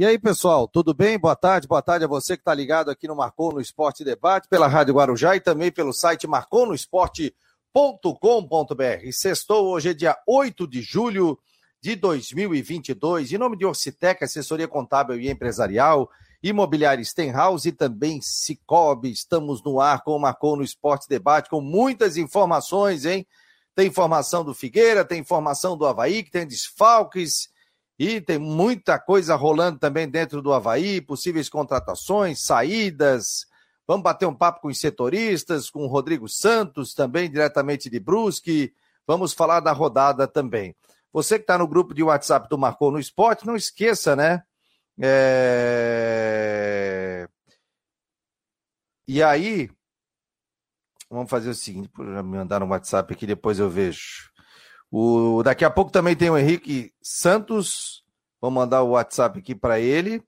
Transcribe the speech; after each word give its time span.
E 0.00 0.06
aí, 0.06 0.18
pessoal, 0.18 0.66
tudo 0.66 0.94
bem? 0.94 1.18
Boa 1.18 1.36
tarde, 1.36 1.68
boa 1.68 1.82
tarde 1.82 2.06
a 2.06 2.08
você 2.08 2.34
que 2.34 2.40
está 2.40 2.54
ligado 2.54 2.90
aqui 2.90 3.06
no 3.06 3.14
Marcou 3.14 3.52
no 3.52 3.60
Esporte 3.60 4.02
Debate, 4.02 4.48
pela 4.48 4.66
Rádio 4.66 4.94
Guarujá 4.94 5.36
e 5.36 5.40
também 5.40 5.70
pelo 5.70 5.92
site 5.92 6.26
marconosport.com.br. 6.26 9.12
Sextou, 9.12 9.66
hoje 9.66 9.90
é 9.90 9.92
dia 9.92 10.16
8 10.26 10.66
de 10.66 10.80
julho 10.80 11.38
de 11.82 11.96
2022. 11.96 13.30
Em 13.30 13.36
nome 13.36 13.58
de 13.58 13.66
Orcitec, 13.66 14.24
assessoria 14.24 14.66
contábil 14.66 15.20
e 15.20 15.28
empresarial, 15.28 16.10
Imobiliária 16.42 17.04
Stenhouse 17.04 17.68
e 17.68 17.72
também 17.72 18.22
Cicobi. 18.22 19.10
Estamos 19.10 19.62
no 19.62 19.82
ar 19.82 20.02
com 20.02 20.16
o 20.16 20.18
Marcou 20.18 20.56
no 20.56 20.64
Esporte 20.64 21.10
Debate, 21.10 21.50
com 21.50 21.60
muitas 21.60 22.16
informações, 22.16 23.04
hein? 23.04 23.26
Tem 23.74 23.88
informação 23.88 24.46
do 24.46 24.54
Figueira, 24.54 25.04
tem 25.04 25.20
informação 25.20 25.76
do 25.76 25.84
Havaí, 25.84 26.22
que 26.22 26.30
tem 26.30 26.46
desfalques 26.46 27.49
e 28.00 28.18
tem 28.18 28.38
muita 28.38 28.98
coisa 28.98 29.36
rolando 29.36 29.78
também 29.78 30.08
dentro 30.08 30.40
do 30.40 30.54
Havaí, 30.54 31.02
possíveis 31.02 31.50
contratações, 31.50 32.40
saídas. 32.40 33.44
Vamos 33.86 34.02
bater 34.02 34.24
um 34.24 34.34
papo 34.34 34.62
com 34.62 34.68
os 34.68 34.80
setoristas, 34.80 35.68
com 35.68 35.80
o 35.80 35.86
Rodrigo 35.86 36.26
Santos, 36.26 36.94
também 36.94 37.30
diretamente 37.30 37.90
de 37.90 38.00
Brusque. 38.00 38.72
Vamos 39.06 39.34
falar 39.34 39.60
da 39.60 39.72
rodada 39.72 40.26
também. 40.26 40.74
Você 41.12 41.36
que 41.38 41.42
está 41.42 41.58
no 41.58 41.68
grupo 41.68 41.92
de 41.92 42.02
WhatsApp 42.02 42.48
do 42.48 42.56
Marcou 42.56 42.90
no 42.90 42.98
Esporte, 42.98 43.46
não 43.46 43.54
esqueça, 43.54 44.16
né? 44.16 44.42
É... 44.98 46.08
E 49.06 49.22
aí, 49.22 49.70
vamos 51.10 51.28
fazer 51.28 51.50
o 51.50 51.54
seguinte, 51.54 51.90
me 51.98 52.22
mandar 52.22 52.60
no 52.60 52.66
WhatsApp 52.68 53.12
aqui, 53.12 53.26
depois 53.26 53.58
eu 53.58 53.68
vejo. 53.68 54.29
O, 54.90 55.42
daqui 55.42 55.64
a 55.64 55.70
pouco 55.70 55.92
também 55.92 56.16
tem 56.16 56.30
o 56.30 56.36
Henrique 56.36 56.92
Santos. 57.00 58.02
Vou 58.40 58.50
mandar 58.50 58.82
o 58.82 58.90
WhatsApp 58.90 59.38
aqui 59.38 59.54
para 59.54 59.78
ele. 59.78 60.22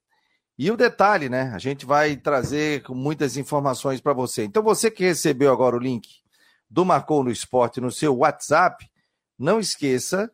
E 0.59 0.71
o 0.71 0.77
detalhe, 0.77 1.29
né? 1.29 1.51
A 1.55 1.59
gente 1.59 1.85
vai 1.85 2.17
trazer 2.17 2.85
muitas 2.91 3.37
informações 3.37 4.01
para 4.01 4.13
você. 4.13 4.45
Então, 4.45 4.63
você 4.63 4.91
que 4.91 5.03
recebeu 5.03 5.53
agora 5.53 5.75
o 5.75 5.81
link 5.81 6.09
do 6.71 6.85
Marcou 6.85 7.25
no 7.25 7.31
Esporte 7.31 7.81
no 7.81 7.91
seu 7.91 8.17
WhatsApp, 8.19 8.89
não 9.39 9.59
esqueça 9.59 10.31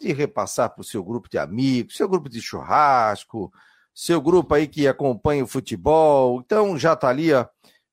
de 0.00 0.12
repassar 0.12 0.70
para 0.70 0.82
o 0.82 0.84
seu 0.84 1.02
grupo 1.02 1.28
de 1.28 1.38
amigos, 1.38 1.96
seu 1.96 2.08
grupo 2.08 2.28
de 2.28 2.40
churrasco, 2.40 3.52
seu 3.94 4.20
grupo 4.20 4.54
aí 4.54 4.68
que 4.68 4.86
acompanha 4.86 5.42
o 5.42 5.48
futebol. 5.48 6.40
Então, 6.40 6.78
já 6.78 6.92
está 6.92 7.08
ali, 7.08 7.32
ó 7.32 7.46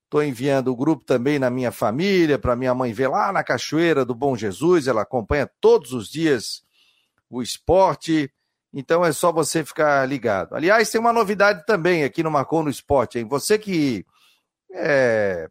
Estou 0.09 0.23
enviando 0.23 0.69
o 0.69 0.75
grupo 0.75 1.05
também 1.05 1.37
na 1.37 1.51
minha 1.51 1.71
família, 1.71 2.39
para 2.39 2.55
minha 2.55 2.73
mãe 2.73 2.91
ver 2.91 3.09
lá 3.09 3.31
na 3.31 3.43
Cachoeira 3.43 4.03
do 4.03 4.15
Bom 4.15 4.35
Jesus. 4.35 4.87
Ela 4.87 5.03
acompanha 5.03 5.47
todos 5.61 5.93
os 5.93 6.09
dias 6.09 6.63
o 7.29 7.43
esporte. 7.43 8.33
Então 8.73 9.05
é 9.05 9.11
só 9.11 9.31
você 9.31 9.63
ficar 9.63 10.03
ligado. 10.09 10.55
Aliás, 10.55 10.89
tem 10.89 10.99
uma 10.99 11.13
novidade 11.13 11.63
também 11.63 12.03
aqui 12.03 12.23
no 12.23 12.31
Marcou 12.31 12.63
no 12.63 12.71
Esporte, 12.71 13.19
hein? 13.19 13.25
Você 13.25 13.59
que 13.59 14.03
é, 14.73 15.47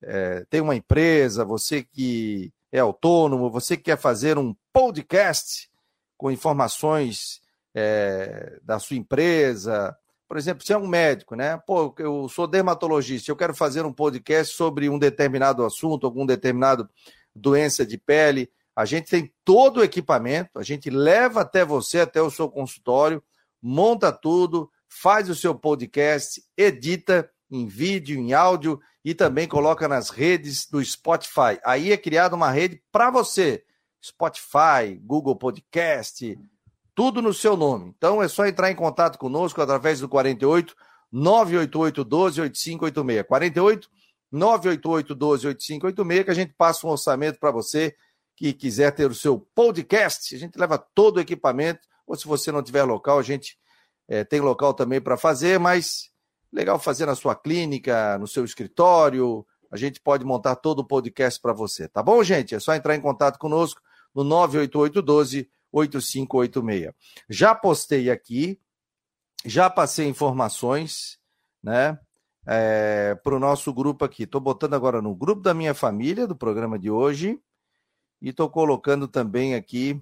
é, 0.00 0.46
tem 0.48 0.60
uma 0.60 0.76
empresa, 0.76 1.44
você 1.44 1.82
que 1.82 2.52
é 2.70 2.78
autônomo, 2.78 3.50
você 3.50 3.76
que 3.76 3.82
quer 3.82 3.98
fazer 3.98 4.38
um 4.38 4.54
podcast 4.72 5.68
com 6.16 6.30
informações 6.30 7.40
é, 7.74 8.60
da 8.62 8.78
sua 8.78 8.96
empresa, 8.96 9.96
por 10.28 10.36
exemplo, 10.36 10.64
se 10.64 10.72
é 10.72 10.78
um 10.78 10.86
médico, 10.86 11.34
né? 11.34 11.56
Pô, 11.66 11.94
eu 11.98 12.28
sou 12.28 12.46
dermatologista, 12.46 13.30
eu 13.30 13.36
quero 13.36 13.54
fazer 13.54 13.84
um 13.84 13.92
podcast 13.92 14.54
sobre 14.54 14.88
um 14.88 14.98
determinado 14.98 15.64
assunto, 15.64 16.06
algum 16.06 16.26
determinado 16.26 16.88
doença 17.34 17.84
de 17.86 17.96
pele. 17.96 18.50
A 18.74 18.84
gente 18.84 19.10
tem 19.10 19.32
todo 19.44 19.78
o 19.78 19.84
equipamento, 19.84 20.58
a 20.58 20.62
gente 20.62 20.90
leva 20.90 21.40
até 21.40 21.64
você, 21.64 22.00
até 22.00 22.20
o 22.20 22.30
seu 22.30 22.48
consultório, 22.48 23.22
monta 23.62 24.12
tudo, 24.12 24.70
faz 24.88 25.30
o 25.30 25.34
seu 25.34 25.54
podcast, 25.54 26.42
edita 26.56 27.30
em 27.50 27.66
vídeo, 27.66 28.18
em 28.18 28.32
áudio 28.32 28.80
e 29.04 29.14
também 29.14 29.46
coloca 29.46 29.86
nas 29.86 30.10
redes 30.10 30.68
do 30.68 30.84
Spotify. 30.84 31.58
Aí 31.64 31.92
é 31.92 31.96
criada 31.96 32.34
uma 32.34 32.50
rede 32.50 32.82
para 32.90 33.10
você. 33.10 33.64
Spotify, 34.04 35.00
Google 35.00 35.36
Podcast, 35.36 36.38
tudo 36.96 37.20
no 37.20 37.34
seu 37.34 37.56
nome. 37.58 37.92
Então 37.96 38.22
é 38.22 38.26
só 38.26 38.46
entrar 38.46 38.70
em 38.70 38.74
contato 38.74 39.18
conosco 39.18 39.60
através 39.60 40.00
do 40.00 40.08
48 40.08 40.74
988 41.12 42.02
12 42.02 42.40
8586. 42.40 43.28
48 43.28 43.90
988 44.32 45.14
12 45.14 45.46
8586 45.46 46.24
que 46.24 46.30
a 46.30 46.34
gente 46.34 46.54
passa 46.54 46.86
um 46.86 46.90
orçamento 46.90 47.38
para 47.38 47.50
você 47.50 47.94
que 48.34 48.54
quiser 48.54 48.92
ter 48.92 49.10
o 49.10 49.14
seu 49.14 49.38
podcast. 49.54 50.34
A 50.34 50.38
gente 50.38 50.58
leva 50.58 50.78
todo 50.78 51.18
o 51.18 51.20
equipamento, 51.20 51.80
ou 52.06 52.16
se 52.16 52.26
você 52.26 52.50
não 52.50 52.62
tiver 52.62 52.82
local, 52.84 53.18
a 53.18 53.22
gente 53.22 53.58
é, 54.08 54.24
tem 54.24 54.40
local 54.40 54.72
também 54.72 55.00
para 55.00 55.18
fazer, 55.18 55.60
mas 55.60 56.10
legal 56.50 56.78
fazer 56.78 57.04
na 57.04 57.14
sua 57.14 57.34
clínica, 57.34 58.18
no 58.18 58.26
seu 58.26 58.44
escritório. 58.44 59.46
A 59.70 59.76
gente 59.76 60.00
pode 60.00 60.24
montar 60.24 60.56
todo 60.56 60.78
o 60.78 60.84
podcast 60.84 61.40
para 61.40 61.52
você, 61.52 61.88
tá 61.88 62.02
bom, 62.02 62.22
gente? 62.24 62.54
É 62.54 62.60
só 62.60 62.74
entrar 62.74 62.96
em 62.96 63.00
contato 63.00 63.38
conosco 63.38 63.82
no 64.14 64.24
988 64.24 65.02
12 65.02 65.55
8586. 65.76 66.94
Já 67.28 67.54
postei 67.54 68.10
aqui, 68.10 68.58
já 69.44 69.68
passei 69.68 70.08
informações, 70.08 71.18
né? 71.62 71.98
É, 72.48 73.16
para 73.24 73.34
o 73.34 73.40
nosso 73.40 73.72
grupo 73.74 74.04
aqui. 74.04 74.22
Estou 74.22 74.40
botando 74.40 74.74
agora 74.74 75.02
no 75.02 75.14
grupo 75.14 75.42
da 75.42 75.52
minha 75.52 75.74
família 75.74 76.26
do 76.26 76.36
programa 76.36 76.78
de 76.78 76.90
hoje 76.90 77.40
e 78.22 78.30
estou 78.30 78.48
colocando 78.48 79.08
também 79.08 79.54
aqui 79.54 80.00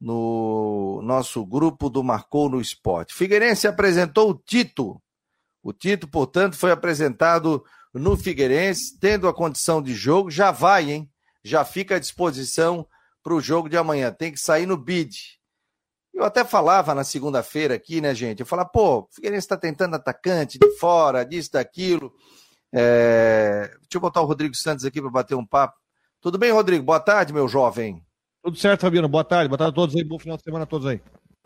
no 0.00 1.00
nosso 1.02 1.44
grupo 1.44 1.88
do 1.88 2.04
Marcou 2.04 2.48
no 2.48 2.60
Esporte. 2.60 3.14
Figueirense 3.14 3.66
apresentou 3.66 4.30
o 4.30 4.34
Tito. 4.34 5.02
O 5.62 5.72
Tito, 5.72 6.06
portanto, 6.06 6.56
foi 6.56 6.70
apresentado 6.70 7.64
no 7.92 8.16
Figueirense, 8.16 8.98
tendo 9.00 9.26
a 9.26 9.34
condição 9.34 9.82
de 9.82 9.94
jogo, 9.94 10.30
já 10.30 10.50
vai, 10.50 10.90
hein? 10.90 11.10
Já 11.42 11.64
fica 11.64 11.96
à 11.96 11.98
disposição 11.98 12.86
para 13.28 13.34
o 13.34 13.42
jogo 13.42 13.68
de 13.68 13.76
amanhã. 13.76 14.10
Tem 14.10 14.32
que 14.32 14.40
sair 14.40 14.64
no 14.64 14.74
bid. 14.74 15.38
Eu 16.14 16.24
até 16.24 16.44
falava 16.46 16.94
na 16.94 17.04
segunda-feira 17.04 17.74
aqui, 17.74 18.00
né, 18.00 18.14
gente? 18.14 18.40
Eu 18.40 18.46
falava, 18.46 18.70
pô, 18.70 19.00
o 19.00 19.08
Figueirense 19.12 19.44
está 19.44 19.56
tentando 19.56 19.94
atacante 19.94 20.58
de 20.58 20.70
fora, 20.78 21.24
disso, 21.24 21.52
daquilo. 21.52 22.10
É... 22.72 23.68
Deixa 23.68 23.96
eu 23.96 24.00
botar 24.00 24.22
o 24.22 24.24
Rodrigo 24.24 24.54
Santos 24.54 24.86
aqui 24.86 25.02
para 25.02 25.10
bater 25.10 25.34
um 25.34 25.44
papo. 25.44 25.76
Tudo 26.22 26.38
bem, 26.38 26.50
Rodrigo? 26.50 26.82
Boa 26.82 26.98
tarde, 26.98 27.34
meu 27.34 27.46
jovem. 27.46 28.02
Tudo 28.42 28.56
certo, 28.56 28.80
Fabiano. 28.80 29.08
Boa 29.08 29.24
tarde. 29.24 29.48
Boa 29.48 29.58
tarde 29.58 29.72
a 29.72 29.74
todos 29.74 29.94
aí. 29.94 30.02
Bom 30.02 30.18
final 30.18 30.38
de 30.38 30.42
semana 30.42 30.64
a 30.64 30.66
todos 30.66 30.86
aí. 30.86 30.98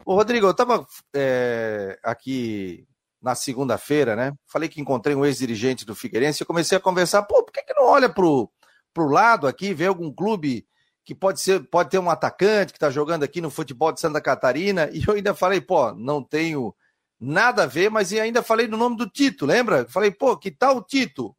Ô, 0.06 0.14
Rodrigo, 0.14 0.46
eu 0.46 0.52
estava 0.52 0.86
é, 1.12 1.98
aqui 2.04 2.86
na 3.20 3.34
segunda-feira, 3.34 4.14
né? 4.14 4.32
Falei 4.46 4.68
que 4.68 4.80
encontrei 4.80 5.16
um 5.16 5.26
ex-dirigente 5.26 5.84
do 5.84 5.96
Figueirense 5.96 6.44
e 6.44 6.46
comecei 6.46 6.78
a 6.78 6.80
conversar. 6.80 7.24
Pô, 7.24 7.42
por 7.42 7.52
que, 7.52 7.62
que 7.62 7.74
não 7.74 7.86
olha 7.86 8.08
pro, 8.08 8.48
pro 8.94 9.08
lado 9.08 9.48
aqui, 9.48 9.74
vê 9.74 9.86
algum 9.86 10.12
clube 10.12 10.64
que 11.04 11.14
pode 11.14 11.40
ser, 11.40 11.60
pode 11.68 11.90
ter 11.90 11.98
um 11.98 12.10
atacante 12.10 12.72
que 12.72 12.76
está 12.76 12.90
jogando 12.90 13.24
aqui 13.24 13.40
no 13.40 13.50
futebol 13.50 13.92
de 13.92 14.00
Santa 14.00 14.20
Catarina, 14.20 14.88
e 14.92 15.02
eu 15.06 15.14
ainda 15.14 15.34
falei, 15.34 15.60
pô, 15.60 15.92
não 15.92 16.22
tenho 16.22 16.74
nada 17.18 17.64
a 17.64 17.66
ver, 17.66 17.90
mas 17.90 18.12
ainda 18.12 18.42
falei 18.42 18.66
no 18.68 18.76
nome 18.76 18.96
do 18.96 19.08
Tito, 19.08 19.46
lembra? 19.46 19.86
Falei, 19.88 20.10
pô, 20.10 20.36
que 20.36 20.50
tal 20.50 20.76
o 20.76 20.82
Tito? 20.82 21.34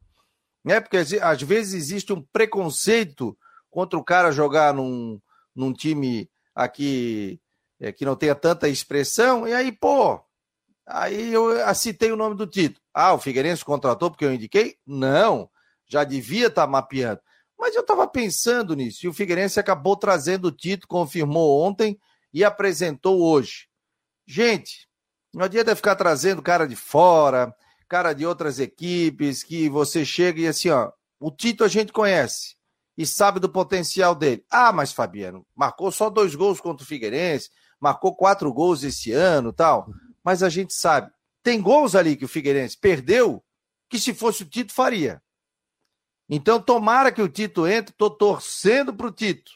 Né? 0.64 0.80
Porque 0.80 0.96
às 0.96 1.42
vezes 1.42 1.74
existe 1.74 2.12
um 2.12 2.22
preconceito 2.32 3.36
contra 3.70 3.98
o 3.98 4.04
cara 4.04 4.32
jogar 4.32 4.72
num, 4.72 5.20
num 5.54 5.72
time 5.72 6.30
aqui 6.54 7.40
é, 7.80 7.90
que 7.92 8.04
não 8.04 8.16
tenha 8.16 8.34
tanta 8.34 8.68
expressão, 8.68 9.48
e 9.48 9.52
aí, 9.52 9.72
pô, 9.72 10.20
aí 10.86 11.32
eu 11.32 11.52
citei 11.74 12.12
o 12.12 12.16
nome 12.16 12.36
do 12.36 12.46
Tito. 12.46 12.80
Ah, 12.92 13.14
o 13.14 13.18
Figueirense 13.18 13.64
contratou 13.64 14.10
porque 14.10 14.24
eu 14.24 14.32
indiquei? 14.32 14.76
Não, 14.86 15.50
já 15.86 16.04
devia 16.04 16.46
estar 16.46 16.62
tá 16.62 16.66
mapeando. 16.66 17.20
Mas 17.58 17.74
eu 17.74 17.82
estava 17.82 18.06
pensando 18.06 18.74
nisso, 18.74 19.06
e 19.06 19.08
o 19.08 19.12
Figueirense 19.12 19.60
acabou 19.60 19.96
trazendo 19.96 20.46
o 20.46 20.52
título, 20.52 20.88
confirmou 20.88 21.60
ontem 21.62 21.98
e 22.32 22.44
apresentou 22.44 23.20
hoje. 23.22 23.68
Gente, 24.26 24.88
não 25.32 25.44
adianta 25.44 25.76
ficar 25.76 25.96
trazendo 25.96 26.42
cara 26.42 26.66
de 26.66 26.76
fora, 26.76 27.54
cara 27.88 28.12
de 28.12 28.26
outras 28.26 28.58
equipes, 28.58 29.42
que 29.42 29.68
você 29.68 30.04
chega 30.04 30.40
e 30.40 30.46
assim, 30.46 30.70
ó, 30.70 30.90
o 31.20 31.30
Tito 31.30 31.64
a 31.64 31.68
gente 31.68 31.92
conhece 31.92 32.56
e 32.96 33.06
sabe 33.06 33.40
do 33.40 33.48
potencial 33.48 34.14
dele. 34.14 34.44
Ah, 34.50 34.72
mas 34.72 34.92
Fabiano, 34.92 35.46
marcou 35.54 35.90
só 35.90 36.08
dois 36.10 36.34
gols 36.34 36.60
contra 36.60 36.84
o 36.84 36.86
Figueirense, 36.86 37.50
marcou 37.80 38.14
quatro 38.14 38.52
gols 38.52 38.82
esse 38.82 39.12
ano 39.12 39.52
tal. 39.52 39.88
Mas 40.22 40.42
a 40.42 40.48
gente 40.48 40.72
sabe, 40.72 41.10
tem 41.42 41.60
gols 41.60 41.94
ali 41.94 42.16
que 42.16 42.24
o 42.24 42.28
Figueirense 42.28 42.78
perdeu 42.78 43.44
que 43.88 43.98
se 43.98 44.14
fosse 44.14 44.42
o 44.42 44.48
Tito 44.48 44.72
faria. 44.72 45.22
Então, 46.34 46.60
tomara 46.60 47.12
que 47.12 47.22
o 47.22 47.28
Tito 47.28 47.64
entre, 47.64 47.92
estou 47.92 48.10
torcendo 48.10 48.92
para 48.92 49.06
o 49.06 49.12
Tito 49.12 49.52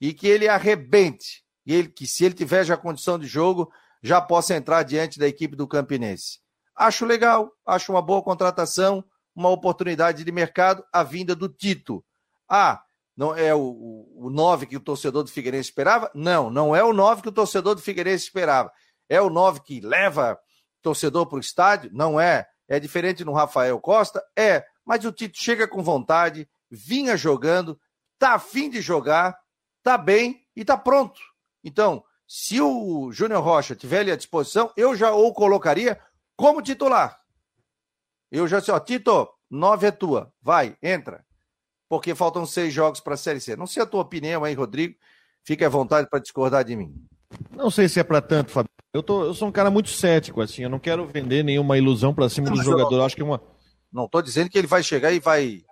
e 0.00 0.14
que 0.14 0.26
ele 0.26 0.48
arrebente. 0.48 1.44
E 1.66 1.74
ele, 1.74 1.88
que 1.88 2.06
se 2.06 2.24
ele 2.24 2.34
tiver 2.34 2.64
já 2.64 2.78
condição 2.78 3.18
de 3.18 3.26
jogo, 3.26 3.70
já 4.02 4.22
possa 4.22 4.56
entrar 4.56 4.84
diante 4.84 5.18
da 5.18 5.28
equipe 5.28 5.54
do 5.54 5.68
Campinense. 5.68 6.38
Acho 6.74 7.04
legal, 7.04 7.52
acho 7.66 7.92
uma 7.92 8.00
boa 8.00 8.22
contratação, 8.22 9.04
uma 9.36 9.50
oportunidade 9.50 10.24
de 10.24 10.32
mercado, 10.32 10.82
a 10.90 11.02
vinda 11.02 11.34
do 11.34 11.46
Tito. 11.46 12.02
Ah, 12.48 12.82
não 13.14 13.36
é 13.36 13.54
o, 13.54 14.08
o, 14.16 14.30
9 14.30 14.64
que 14.64 14.78
o 14.78 14.80
torcedor 14.80 15.24
do 15.24 15.30
Figueirense 15.30 15.68
esperava? 15.68 16.10
Não, 16.14 16.48
não 16.48 16.74
é 16.74 16.82
o 16.82 16.94
9 16.94 17.20
que 17.20 17.28
o 17.28 17.32
torcedor 17.32 17.74
do 17.74 17.82
Figueirense 17.82 18.24
esperava. 18.24 18.72
É 19.10 19.20
o 19.20 19.28
9 19.28 19.60
que 19.60 19.78
leva 19.78 20.38
torcedor 20.80 21.26
para 21.26 21.36
o 21.36 21.40
estádio? 21.40 21.90
Não 21.92 22.18
é. 22.18 22.46
É 22.66 22.80
diferente 22.80 23.26
no 23.26 23.34
Rafael 23.34 23.78
Costa? 23.78 24.24
É. 24.34 24.64
Mas 24.84 25.04
o 25.04 25.12
Tito 25.12 25.38
chega 25.38 25.66
com 25.66 25.82
vontade, 25.82 26.48
vinha 26.70 27.16
jogando, 27.16 27.78
tá 28.18 28.34
afim 28.34 28.68
de 28.68 28.80
jogar, 28.80 29.38
tá 29.82 29.96
bem 29.96 30.46
e 30.54 30.64
tá 30.64 30.76
pronto. 30.76 31.20
Então, 31.62 32.04
se 32.26 32.60
o 32.60 33.10
Júnior 33.12 33.42
Rocha 33.42 33.74
tiver 33.74 34.00
ali 34.00 34.10
à 34.10 34.16
disposição, 34.16 34.72
eu 34.76 34.94
já 34.96 35.12
o 35.12 35.32
colocaria 35.32 35.98
como 36.36 36.62
titular. 36.62 37.20
Eu 38.30 38.48
já 38.48 38.60
sei, 38.60 38.74
ó, 38.74 38.80
Tito, 38.80 39.28
nove 39.50 39.86
é 39.86 39.90
tua, 39.90 40.32
vai, 40.42 40.76
entra. 40.82 41.24
Porque 41.88 42.14
faltam 42.14 42.44
seis 42.44 42.72
jogos 42.72 43.00
para 43.00 43.14
a 43.14 43.16
Série 43.16 43.40
C. 43.40 43.54
Não 43.56 43.66
sei 43.66 43.82
a 43.82 43.86
tua 43.86 44.00
opinião 44.00 44.42
aí, 44.42 44.54
Rodrigo. 44.54 44.96
Fique 45.44 45.64
à 45.64 45.68
vontade 45.68 46.08
para 46.08 46.18
discordar 46.18 46.64
de 46.64 46.74
mim. 46.74 46.94
Não 47.50 47.70
sei 47.70 47.88
se 47.88 48.00
é 48.00 48.04
para 48.04 48.20
tanto, 48.20 48.50
Fábio. 48.50 48.70
Eu, 48.92 49.02
tô, 49.02 49.24
eu 49.24 49.34
sou 49.34 49.48
um 49.48 49.52
cara 49.52 49.70
muito 49.70 49.90
cético, 49.90 50.40
assim. 50.40 50.62
Eu 50.62 50.70
não 50.70 50.78
quero 50.78 51.06
vender 51.06 51.44
nenhuma 51.44 51.76
ilusão 51.76 52.14
para 52.14 52.28
cima 52.28 52.48
não, 52.48 52.56
do 52.56 52.62
jogador. 52.62 52.96
Eu 52.96 53.04
acho 53.04 53.14
que 53.14 53.22
é 53.22 53.24
uma. 53.24 53.40
Não 53.94 54.06
estou 54.06 54.20
dizendo 54.20 54.50
que 54.50 54.58
ele 54.58 54.66
vai 54.66 54.82
chegar 54.82 55.12
e 55.12 55.20
vai 55.20 55.62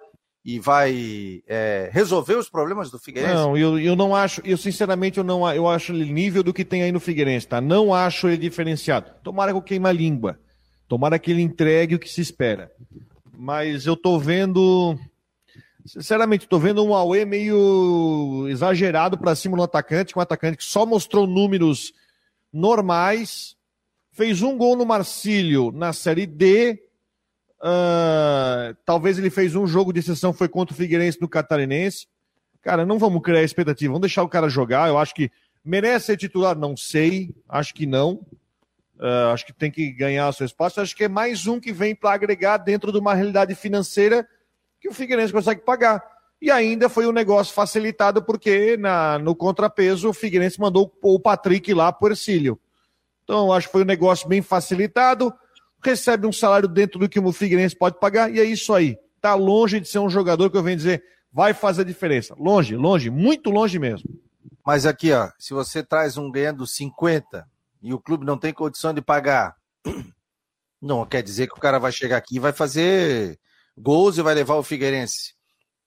e 0.44 0.58
vai 0.60 1.42
é, 1.46 1.90
resolver 1.92 2.36
os 2.36 2.48
problemas 2.48 2.88
do 2.88 2.98
Figueirense? 2.98 3.34
Não, 3.34 3.56
eu, 3.56 3.78
eu 3.80 3.96
não 3.96 4.14
acho, 4.14 4.40
eu 4.44 4.56
sinceramente 4.56 5.18
eu 5.18 5.24
não 5.24 5.48
eu 5.52 5.68
acho 5.68 5.92
ele 5.92 6.12
nível 6.12 6.42
do 6.42 6.54
que 6.54 6.64
tem 6.64 6.82
aí 6.84 6.92
no 6.92 7.00
Figueirense, 7.00 7.48
tá? 7.48 7.60
Não 7.60 7.92
acho 7.92 8.28
ele 8.28 8.38
diferenciado. 8.38 9.10
Tomara 9.24 9.50
que 9.50 9.58
eu 9.58 9.62
queime 9.62 9.88
a 9.88 9.92
língua. 9.92 10.38
Tomara 10.86 11.18
que 11.18 11.32
ele 11.32 11.42
entregue 11.42 11.96
o 11.96 11.98
que 11.98 12.08
se 12.08 12.20
espera. 12.20 12.70
Mas 13.36 13.86
eu 13.86 13.96
tô 13.96 14.20
vendo 14.20 14.96
Sinceramente, 15.84 16.46
tô 16.46 16.60
vendo 16.60 16.84
um 16.84 16.94
Aue 16.94 17.24
meio 17.24 18.46
exagerado 18.48 19.18
para 19.18 19.34
cima 19.34 19.56
no 19.56 19.64
atacante, 19.64 20.14
com 20.14 20.20
um 20.20 20.22
atacante 20.22 20.58
que 20.58 20.64
só 20.64 20.86
mostrou 20.86 21.26
números 21.26 21.92
normais, 22.52 23.56
fez 24.12 24.42
um 24.42 24.56
gol 24.56 24.76
no 24.76 24.86
Marcílio 24.86 25.72
na 25.72 25.92
Série 25.92 26.24
D, 26.24 26.80
Uh, 27.62 28.74
talvez 28.84 29.18
ele 29.18 29.30
fez 29.30 29.54
um 29.54 29.68
jogo 29.68 29.92
de 29.92 30.00
exceção, 30.00 30.32
foi 30.32 30.48
contra 30.48 30.74
o 30.74 30.76
Figueirense 30.76 31.20
no 31.20 31.28
Catarinense. 31.28 32.08
Cara, 32.60 32.84
não 32.84 32.98
vamos 32.98 33.22
criar 33.22 33.42
expectativa, 33.42 33.92
vamos 33.92 34.02
deixar 34.02 34.24
o 34.24 34.28
cara 34.28 34.48
jogar. 34.48 34.88
Eu 34.88 34.98
acho 34.98 35.14
que 35.14 35.30
merece 35.64 36.06
ser 36.06 36.16
titular, 36.16 36.56
não 36.56 36.76
sei, 36.76 37.32
acho 37.48 37.72
que 37.72 37.86
não. 37.86 38.20
Uh, 38.98 39.32
acho 39.32 39.46
que 39.46 39.52
tem 39.52 39.70
que 39.70 39.92
ganhar 39.92 40.32
seu 40.32 40.44
espaço. 40.44 40.80
Acho 40.80 40.96
que 40.96 41.04
é 41.04 41.08
mais 41.08 41.46
um 41.46 41.60
que 41.60 41.72
vem 41.72 41.94
para 41.94 42.14
agregar 42.14 42.56
dentro 42.56 42.90
de 42.90 42.98
uma 42.98 43.14
realidade 43.14 43.54
financeira 43.54 44.26
que 44.80 44.88
o 44.88 44.92
Figueirense 44.92 45.32
consegue 45.32 45.60
pagar. 45.60 46.02
E 46.40 46.50
ainda 46.50 46.88
foi 46.88 47.06
um 47.06 47.12
negócio 47.12 47.54
facilitado 47.54 48.22
porque 48.22 48.76
na, 48.76 49.18
no 49.18 49.36
contrapeso 49.36 50.08
o 50.08 50.12
Figueirense 50.12 50.60
mandou 50.60 50.92
o 51.00 51.20
Patrick 51.20 51.72
lá 51.72 51.92
por 51.92 52.10
Ercílio. 52.10 52.58
Então, 53.22 53.52
acho 53.52 53.68
que 53.68 53.72
foi 53.72 53.82
um 53.82 53.86
negócio 53.86 54.28
bem 54.28 54.42
facilitado 54.42 55.32
recebe 55.82 56.26
um 56.26 56.32
salário 56.32 56.68
dentro 56.68 56.98
do 56.98 57.08
que 57.08 57.18
o 57.18 57.32
Figueirense 57.32 57.76
pode 57.76 57.98
pagar, 57.98 58.32
e 58.32 58.40
é 58.40 58.44
isso 58.44 58.72
aí. 58.72 58.96
Está 59.16 59.34
longe 59.34 59.80
de 59.80 59.88
ser 59.88 59.98
um 59.98 60.10
jogador 60.10 60.50
que 60.50 60.56
eu 60.56 60.62
venho 60.62 60.76
dizer 60.76 61.02
vai 61.32 61.54
fazer 61.54 61.84
diferença. 61.84 62.34
Longe, 62.38 62.76
longe, 62.76 63.08
muito 63.08 63.48
longe 63.50 63.78
mesmo. 63.78 64.08
Mas 64.64 64.84
aqui, 64.84 65.12
ó, 65.12 65.30
se 65.38 65.54
você 65.54 65.82
traz 65.82 66.16
um 66.16 66.30
ganhando 66.30 66.66
50 66.66 67.48
e 67.80 67.94
o 67.94 67.98
clube 67.98 68.26
não 68.26 68.36
tem 68.36 68.52
condição 68.52 68.92
de 68.92 69.00
pagar, 69.00 69.56
não 70.80 71.06
quer 71.06 71.22
dizer 71.22 71.48
que 71.48 71.54
o 71.54 71.60
cara 71.60 71.78
vai 71.78 71.90
chegar 71.90 72.18
aqui 72.18 72.36
e 72.36 72.40
vai 72.40 72.52
fazer 72.52 73.38
gols 73.76 74.18
e 74.18 74.22
vai 74.22 74.34
levar 74.34 74.56
o 74.56 74.62
Figueirense. 74.62 75.34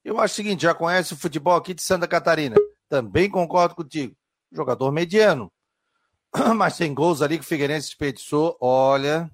Eu 0.04 0.18
acho 0.18 0.34
o 0.34 0.36
seguinte, 0.36 0.62
já 0.62 0.74
conhece 0.74 1.14
o 1.14 1.16
futebol 1.16 1.56
aqui 1.56 1.72
de 1.72 1.82
Santa 1.82 2.06
Catarina. 2.06 2.56
Também 2.88 3.30
concordo 3.30 3.74
contigo. 3.74 4.14
Jogador 4.52 4.90
mediano. 4.92 5.50
Mas 6.54 6.76
tem 6.76 6.92
gols 6.92 7.22
ali 7.22 7.38
que 7.38 7.44
o 7.44 7.48
Figueirense 7.48 7.88
desperdiçou. 7.88 8.56
Olha, 8.60 9.30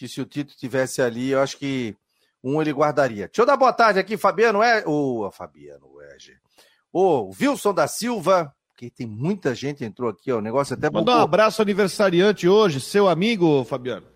que 0.00 0.08
se 0.08 0.18
o 0.18 0.24
Tito 0.24 0.56
tivesse 0.56 1.02
ali, 1.02 1.28
eu 1.28 1.42
acho 1.42 1.58
que 1.58 1.94
um 2.42 2.58
ele 2.62 2.72
guardaria. 2.72 3.26
Deixa 3.26 3.42
eu 3.42 3.46
dar 3.46 3.58
boa 3.58 3.70
tarde 3.70 3.98
aqui, 3.98 4.16
Fabiano. 4.16 4.62
É... 4.62 4.82
Ô, 4.86 5.26
oh, 5.26 5.30
Fabiano, 5.30 5.86
Eger. 6.16 6.40
Ô, 6.90 7.02
oh, 7.02 7.30
Wilson 7.38 7.74
da 7.74 7.86
Silva, 7.86 8.50
que 8.78 8.88
tem 8.88 9.06
muita 9.06 9.54
gente 9.54 9.84
entrou 9.84 10.08
aqui, 10.08 10.32
ó, 10.32 10.38
o 10.38 10.40
negócio 10.40 10.74
até 10.74 10.88
Mandar 10.88 11.18
um 11.18 11.20
abraço 11.20 11.60
aniversariante 11.60 12.48
hoje, 12.48 12.80
seu 12.80 13.10
amigo, 13.10 13.62
Fabiano. 13.64 14.06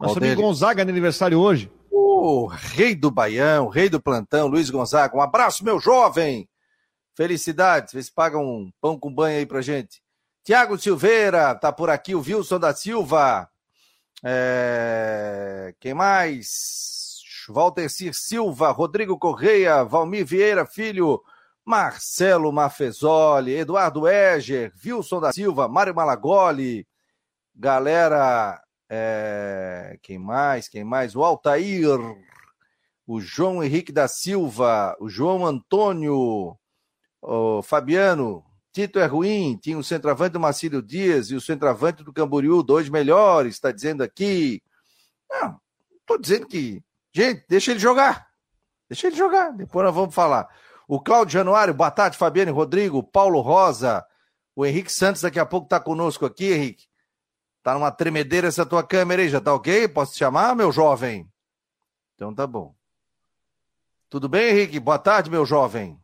Nosso 0.00 0.14
Qual 0.14 0.24
amigo 0.24 0.34
dele? 0.34 0.42
Gonzaga 0.42 0.82
aniversário 0.82 1.38
hoje. 1.38 1.70
O 1.88 2.46
rei 2.46 2.96
do 2.96 3.08
Baião, 3.08 3.68
rei 3.68 3.88
do 3.88 4.02
plantão, 4.02 4.48
Luiz 4.48 4.70
Gonzaga. 4.70 5.16
Um 5.16 5.20
abraço, 5.20 5.64
meu 5.64 5.78
jovem. 5.78 6.48
Felicidades. 7.14 7.94
Vê 7.94 8.02
se 8.02 8.12
paga 8.12 8.38
um 8.38 8.72
pão 8.80 8.98
com 8.98 9.14
banho 9.14 9.38
aí 9.38 9.46
pra 9.46 9.60
gente. 9.60 10.02
Tiago 10.42 10.76
Silveira, 10.76 11.54
tá 11.54 11.72
por 11.72 11.90
aqui, 11.90 12.16
o 12.16 12.20
Wilson 12.20 12.58
da 12.58 12.74
Silva. 12.74 13.48
É... 14.24 15.74
Quem 15.80 15.94
mais? 15.94 17.22
Walter 17.48 17.88
Cir 17.88 18.12
Silva, 18.14 18.70
Rodrigo 18.70 19.18
Correia, 19.18 19.82
Valmir 19.82 20.26
Vieira 20.26 20.66
Filho, 20.66 21.22
Marcelo 21.64 22.52
Mafezoli, 22.52 23.54
Eduardo 23.54 24.06
Eger, 24.06 24.72
Wilson 24.84 25.20
da 25.20 25.32
Silva, 25.32 25.68
Mário 25.68 25.94
Malagoli, 25.94 26.86
galera, 27.54 28.60
é... 28.88 29.98
quem 30.02 30.18
mais? 30.18 30.68
Quem 30.68 30.84
mais? 30.84 31.16
O 31.16 31.24
Altair, 31.24 31.98
o 33.06 33.20
João 33.20 33.64
Henrique 33.64 33.92
da 33.92 34.06
Silva, 34.06 34.94
o 35.00 35.08
João 35.08 35.46
Antônio, 35.46 36.54
o 37.22 37.62
Fabiano, 37.62 38.44
Tito 38.78 39.00
é 39.00 39.06
ruim, 39.06 39.58
tinha 39.60 39.76
o 39.76 39.82
centroavante 39.82 40.34
do 40.34 40.38
Marcílio 40.38 40.80
Dias 40.80 41.32
e 41.32 41.34
o 41.34 41.40
centroavante 41.40 42.04
do 42.04 42.12
Camboriú, 42.12 42.62
dois 42.62 42.88
melhores, 42.88 43.54
está 43.56 43.72
dizendo 43.72 44.04
aqui. 44.04 44.62
Não, 45.28 45.60
estou 46.00 46.16
dizendo 46.16 46.46
que. 46.46 46.80
Gente, 47.12 47.44
deixa 47.48 47.72
ele 47.72 47.80
jogar. 47.80 48.28
Deixa 48.88 49.08
ele 49.08 49.16
jogar, 49.16 49.50
depois 49.50 49.84
nós 49.84 49.92
vamos 49.92 50.14
falar. 50.14 50.48
O 50.86 51.00
Cláudio 51.00 51.32
Januário, 51.32 51.74
boa 51.74 51.90
tarde, 51.90 52.16
Fabiano 52.16 52.54
Rodrigo, 52.54 53.02
Paulo 53.02 53.40
Rosa, 53.40 54.06
o 54.54 54.64
Henrique 54.64 54.92
Santos 54.92 55.22
daqui 55.22 55.40
a 55.40 55.46
pouco 55.46 55.66
está 55.66 55.80
conosco 55.80 56.24
aqui, 56.24 56.52
Henrique. 56.52 56.86
Tá 57.64 57.74
numa 57.74 57.90
tremedeira 57.90 58.46
essa 58.46 58.64
tua 58.64 58.84
câmera 58.84 59.22
aí, 59.22 59.28
já 59.28 59.40
tá 59.40 59.52
ok? 59.52 59.88
Posso 59.88 60.12
te 60.12 60.18
chamar, 60.18 60.54
meu 60.54 60.70
jovem? 60.70 61.28
Então 62.14 62.32
tá 62.32 62.46
bom. 62.46 62.76
Tudo 64.08 64.28
bem, 64.28 64.50
Henrique? 64.50 64.78
Boa 64.78 65.00
tarde, 65.00 65.28
meu 65.28 65.44
jovem. 65.44 66.00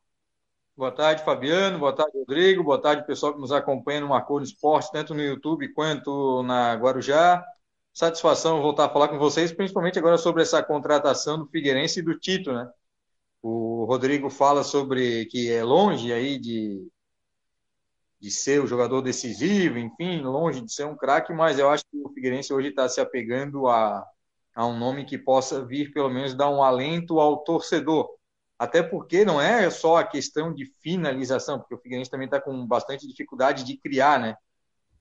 Boa 0.76 0.90
tarde, 0.90 1.22
Fabiano. 1.24 1.78
Boa 1.78 1.94
tarde, 1.94 2.18
Rodrigo. 2.18 2.64
Boa 2.64 2.80
tarde, 2.80 3.06
pessoal 3.06 3.32
que 3.32 3.40
nos 3.40 3.52
acompanha 3.52 4.00
no 4.00 4.08
Marcou 4.08 4.38
no 4.38 4.44
Esporte, 4.44 4.90
tanto 4.90 5.14
no 5.14 5.22
YouTube 5.22 5.72
quanto 5.72 6.42
na 6.42 6.74
Guarujá. 6.74 7.44
Satisfação 7.92 8.60
voltar 8.60 8.86
a 8.86 8.88
falar 8.88 9.06
com 9.06 9.16
vocês, 9.16 9.52
principalmente 9.52 10.00
agora 10.00 10.18
sobre 10.18 10.42
essa 10.42 10.60
contratação 10.64 11.38
do 11.38 11.46
Figueirense 11.46 12.00
e 12.00 12.02
do 12.02 12.18
Tito, 12.18 12.52
né? 12.52 12.68
O 13.40 13.84
Rodrigo 13.84 14.28
fala 14.28 14.64
sobre 14.64 15.26
que 15.26 15.48
é 15.48 15.62
longe 15.62 16.12
aí 16.12 16.40
de, 16.40 16.88
de 18.18 18.30
ser 18.32 18.60
o 18.60 18.66
jogador 18.66 19.00
decisivo, 19.00 19.78
enfim, 19.78 20.22
longe 20.22 20.60
de 20.60 20.72
ser 20.72 20.86
um 20.86 20.96
craque, 20.96 21.32
mas 21.32 21.56
eu 21.56 21.70
acho 21.70 21.84
que 21.84 21.98
o 21.98 22.08
Figueirense 22.12 22.52
hoje 22.52 22.70
está 22.70 22.88
se 22.88 23.00
apegando 23.00 23.68
a, 23.68 24.04
a 24.56 24.66
um 24.66 24.76
nome 24.76 25.04
que 25.04 25.18
possa 25.18 25.64
vir, 25.64 25.92
pelo 25.92 26.10
menos, 26.10 26.34
dar 26.34 26.50
um 26.50 26.64
alento 26.64 27.20
ao 27.20 27.44
torcedor 27.44 28.08
até 28.58 28.82
porque 28.82 29.24
não 29.24 29.40
é 29.40 29.68
só 29.70 29.96
a 29.96 30.04
questão 30.04 30.52
de 30.54 30.66
finalização, 30.80 31.58
porque 31.58 31.74
o 31.74 31.78
Figueirense 31.78 32.10
também 32.10 32.26
está 32.26 32.40
com 32.40 32.66
bastante 32.66 33.06
dificuldade 33.06 33.64
de 33.64 33.76
criar, 33.76 34.18
né? 34.20 34.36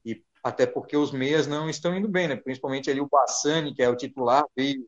E 0.06 0.24
até 0.44 0.66
porque 0.66 0.98
os 0.98 1.12
meias 1.12 1.48
não 1.48 1.70
estão 1.70 1.96
indo 1.96 2.08
bem, 2.08 2.28
né? 2.28 2.36
Principalmente 2.36 2.90
ali 2.90 3.00
o 3.00 3.10
Bassani, 3.10 3.74
que 3.74 3.84
é 3.84 3.90
o 3.90 3.96
titular, 3.96 4.44
veio, 4.56 4.88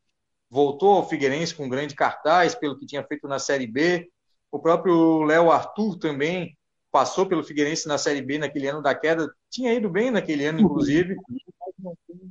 voltou 0.50 0.94
ao 0.94 1.08
Figueirense 1.08 1.54
com 1.54 1.70
grande 1.70 1.96
cartaz 1.96 2.56
pelo 2.56 2.78
que 2.78 2.86
tinha 2.86 3.04
feito 3.04 3.28
na 3.28 3.40
Série 3.40 3.68
B. 3.68 4.10
O 4.52 4.60
próprio 4.60 5.24
Léo 5.24 5.52
Arthur 5.52 5.98
também 5.98 6.58
passou 6.92 7.26
pelo 7.26 7.44
Figueirense 7.44 7.88
na 7.88 7.98
Série 7.98 8.22
B 8.22 8.38
naquele 8.38 8.68
ano 8.68 8.82
da 8.82 8.96
queda, 8.96 9.30
tinha 9.50 9.74
ido 9.74 9.90
bem 9.90 10.10
naquele 10.10 10.46
ano, 10.46 10.62
inclusive, 10.62 11.18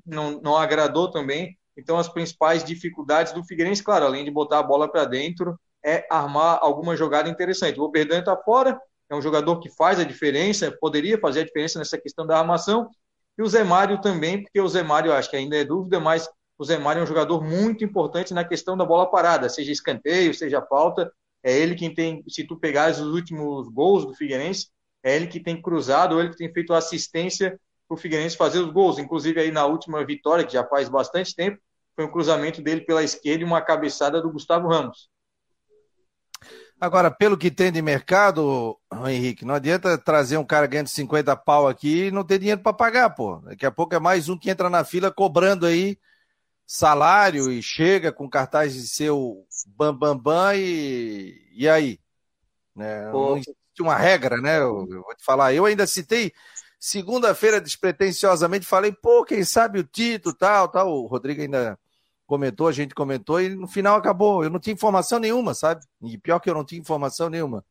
não, 0.06 0.40
não 0.40 0.56
agradou 0.56 1.10
também. 1.10 1.58
Então, 1.76 1.98
as 1.98 2.08
principais 2.08 2.64
dificuldades 2.64 3.32
do 3.32 3.44
Figueirense, 3.44 3.82
claro, 3.82 4.06
além 4.06 4.24
de 4.24 4.30
botar 4.30 4.60
a 4.60 4.62
bola 4.62 4.90
para 4.90 5.04
dentro, 5.04 5.58
é 5.84 6.06
armar 6.10 6.58
alguma 6.62 6.96
jogada 6.96 7.28
interessante. 7.28 7.78
O 7.78 7.84
Oberdan 7.84 8.20
está 8.20 8.36
fora, 8.36 8.80
é 9.10 9.14
um 9.14 9.20
jogador 9.20 9.60
que 9.60 9.68
faz 9.68 10.00
a 10.00 10.04
diferença, 10.04 10.76
poderia 10.80 11.18
fazer 11.18 11.40
a 11.40 11.44
diferença 11.44 11.78
nessa 11.78 11.98
questão 11.98 12.26
da 12.26 12.38
armação. 12.38 12.88
E 13.36 13.42
o 13.42 13.46
Zé 13.46 13.64
Mário 13.64 14.00
também, 14.00 14.42
porque 14.42 14.60
o 14.60 14.68
Zé 14.68 14.82
Mário, 14.82 15.12
acho 15.12 15.28
que 15.28 15.36
ainda 15.36 15.56
é 15.56 15.64
dúvida, 15.64 16.00
mas 16.00 16.28
o 16.56 16.64
Zé 16.64 16.78
Mário 16.78 17.00
é 17.00 17.02
um 17.02 17.06
jogador 17.06 17.42
muito 17.42 17.84
importante 17.84 18.32
na 18.32 18.44
questão 18.44 18.76
da 18.76 18.84
bola 18.84 19.10
parada, 19.10 19.48
seja 19.48 19.72
escanteio, 19.72 20.32
seja 20.32 20.62
falta. 20.62 21.12
É 21.42 21.52
ele 21.52 21.74
quem 21.74 21.92
tem, 21.92 22.24
se 22.28 22.44
tu 22.44 22.56
pegares 22.56 22.98
os 22.98 23.12
últimos 23.12 23.68
gols 23.68 24.06
do 24.06 24.14
Figueirense, 24.14 24.68
é 25.02 25.14
ele 25.14 25.26
que 25.26 25.38
tem 25.40 25.60
cruzado, 25.60 26.14
ou 26.14 26.20
ele 26.20 26.30
que 26.30 26.38
tem 26.38 26.50
feito 26.50 26.72
assistência 26.72 27.60
para 27.86 27.94
o 27.94 27.98
Figueirense 27.98 28.36
fazer 28.36 28.60
os 28.60 28.70
gols. 28.70 28.98
Inclusive 28.98 29.38
aí 29.40 29.50
na 29.50 29.66
última 29.66 30.02
vitória, 30.06 30.44
que 30.44 30.52
já 30.54 30.64
faz 30.64 30.88
bastante 30.88 31.34
tempo, 31.34 31.58
foi 31.94 32.06
um 32.06 32.10
cruzamento 32.10 32.62
dele 32.62 32.80
pela 32.80 33.02
esquerda 33.02 33.42
e 33.42 33.46
uma 33.46 33.60
cabeçada 33.60 34.22
do 34.22 34.32
Gustavo 34.32 34.68
Ramos. 34.68 35.10
Agora, 36.84 37.10
pelo 37.10 37.38
que 37.38 37.50
tem 37.50 37.72
de 37.72 37.80
mercado, 37.80 38.78
Henrique, 39.06 39.42
não 39.42 39.54
adianta 39.54 39.96
trazer 39.96 40.36
um 40.36 40.44
cara 40.44 40.66
ganhando 40.66 40.88
50 40.88 41.34
pau 41.34 41.66
aqui 41.66 42.08
e 42.08 42.10
não 42.10 42.22
ter 42.22 42.38
dinheiro 42.38 42.60
para 42.60 42.74
pagar, 42.74 43.08
pô. 43.08 43.38
Daqui 43.38 43.64
a 43.64 43.70
pouco 43.70 43.94
é 43.94 43.98
mais 43.98 44.28
um 44.28 44.38
que 44.38 44.50
entra 44.50 44.68
na 44.68 44.84
fila 44.84 45.10
cobrando 45.10 45.64
aí 45.64 45.98
salário 46.66 47.50
e 47.50 47.62
chega 47.62 48.12
com 48.12 48.28
cartaz 48.28 48.74
de 48.74 49.10
o 49.10 49.46
bambambam 49.66 50.16
bam, 50.18 50.22
bam, 50.22 50.56
e, 50.56 51.50
e 51.54 51.66
aí? 51.66 51.98
Né? 52.76 53.10
Não 53.10 53.38
existe 53.38 53.56
uma 53.80 53.96
regra, 53.96 54.36
né? 54.36 54.58
Eu, 54.58 54.86
eu 54.90 55.02
vou 55.02 55.14
te 55.16 55.24
falar. 55.24 55.54
Eu 55.54 55.64
ainda 55.64 55.86
citei 55.86 56.34
segunda-feira 56.78 57.62
despretensiosamente, 57.62 58.66
falei, 58.66 58.92
pô, 58.92 59.24
quem 59.24 59.42
sabe 59.42 59.78
o 59.78 59.84
título, 59.84 60.34
tal, 60.34 60.68
tal. 60.68 60.92
O 60.92 61.06
Rodrigo 61.06 61.40
ainda 61.40 61.78
comentou, 62.26 62.68
a 62.68 62.72
gente 62.72 62.94
comentou, 62.94 63.40
e 63.40 63.48
no 63.48 63.66
final 63.66 63.96
acabou. 63.96 64.44
Eu 64.44 64.50
não 64.50 64.60
tinha 64.60 64.74
informação 64.74 65.18
nenhuma, 65.18 65.54
sabe? 65.54 65.84
E 66.02 66.18
pior 66.18 66.40
que 66.40 66.48
eu 66.48 66.54
não 66.54 66.64
tinha 66.64 66.80
informação 66.80 67.28
nenhuma. 67.28 67.64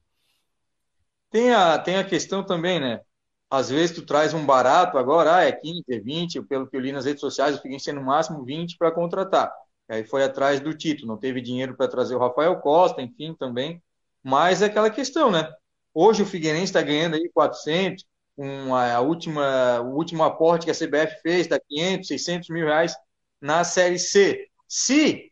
Tem 1.29 1.51
a, 1.53 1.79
tem 1.79 1.97
a 1.97 2.03
questão 2.03 2.45
também, 2.45 2.79
né? 2.79 3.01
Às 3.49 3.69
vezes 3.69 3.95
tu 3.95 4.05
traz 4.05 4.33
um 4.33 4.45
barato 4.45 4.97
agora, 4.97 5.37
ah, 5.37 5.43
é 5.43 5.51
15, 5.51 5.83
é 5.89 5.99
20, 5.99 6.41
pelo 6.43 6.67
que 6.67 6.75
eu 6.75 6.79
li 6.79 6.91
nas 6.91 7.05
redes 7.05 7.21
sociais, 7.21 7.55
o 7.55 7.61
Figueirense 7.61 7.91
no 7.91 8.03
máximo 8.03 8.43
20 8.43 8.77
para 8.77 8.91
contratar. 8.91 9.51
Aí 9.87 10.03
foi 10.03 10.23
atrás 10.23 10.59
do 10.59 10.73
título, 10.73 11.07
não 11.07 11.17
teve 11.17 11.41
dinheiro 11.41 11.75
para 11.75 11.87
trazer 11.87 12.15
o 12.15 12.19
Rafael 12.19 12.55
Costa, 12.61 13.01
enfim, 13.01 13.35
também. 13.35 13.81
Mas 14.23 14.61
é 14.61 14.65
aquela 14.65 14.89
questão, 14.89 15.29
né? 15.29 15.47
Hoje 15.93 16.23
o 16.23 16.25
Figueirense 16.25 16.65
está 16.65 16.81
ganhando 16.81 17.15
aí 17.15 17.29
400, 17.31 18.05
um, 18.37 18.73
a 18.73 18.99
última, 19.01 19.81
o 19.81 19.95
último 19.95 20.23
aporte 20.23 20.65
que 20.65 20.71
a 20.71 20.75
CBF 20.75 21.21
fez, 21.21 21.47
dá 21.47 21.59
500, 21.59 22.07
600 22.07 22.49
mil 22.49 22.65
reais 22.65 22.95
na 23.43 23.65
Série 23.65 23.99
C. 23.99 24.47
Se 24.69 25.29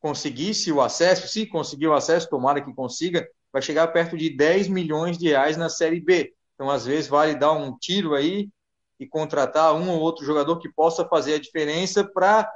conseguisse 0.00 0.72
o 0.72 0.82
acesso, 0.82 1.28
se 1.28 1.46
conseguir 1.46 1.86
o 1.86 1.94
acesso, 1.94 2.28
tomara 2.28 2.60
que 2.60 2.74
consiga, 2.74 3.26
vai 3.52 3.62
chegar 3.62 3.86
perto 3.88 4.16
de 4.16 4.28
10 4.28 4.66
milhões 4.66 5.16
de 5.16 5.28
reais 5.28 5.56
na 5.56 5.68
Série 5.68 6.00
B. 6.00 6.34
Então, 6.54 6.68
às 6.68 6.84
vezes, 6.84 7.08
vale 7.08 7.36
dar 7.36 7.52
um 7.52 7.78
tiro 7.78 8.16
aí 8.16 8.48
e 8.98 9.06
contratar 9.06 9.72
um 9.72 9.88
ou 9.88 10.00
outro 10.00 10.24
jogador 10.24 10.58
que 10.58 10.68
possa 10.68 11.06
fazer 11.06 11.34
a 11.34 11.38
diferença 11.38 12.02
para 12.02 12.52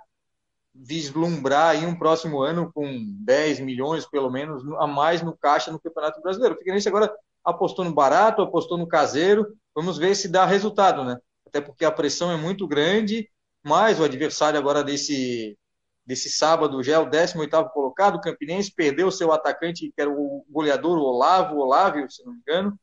vislumbrar 0.74 1.68
aí 1.68 1.86
um 1.86 1.96
próximo 1.96 2.42
ano 2.42 2.72
com 2.74 2.84
10 3.24 3.60
milhões, 3.60 4.04
pelo 4.04 4.30
menos, 4.30 4.64
a 4.80 4.86
mais 4.88 5.22
no 5.22 5.36
caixa 5.36 5.70
no 5.70 5.78
Campeonato 5.78 6.20
Brasileiro. 6.20 6.56
O 6.56 6.58
Figueirense 6.58 6.88
agora 6.88 7.14
apostou 7.44 7.84
no 7.84 7.94
barato, 7.94 8.42
apostou 8.42 8.76
no 8.76 8.88
caseiro. 8.88 9.46
Vamos 9.72 9.96
ver 9.96 10.16
se 10.16 10.26
dá 10.26 10.44
resultado, 10.44 11.04
né? 11.04 11.18
Até 11.46 11.60
porque 11.60 11.84
a 11.84 11.92
pressão 11.92 12.32
é 12.32 12.36
muito 12.36 12.66
grande, 12.66 13.28
mas 13.62 14.00
o 14.00 14.04
adversário 14.04 14.58
agora 14.58 14.82
desse, 14.82 15.56
desse 16.04 16.30
sábado 16.30 16.82
já 16.82 16.94
é 16.94 16.98
o 16.98 17.08
18º 17.08 17.70
colocado, 17.70 18.16
o 18.16 18.20
Campinense 18.20 18.72
perdeu 18.74 19.10
seu 19.10 19.32
atacante, 19.32 19.92
que 19.94 20.00
era 20.00 20.10
o 20.10 20.44
goleador 20.50 20.98
o 20.98 21.04
Olavo, 21.04 21.58
Olávio, 21.58 22.10
se 22.10 22.24
não 22.24 22.32
me 22.32 22.38
engano, 22.38 22.78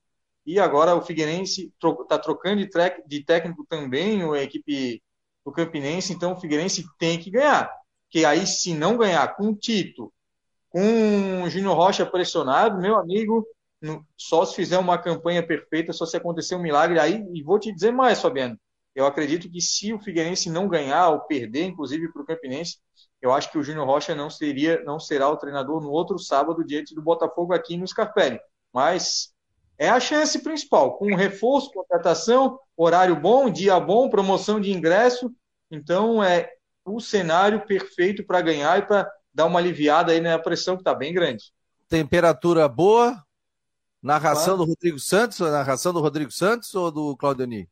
e 0.45 0.59
agora 0.59 0.95
o 0.95 1.01
Figueirense 1.01 1.71
está 2.01 2.17
trocando 2.17 2.65
de, 2.65 2.69
de, 3.05 3.23
técnico 3.23 3.65
também, 3.69 4.23
a 4.23 4.41
equipe 4.41 5.01
do 5.45 5.51
Campinense, 5.51 6.13
então 6.13 6.33
o 6.33 6.39
Figueirense 6.39 6.85
tem 6.97 7.19
que 7.19 7.29
ganhar. 7.29 7.71
Que 8.09 8.25
aí, 8.25 8.47
se 8.47 8.73
não 8.73 8.97
ganhar 8.97 9.35
com 9.35 9.49
o 9.49 9.55
Tito, 9.55 10.11
com 10.69 11.43
o 11.43 11.49
Júnior 11.49 11.75
Rocha 11.75 12.05
pressionado, 12.05 12.81
meu 12.81 12.97
amigo, 12.97 13.45
só 14.17 14.45
se 14.45 14.55
fizer 14.55 14.79
uma 14.79 14.97
campanha 14.97 15.45
perfeita, 15.45 15.93
só 15.93 16.05
se 16.05 16.17
acontecer 16.17 16.55
um 16.55 16.61
milagre 16.61 16.99
aí, 16.99 17.23
e 17.33 17.43
vou 17.43 17.59
te 17.59 17.71
dizer 17.71 17.91
mais, 17.91 18.19
Fabiano, 18.19 18.59
eu 18.95 19.05
acredito 19.05 19.49
que 19.49 19.61
se 19.61 19.93
o 19.93 19.99
Figueirense 19.99 20.49
não 20.49 20.67
ganhar 20.67 21.09
ou 21.09 21.21
perder, 21.21 21.65
inclusive 21.65 22.11
para 22.11 22.21
o 22.21 22.25
Campinense, 22.25 22.77
eu 23.21 23.33
acho 23.33 23.51
que 23.51 23.57
o 23.57 23.63
Júnior 23.63 23.85
Rocha 23.85 24.15
não 24.15 24.29
seria, 24.29 24.81
não 24.83 24.99
será 24.99 25.29
o 25.29 25.37
treinador 25.37 25.81
no 25.81 25.91
outro 25.91 26.17
sábado 26.17 26.63
diante 26.63 26.95
do 26.95 27.01
Botafogo 27.01 27.53
aqui 27.53 27.77
no 27.77 27.87
Scarpelli. 27.87 28.39
Mas 28.73 29.33
é 29.77 29.89
a 29.89 29.99
chance 29.99 30.39
principal, 30.39 30.97
com 30.97 31.15
reforço, 31.15 31.71
contratação, 31.71 32.59
horário 32.75 33.15
bom, 33.15 33.49
dia 33.49 33.79
bom, 33.79 34.09
promoção 34.09 34.59
de 34.59 34.71
ingresso. 34.71 35.33
Então 35.69 36.23
é 36.23 36.49
o 36.85 36.99
cenário 36.99 37.65
perfeito 37.65 38.25
para 38.25 38.41
ganhar 38.41 38.79
e 38.79 38.85
para 38.85 39.09
dar 39.33 39.45
uma 39.45 39.59
aliviada 39.59 40.11
aí 40.11 40.19
na 40.19 40.39
pressão 40.39 40.75
que 40.75 40.81
está 40.81 40.93
bem 40.93 41.13
grande. 41.13 41.51
Temperatura 41.87 42.67
boa. 42.67 43.23
Narração 44.01 44.57
do 44.57 44.63
Rodrigo 44.63 44.97
Santos, 44.97 45.39
narração 45.39 45.91
do 45.91 45.99
Rodrigo 45.99 46.31
Santos 46.31 46.73
ou 46.73 46.89
do 46.89 47.17
Claudioni? 47.17 47.69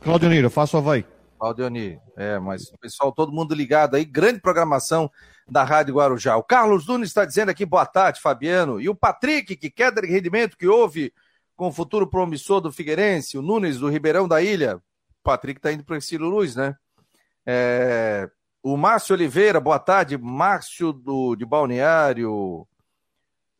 Claudioni, 0.00 0.38
eu 0.38 0.50
faço 0.50 0.76
a 0.76 0.80
vai. 0.80 1.06
Claudioni, 1.38 2.00
é, 2.16 2.38
mas 2.38 2.70
pessoal, 2.80 3.12
todo 3.12 3.32
mundo 3.32 3.54
ligado 3.54 3.96
aí, 3.96 4.04
grande 4.04 4.40
programação 4.40 5.10
da 5.48 5.62
Rádio 5.62 5.94
Guarujá. 5.94 6.36
O 6.36 6.42
Carlos 6.42 6.86
Nunes 6.86 7.10
está 7.10 7.24
dizendo 7.24 7.50
aqui, 7.50 7.66
boa 7.66 7.84
tarde, 7.86 8.20
Fabiano. 8.20 8.80
E 8.80 8.88
o 8.88 8.94
Patrick, 8.94 9.56
que 9.56 9.70
queda 9.70 10.00
de 10.00 10.08
rendimento 10.08 10.56
que 10.56 10.66
houve 10.66 11.12
com 11.56 11.68
o 11.68 11.72
futuro 11.72 12.06
promissor 12.06 12.60
do 12.60 12.72
Figueirense, 12.72 13.38
o 13.38 13.42
Nunes 13.42 13.78
do 13.78 13.88
Ribeirão 13.88 14.26
da 14.26 14.42
Ilha. 14.42 14.76
O 14.76 15.22
Patrick 15.22 15.58
está 15.58 15.72
indo 15.72 15.84
para 15.84 15.98
o 15.98 16.00
Ciro 16.00 16.28
Luz, 16.28 16.56
né? 16.56 16.74
É... 17.46 18.28
O 18.62 18.76
Márcio 18.78 19.14
Oliveira, 19.14 19.60
boa 19.60 19.78
tarde. 19.78 20.16
Márcio 20.16 20.92
do, 20.92 21.36
de 21.36 21.44
Balneário. 21.44 22.66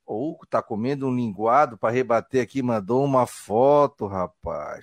Ou 0.07 0.39
tá 0.49 0.63
comendo 0.63 1.07
um 1.07 1.15
linguado 1.15 1.77
para 1.77 1.93
rebater 1.93 2.43
aqui, 2.43 2.63
mandou 2.63 3.05
uma 3.05 3.27
foto, 3.27 4.07
rapaz. 4.07 4.83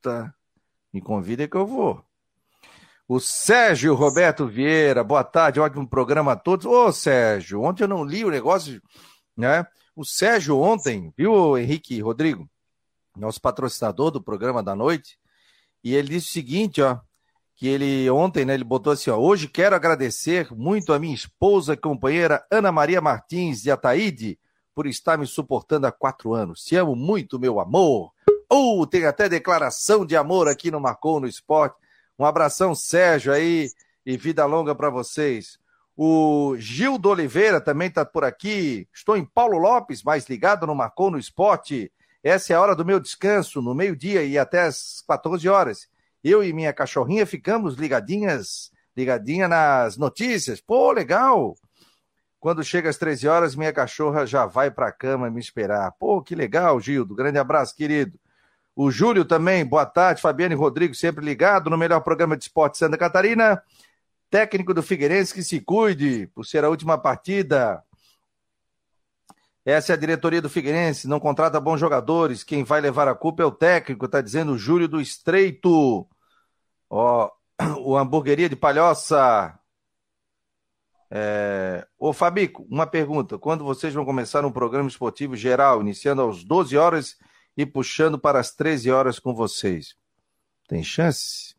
Puta. 0.00 0.34
Me 0.92 1.00
convida 1.00 1.46
que 1.46 1.56
eu 1.56 1.66
vou. 1.66 2.02
O 3.06 3.20
Sérgio 3.20 3.94
Roberto 3.94 4.46
Vieira, 4.46 5.04
boa 5.04 5.22
tarde, 5.22 5.60
ótimo 5.60 5.86
programa 5.86 6.32
a 6.32 6.36
todos. 6.36 6.64
Ô, 6.64 6.90
Sérgio, 6.90 7.62
ontem 7.62 7.84
eu 7.84 7.88
não 7.88 8.02
li 8.02 8.24
o 8.24 8.30
negócio, 8.30 8.80
né? 9.36 9.66
O 9.94 10.04
Sérgio 10.04 10.58
ontem, 10.58 11.12
viu, 11.16 11.58
Henrique 11.58 12.00
Rodrigo, 12.00 12.48
nosso 13.14 13.40
patrocinador 13.40 14.10
do 14.10 14.22
programa 14.22 14.62
da 14.62 14.74
noite, 14.74 15.18
e 15.84 15.94
ele 15.94 16.08
disse 16.08 16.30
o 16.30 16.32
seguinte, 16.32 16.80
ó, 16.80 16.98
que 17.54 17.68
ele 17.68 18.08
ontem, 18.08 18.46
né, 18.46 18.54
ele 18.54 18.64
botou 18.64 18.92
assim, 18.92 19.10
ó, 19.10 19.18
hoje 19.18 19.48
quero 19.48 19.76
agradecer 19.76 20.50
muito 20.54 20.94
a 20.94 20.98
minha 20.98 21.14
esposa 21.14 21.74
e 21.74 21.76
companheira 21.76 22.42
Ana 22.50 22.72
Maria 22.72 23.02
Martins 23.02 23.60
de 23.60 23.70
Ataíde 23.70 24.38
por 24.74 24.86
estar 24.86 25.18
me 25.18 25.26
suportando 25.26 25.86
há 25.86 25.92
quatro 25.92 26.32
anos. 26.32 26.62
Te 26.62 26.76
amo 26.76 26.96
muito, 26.96 27.38
meu 27.38 27.60
amor. 27.60 28.12
Ou 28.50 28.82
uh, 28.82 28.86
tem 28.86 29.06
até 29.06 29.28
declaração 29.28 30.04
de 30.04 30.16
amor 30.16 30.48
aqui 30.48 30.72
no 30.72 30.80
Marcou 30.80 31.20
no 31.20 31.28
Esporte. 31.28 31.76
Um 32.18 32.24
abração, 32.24 32.74
Sérgio, 32.74 33.32
aí, 33.32 33.70
e 34.04 34.16
vida 34.16 34.44
longa 34.44 34.74
para 34.74 34.90
vocês. 34.90 35.56
O 35.96 36.56
Gildo 36.58 37.10
Oliveira 37.10 37.60
também 37.60 37.86
está 37.86 38.04
por 38.04 38.24
aqui. 38.24 38.88
Estou 38.92 39.16
em 39.16 39.24
Paulo 39.24 39.56
Lopes, 39.56 40.02
mais 40.02 40.28
ligado 40.28 40.66
no 40.66 40.74
Marcou 40.74 41.12
no 41.12 41.18
Esporte. 41.18 41.92
Essa 42.24 42.52
é 42.52 42.56
a 42.56 42.60
hora 42.60 42.74
do 42.74 42.84
meu 42.84 42.98
descanso, 42.98 43.62
no 43.62 43.72
meio-dia 43.72 44.24
e 44.24 44.36
até 44.36 44.62
as 44.62 45.02
14 45.06 45.48
horas. 45.48 45.88
Eu 46.22 46.42
e 46.42 46.52
minha 46.52 46.72
cachorrinha 46.72 47.24
ficamos 47.24 47.76
ligadinhas, 47.76 48.72
ligadinha 48.96 49.46
nas 49.46 49.96
notícias. 49.96 50.60
Pô, 50.60 50.90
legal! 50.90 51.54
Quando 52.40 52.64
chega 52.64 52.90
às 52.90 52.98
13 52.98 53.28
horas, 53.28 53.54
minha 53.54 53.72
cachorra 53.72 54.26
já 54.26 54.44
vai 54.44 54.70
para 54.70 54.88
a 54.88 54.92
cama 54.92 55.30
me 55.30 55.38
esperar. 55.38 55.92
Pô, 55.92 56.20
que 56.20 56.34
legal, 56.34 56.80
Gildo. 56.80 57.14
Grande 57.14 57.38
abraço, 57.38 57.76
querido. 57.76 58.18
O 58.74 58.90
Júlio 58.90 59.24
também, 59.24 59.64
boa 59.64 59.84
tarde. 59.84 60.22
Fabiano 60.22 60.54
e 60.54 60.56
Rodrigo 60.56 60.94
sempre 60.94 61.24
ligado 61.24 61.68
no 61.68 61.76
melhor 61.76 62.00
programa 62.00 62.36
de 62.36 62.44
esporte 62.44 62.78
Santa 62.78 62.96
Catarina. 62.96 63.62
Técnico 64.30 64.72
do 64.72 64.82
Figueirense 64.82 65.34
que 65.34 65.42
se 65.42 65.60
cuide 65.60 66.28
por 66.28 66.46
ser 66.46 66.64
a 66.64 66.68
última 66.68 66.96
partida. 66.96 67.82
Essa 69.64 69.92
é 69.92 69.94
a 69.94 69.98
diretoria 69.98 70.40
do 70.40 70.48
Figueirense, 70.48 71.08
não 71.08 71.20
contrata 71.20 71.60
bons 71.60 71.78
jogadores. 71.78 72.42
Quem 72.42 72.64
vai 72.64 72.80
levar 72.80 73.08
a 73.08 73.14
culpa 73.14 73.42
é 73.42 73.46
o 73.46 73.50
técnico, 73.50 74.08
tá 74.08 74.20
dizendo 74.20 74.52
o 74.52 74.58
Júlio 74.58 74.88
do 74.88 75.00
Estreito. 75.00 76.08
Ó, 76.88 77.30
o 77.80 77.96
hamburgueria 77.96 78.48
de 78.48 78.56
Palhoça. 78.56 79.58
É... 81.10 81.86
Ô 81.98 82.12
Fabico, 82.12 82.66
uma 82.70 82.86
pergunta. 82.86 83.36
Quando 83.36 83.64
vocês 83.64 83.92
vão 83.92 84.04
começar 84.04 84.44
um 84.44 84.52
programa 84.52 84.88
esportivo 84.88 85.36
geral, 85.36 85.80
iniciando 85.80 86.26
às 86.26 86.44
12 86.44 86.76
horas 86.78 87.18
e 87.56 87.66
puxando 87.66 88.18
para 88.18 88.38
as 88.38 88.52
13 88.52 88.90
horas 88.90 89.18
com 89.18 89.34
vocês? 89.34 89.94
Tem 90.68 90.82
chance? 90.82 91.54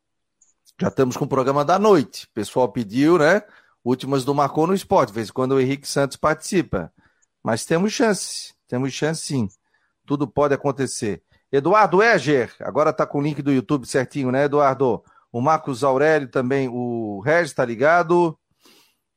Já 0.80 0.88
estamos 0.88 1.18
com 1.18 1.26
o 1.26 1.30
programa 1.30 1.64
da 1.64 1.78
noite. 1.78 2.26
O 2.26 2.34
pessoal 2.34 2.72
pediu, 2.72 3.18
né? 3.18 3.44
Últimas 3.84 4.24
do 4.24 4.34
Marcou 4.34 4.66
no 4.66 4.74
Esporte. 4.74 5.14
Vez 5.14 5.30
quando 5.30 5.52
o 5.52 5.60
Henrique 5.60 5.88
Santos 5.88 6.18
participa. 6.18 6.92
Mas 7.44 7.66
temos 7.66 7.94
chance. 7.94 8.54
Temos 8.68 8.94
chance 8.94 9.22
sim. 9.22 9.50
Tudo 10.06 10.28
pode 10.28 10.54
acontecer. 10.54 11.22
Eduardo 11.52 12.02
Eger, 12.02 12.54
agora 12.62 12.92
está 12.92 13.06
com 13.06 13.20
o 13.20 13.22
link 13.22 13.42
do 13.42 13.52
YouTube 13.52 13.86
certinho, 13.86 14.32
né, 14.32 14.46
Eduardo? 14.46 15.04
O 15.32 15.42
Marcos 15.42 15.84
Aurélio 15.84 16.30
também, 16.30 16.70
o 16.70 17.20
Regis 17.20 17.52
está 17.52 17.66
ligado. 17.66 18.38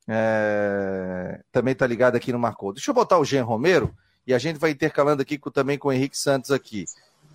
É... 0.07 1.41
Também 1.51 1.71
está 1.71 1.87
ligado 1.87 2.15
aqui 2.15 2.31
no 2.31 2.39
Marcou. 2.39 2.73
Deixa 2.73 2.91
eu 2.91 2.95
botar 2.95 3.17
o 3.17 3.25
Jean 3.25 3.43
Romero 3.43 3.95
e 4.27 4.33
a 4.33 4.37
gente 4.37 4.59
vai 4.59 4.71
intercalando 4.71 5.21
aqui 5.21 5.37
com, 5.37 5.51
também 5.51 5.77
com 5.77 5.89
o 5.89 5.93
Henrique 5.93 6.17
Santos 6.17 6.51
aqui. 6.51 6.85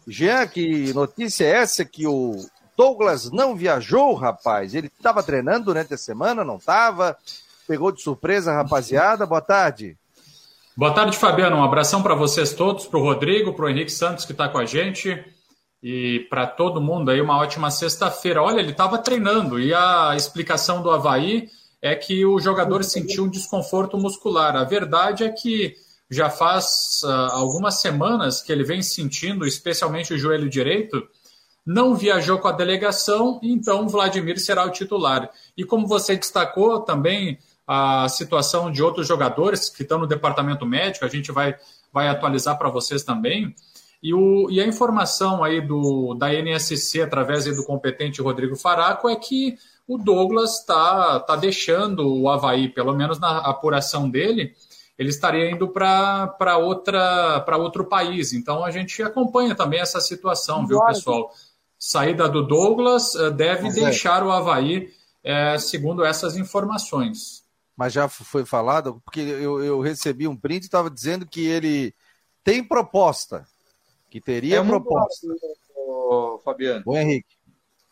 Jean, 0.06 0.46
que 0.46 0.92
notícia 0.92 1.44
é 1.44 1.50
essa 1.50 1.84
que 1.84 2.06
o 2.06 2.36
Douglas 2.76 3.30
não 3.30 3.54
viajou, 3.54 4.14
rapaz. 4.14 4.74
Ele 4.74 4.86
estava 4.86 5.22
treinando 5.22 5.66
durante 5.66 5.94
a 5.94 5.98
semana, 5.98 6.42
não 6.42 6.56
estava? 6.56 7.16
Pegou 7.68 7.92
de 7.92 8.02
surpresa, 8.02 8.52
rapaziada. 8.52 9.26
Boa 9.26 9.40
tarde. 9.40 9.96
Boa 10.76 10.92
tarde, 10.92 11.16
Fabiano. 11.16 11.56
Um 11.56 11.62
abração 11.62 12.02
para 12.02 12.14
vocês 12.14 12.54
todos, 12.54 12.86
para 12.86 12.98
o 12.98 13.02
Rodrigo, 13.02 13.52
para 13.52 13.66
o 13.66 13.68
Henrique 13.68 13.92
Santos 13.92 14.24
que 14.24 14.32
está 14.32 14.48
com 14.48 14.58
a 14.58 14.64
gente. 14.64 15.22
e 15.82 16.26
para 16.28 16.46
todo 16.46 16.80
mundo 16.80 17.10
aí 17.10 17.20
uma 17.20 17.38
ótima 17.38 17.70
sexta-feira. 17.70 18.42
Olha, 18.42 18.60
ele 18.60 18.72
estava 18.72 18.98
treinando 18.98 19.58
e 19.58 19.72
a 19.72 20.14
explicação 20.16 20.82
do 20.82 20.90
Havaí 20.90 21.48
é 21.80 21.94
que 21.94 22.24
o 22.26 22.38
jogador 22.38 22.84
sentiu 22.84 23.24
um 23.24 23.28
desconforto 23.28 23.96
muscular. 23.96 24.56
A 24.56 24.64
verdade 24.64 25.24
é 25.24 25.30
que 25.30 25.74
já 26.10 26.28
faz 26.28 27.02
uh, 27.04 27.32
algumas 27.32 27.80
semanas 27.80 28.42
que 28.42 28.50
ele 28.50 28.64
vem 28.64 28.82
sentindo, 28.82 29.46
especialmente 29.46 30.12
o 30.12 30.18
joelho 30.18 30.50
direito, 30.50 31.06
não 31.64 31.94
viajou 31.94 32.38
com 32.38 32.48
a 32.48 32.52
delegação, 32.52 33.38
então 33.42 33.88
Vladimir 33.88 34.40
será 34.40 34.64
o 34.64 34.70
titular. 34.70 35.30
E 35.56 35.64
como 35.64 35.86
você 35.86 36.16
destacou 36.16 36.80
também 36.80 37.38
a 37.66 38.08
situação 38.08 38.72
de 38.72 38.82
outros 38.82 39.06
jogadores 39.06 39.68
que 39.68 39.82
estão 39.82 40.00
no 40.00 40.06
departamento 40.06 40.66
médico, 40.66 41.04
a 41.04 41.08
gente 41.08 41.30
vai, 41.30 41.54
vai 41.92 42.08
atualizar 42.08 42.58
para 42.58 42.68
vocês 42.68 43.04
também. 43.04 43.54
E, 44.02 44.12
o, 44.12 44.50
e 44.50 44.60
a 44.60 44.66
informação 44.66 45.44
aí 45.44 45.60
do, 45.60 46.14
da 46.14 46.32
NSC, 46.32 47.02
através 47.02 47.44
do 47.44 47.64
competente 47.64 48.20
Rodrigo 48.20 48.56
Faraco, 48.56 49.08
é 49.08 49.14
que 49.14 49.56
o 49.86 49.98
Douglas 49.98 50.60
está 50.60 51.20
tá 51.20 51.36
deixando 51.36 52.08
o 52.08 52.28
Havaí, 52.28 52.68
pelo 52.68 52.94
menos 52.94 53.20
na 53.20 53.38
apuração 53.38 54.08
dele, 54.08 54.54
ele 55.00 55.08
estaria 55.08 55.50
indo 55.50 55.66
para 55.66 56.58
outro 56.58 57.86
país. 57.86 58.34
Então 58.34 58.62
a 58.62 58.70
gente 58.70 59.02
acompanha 59.02 59.54
também 59.54 59.80
essa 59.80 59.98
situação, 59.98 60.66
viu, 60.66 60.78
pessoal? 60.84 61.30
Saída 61.78 62.28
do 62.28 62.46
Douglas 62.46 63.14
eh, 63.14 63.30
deve 63.30 63.62
Mas 63.62 63.74
deixar 63.76 64.20
é. 64.20 64.26
o 64.26 64.30
Havaí, 64.30 64.92
é, 65.24 65.56
segundo 65.56 66.04
essas 66.04 66.36
informações. 66.36 67.42
Mas 67.74 67.94
já 67.94 68.08
foi 68.08 68.44
falado, 68.44 69.00
porque 69.02 69.20
eu, 69.20 69.64
eu 69.64 69.80
recebi 69.80 70.28
um 70.28 70.36
print 70.36 70.64
e 70.64 70.66
estava 70.66 70.90
dizendo 70.90 71.24
que 71.24 71.46
ele 71.46 71.94
tem 72.44 72.62
proposta 72.62 73.46
que 74.10 74.20
teria 74.20 74.58
é 74.58 74.62
proposta. 74.62 75.26
Bom, 75.74 76.38
Fabiano. 76.44 76.82
Bom, 76.84 76.98
Henrique. 76.98 77.38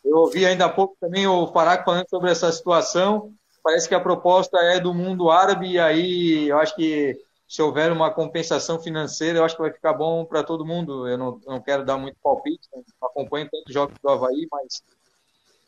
Eu 0.05 0.17
ouvi 0.17 0.45
ainda 0.45 0.65
há 0.65 0.69
pouco 0.69 0.95
também 0.99 1.25
o 1.25 1.47
Faraco 1.47 1.85
falando 1.85 2.07
sobre 2.07 2.29
essa 2.29 2.51
situação. 2.51 3.33
Parece 3.63 3.87
que 3.87 3.95
a 3.95 3.99
proposta 3.99 4.57
é 4.57 4.79
do 4.79 4.93
mundo 4.93 5.29
árabe, 5.29 5.71
e 5.71 5.79
aí 5.79 6.49
eu 6.49 6.57
acho 6.59 6.75
que 6.75 7.17
se 7.47 7.61
houver 7.63 7.91
uma 7.91 8.11
compensação 8.11 8.79
financeira, 8.79 9.39
eu 9.39 9.43
acho 9.43 9.55
que 9.55 9.61
vai 9.61 9.73
ficar 9.73 9.93
bom 9.93 10.23
para 10.23 10.43
todo 10.43 10.65
mundo. 10.65 11.07
Eu 11.07 11.17
não, 11.17 11.41
não, 11.47 11.59
quero 11.59 11.83
dar 11.83 11.97
muito 11.97 12.15
palpite, 12.21 12.69
né? 12.73 12.83
acompanho 13.01 13.49
tantos 13.49 13.73
jogos 13.73 13.97
do 13.99 14.09
Havaí, 14.09 14.47
mas 14.51 14.83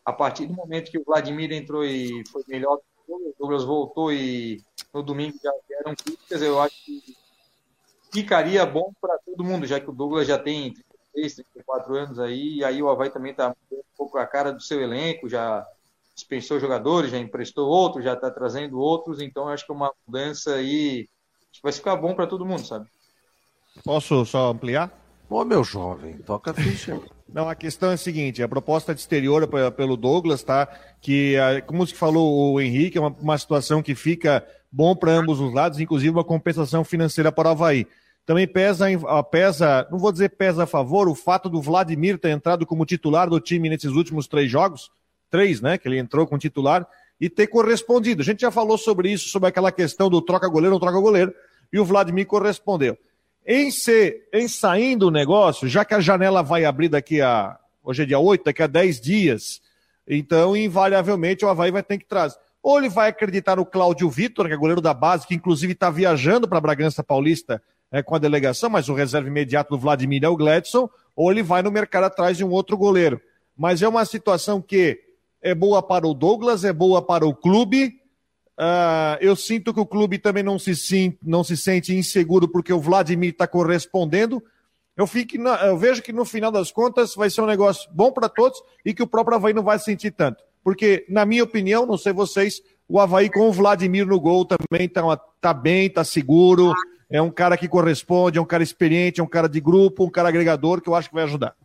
a 0.06 0.14
partir 0.14 0.46
do 0.46 0.54
momento 0.54 0.92
que 0.92 1.00
o 1.00 1.04
Vladimir 1.04 1.52
entrou 1.52 1.84
e 1.84 2.24
foi 2.32 2.44
melhor, 2.48 2.80
o 3.08 3.34
Douglas 3.40 3.64
voltou 3.64 4.14
e 4.14 4.64
no 4.94 5.02
domingo 5.02 5.38
já 5.44 5.52
vieram 5.68 5.96
críticas, 5.96 6.42
eu 6.42 6.62
acho 6.62 6.76
que 6.86 7.18
ficaria 8.14 8.64
bom 8.66 8.94
para 9.02 9.18
todo 9.26 9.44
mundo, 9.44 9.66
já 9.66 9.80
que 9.80 9.90
o 9.90 9.94
Douglas 9.94 10.28
já 10.28 10.38
tem 10.38 10.74
33, 11.14 11.36
34 11.36 11.96
anos 11.96 12.20
aí, 12.20 12.58
e 12.58 12.64
aí 12.64 12.82
o 12.82 12.90
Havaí 12.90 13.10
também 13.10 13.32
está 13.32 13.50
um 13.50 13.82
pouco 13.98 14.18
a 14.20 14.28
cara 14.28 14.52
do 14.52 14.62
seu 14.62 14.82
elenco, 14.82 15.28
já 15.28 15.66
dispensou 16.22 16.60
jogadores, 16.60 17.12
já 17.12 17.18
emprestou 17.18 17.68
outros, 17.68 18.06
já 18.06 18.14
está 18.14 18.32
trazendo 18.32 18.80
outros, 18.80 19.22
então 19.22 19.48
acho 19.48 19.66
que 19.66 19.72
é 19.72 19.76
uma 19.76 19.92
mudança 20.08 20.56
aí 20.56 21.08
vai 21.62 21.72
ficar 21.72 21.96
bom 21.96 22.16
para 22.16 22.28
todo 22.28 22.46
mundo, 22.46 22.66
sabe? 22.66 22.88
Posso 23.84 24.26
só 24.26 24.52
ampliar? 24.52 24.92
Ô, 25.30 25.44
meu 25.44 25.64
jovem, 25.64 26.18
toca 26.18 26.52
a 26.52 26.54
ficha. 26.54 27.00
Não, 27.34 27.48
a 27.48 27.56
questão 27.56 27.92
é 27.92 27.94
a 27.94 27.98
seguinte: 27.98 28.44
a 28.44 28.48
proposta 28.48 28.94
de 28.94 29.00
exterior 29.00 29.48
pelo 29.72 29.96
Douglas, 29.96 30.44
tá? 30.44 30.68
Que, 31.00 31.36
como 31.66 31.88
se 31.88 31.94
falou 31.94 32.54
o 32.54 32.60
Henrique, 32.60 32.98
é 32.98 33.02
uma, 33.02 33.16
uma 33.20 33.38
situação 33.38 33.82
que 33.82 33.96
fica 33.96 34.46
bom 34.70 34.94
para 34.94 35.14
ambos 35.14 35.40
os 35.40 35.54
lados, 35.54 35.80
inclusive 35.80 36.12
uma 36.12 36.24
compensação 36.24 36.84
financeira 36.84 37.32
para 37.32 37.48
o 37.48 37.52
Havaí. 37.52 37.88
Também 38.26 38.48
pesa, 38.48 38.86
pesa, 39.32 39.88
não 39.90 39.98
vou 39.98 40.12
dizer 40.12 40.30
pesa 40.30 40.64
a 40.64 40.68
favor, 40.68 41.08
o 41.08 41.16
fato 41.16 41.50
do 41.50 41.62
Vladimir 41.62 42.20
ter 42.20 42.30
entrado 42.30 42.66
como 42.66 42.86
titular 42.86 43.30
do 43.30 43.40
time 43.40 43.70
nesses 43.70 43.92
últimos 43.92 44.28
três 44.28 44.52
jogos, 44.52 44.92
três, 45.32 45.62
né, 45.62 45.78
que 45.78 45.88
ele 45.88 45.98
entrou 45.98 46.28
como 46.28 46.38
titular, 46.38 46.86
e 47.20 47.30
ter 47.30 47.48
correspondido. 47.48 48.22
A 48.22 48.26
gente 48.26 48.42
já 48.42 48.52
falou 48.52 48.78
sobre 48.78 49.12
isso, 49.12 49.30
sobre 49.30 49.50
aquela 49.50 49.72
questão 49.72 50.10
do 50.10 50.22
troca 50.22 50.48
goleiro 50.48 50.74
ou 50.76 50.80
troca 50.80 51.00
goleiro, 51.00 51.34
e 51.72 51.80
o 51.80 51.86
Vladimir 51.86 52.28
correspondeu. 52.28 52.98
Em, 53.48 53.72
ser, 53.72 54.28
em 54.34 54.48
saindo 54.48 55.08
o 55.08 55.12
negócio, 55.12 55.68
já 55.68 55.86
que 55.86 55.94
a 55.94 56.00
janela 56.00 56.44
vai 56.44 56.66
abrir 56.66 56.90
daqui 56.90 57.22
a, 57.22 57.58
hoje 57.84 58.04
é 58.04 58.06
dia 58.06 58.20
8, 58.20 58.44
daqui 58.44 58.62
a 58.62 58.68
10 58.68 59.02
dias, 59.02 59.62
então, 60.08 60.58
invariavelmente, 60.58 61.46
o 61.46 61.50
Havaí 61.50 61.72
vai 61.72 61.82
ter 61.82 61.98
que 61.98 62.06
trazer. 62.06 62.38
Ou 62.62 62.78
ele 62.78 62.90
vai 62.90 63.10
acreditar 63.10 63.56
no 63.56 63.66
Cláudio 63.66 64.10
Vitor, 64.10 64.48
que 64.48 64.54
é 64.54 64.58
goleiro 64.58 64.82
da 64.82 64.94
base, 64.94 65.26
que 65.26 65.34
inclusive 65.34 65.74
está 65.74 65.90
viajando 65.90 66.48
para 66.48 66.60
Bragança 66.60 67.04
Paulista 67.04 67.62
é, 67.92 68.04
com 68.04 68.16
a 68.16 68.20
delegação, 68.20 68.70
mas 68.70 68.90
o 68.90 68.94
reserva 68.94 69.28
imediato 69.28 69.72
do 69.72 69.80
Vladimir 69.80 70.24
é 70.24 70.28
o 70.28 70.36
Gladson, 70.36 70.90
ou 71.16 71.32
ele 71.32 71.42
vai 71.42 71.62
no 71.62 71.72
mercado 71.72 72.06
atrás 72.06 72.38
de 72.38 72.44
um 72.44 72.50
outro 72.50 72.78
goleiro. 72.78 73.22
Mas 73.58 73.82
é 73.82 73.88
uma 73.88 74.06
situação 74.06 74.62
que 74.62 75.00
é 75.42 75.56
boa 75.56 75.82
para 75.82 76.08
o 76.08 76.14
Douglas, 76.14 76.64
é 76.64 76.72
boa 76.72 77.02
para 77.02 77.26
o 77.26 77.34
clube. 77.34 78.00
Uh, 78.58 79.18
eu 79.20 79.36
sinto 79.36 79.74
que 79.74 79.80
o 79.80 79.86
clube 79.86 80.20
também 80.20 80.44
não 80.44 80.60
se, 80.60 81.18
não 81.24 81.44
se 81.44 81.58
sente 81.58 81.96
inseguro 81.96 82.48
porque 82.48 82.72
o 82.72 82.80
Vladimir 82.80 83.32
está 83.32 83.48
correspondendo. 83.48 84.44
Eu, 84.96 85.08
fico, 85.08 85.36
eu 85.38 85.78
vejo 85.78 86.02
que 86.02 86.14
no 86.14 86.26
final 86.26 86.52
das 86.52 86.72
contas 86.72 87.16
vai 87.16 87.30
ser 87.30 87.42
um 87.42 87.48
negócio 87.48 87.90
bom 87.92 88.12
para 88.12 88.30
todos 88.30 88.62
e 88.86 88.94
que 88.94 89.02
o 89.02 89.08
próprio 89.08 89.38
Havaí 89.38 89.54
não 89.54 89.64
vai 89.64 89.80
sentir 89.80 90.12
tanto. 90.12 90.44
Porque, 90.64 91.06
na 91.10 91.26
minha 91.26 91.44
opinião, 91.44 91.88
não 91.88 91.98
sei 91.98 92.14
vocês, 92.14 92.62
o 92.88 93.00
Havaí 93.00 93.30
com 93.30 93.50
o 93.50 93.52
Vladimir 93.52 94.06
no 94.06 94.20
gol 94.20 94.46
também 94.46 94.86
está 94.86 95.18
tá 95.40 95.54
bem, 95.54 95.88
está 95.88 96.04
seguro, 96.04 96.74
é 97.10 97.22
um 97.22 97.32
cara 97.32 97.58
que 97.58 97.68
corresponde, 97.68 98.38
é 98.38 98.42
um 98.42 98.46
cara 98.46 98.62
experiente, 98.62 99.20
é 99.20 99.24
um 99.24 99.28
cara 99.28 99.50
de 99.50 99.60
grupo, 99.60 100.06
um 100.06 100.10
cara 100.10 100.30
agregador 100.30 100.82
que 100.82 100.90
eu 100.90 100.94
acho 100.94 101.10
que 101.10 101.16
vai 101.16 101.24
ajudar. 101.24 101.56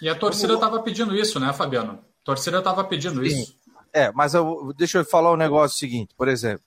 E 0.00 0.08
a 0.08 0.14
torcida 0.14 0.54
estava 0.54 0.80
pedindo 0.82 1.16
isso, 1.16 1.40
né, 1.40 1.52
Fabiano? 1.52 1.98
A 2.24 2.32
torcida 2.32 2.58
estava 2.58 2.82
pedindo 2.84 3.22
Sim. 3.22 3.42
isso. 3.42 3.54
É, 3.92 4.10
mas 4.12 4.32
eu, 4.32 4.72
deixa 4.76 4.98
eu 4.98 5.04
falar 5.04 5.30
um 5.30 5.36
negócio 5.36 5.78
seguinte, 5.78 6.14
por 6.16 6.26
exemplo. 6.26 6.64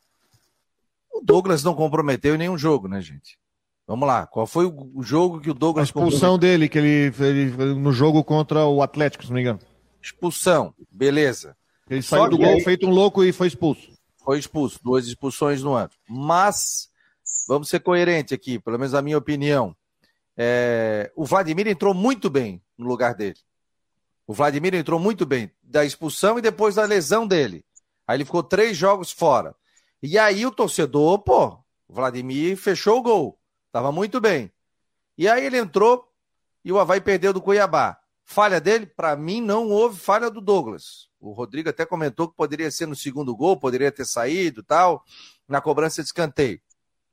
O 1.12 1.20
Douglas 1.20 1.64
não 1.64 1.74
comprometeu 1.74 2.36
em 2.36 2.38
nenhum 2.38 2.58
jogo, 2.58 2.88
né, 2.88 3.02
gente? 3.02 3.40
Vamos 3.88 4.08
lá, 4.08 4.28
qual 4.28 4.46
foi 4.46 4.66
o 4.66 5.02
jogo 5.02 5.42
que 5.42 5.50
o 5.50 5.54
Douglas. 5.54 5.84
A 5.84 5.88
expulsão 5.88 6.38
dele, 6.38 6.70
que 6.70 6.78
ele, 6.78 7.12
ele 7.20 7.74
no 7.74 7.92
jogo 7.92 8.24
contra 8.24 8.66
o 8.66 8.84
Atlético, 8.84 9.24
se 9.24 9.30
não 9.30 9.36
me 9.36 9.42
engano. 9.42 9.60
Expulsão, 10.00 10.76
beleza. 10.92 11.58
Ele 11.90 12.04
Só 12.04 12.18
saiu 12.18 12.30
do 12.30 12.38
gol, 12.38 12.54
aí... 12.54 12.62
feito 12.62 12.86
um 12.86 12.92
louco 12.92 13.24
e 13.24 13.32
foi 13.32 13.48
expulso. 13.48 13.90
Foi 14.24 14.38
expulso, 14.38 14.80
duas 14.84 15.08
expulsões 15.08 15.64
no 15.64 15.74
ano. 15.74 15.90
Mas 16.08 16.90
vamos 17.48 17.68
ser 17.68 17.80
coerentes 17.80 18.34
aqui, 18.34 18.60
pelo 18.60 18.78
menos 18.78 18.94
a 18.94 19.02
minha 19.02 19.18
opinião. 19.18 19.76
É, 20.36 21.12
o 21.16 21.26
Vladimir 21.26 21.68
entrou 21.68 21.94
muito 21.94 22.30
bem 22.30 22.62
no 22.78 22.86
lugar 22.86 23.16
dele. 23.16 23.40
O 24.28 24.34
Vladimir 24.34 24.76
entrou 24.76 25.00
muito 25.00 25.26
bem 25.26 25.50
da 25.64 25.86
expulsão 25.86 26.38
e 26.38 26.42
depois 26.42 26.76
da 26.76 26.84
lesão 26.84 27.26
dele. 27.26 27.66
Aí 28.06 28.18
ele 28.18 28.26
ficou 28.26 28.44
três 28.44 28.76
jogos 28.76 29.10
fora. 29.10 29.56
E 30.04 30.20
aí 30.20 30.46
o 30.46 30.52
torcedor, 30.52 31.20
pô, 31.20 31.58
o 31.88 31.94
Vladimir 31.94 32.58
fechou 32.58 33.00
o 33.00 33.02
gol. 33.02 33.40
Tava 33.72 33.90
muito 33.90 34.20
bem. 34.20 34.52
E 35.18 35.30
aí 35.30 35.46
ele 35.46 35.58
entrou 35.58 36.12
e 36.64 36.72
o 36.72 36.78
Havaí 36.78 37.00
perdeu 37.00 37.32
do 37.32 37.42
Cuiabá. 37.42 37.98
Falha 38.26 38.60
dele? 38.60 38.86
Para 38.86 39.16
mim, 39.16 39.40
não 39.40 39.70
houve 39.70 39.98
falha 39.98 40.30
do 40.30 40.42
Douglas. 40.42 41.08
O 41.18 41.32
Rodrigo 41.32 41.70
até 41.70 41.86
comentou 41.86 42.28
que 42.28 42.36
poderia 42.36 42.70
ser 42.70 42.86
no 42.86 42.96
segundo 42.96 43.34
gol, 43.34 43.58
poderia 43.58 43.92
ter 43.92 44.06
saído 44.06 44.62
tal, 44.62 45.06
na 45.48 45.62
cobrança 45.62 46.02
de 46.02 46.08
escanteio. 46.10 46.60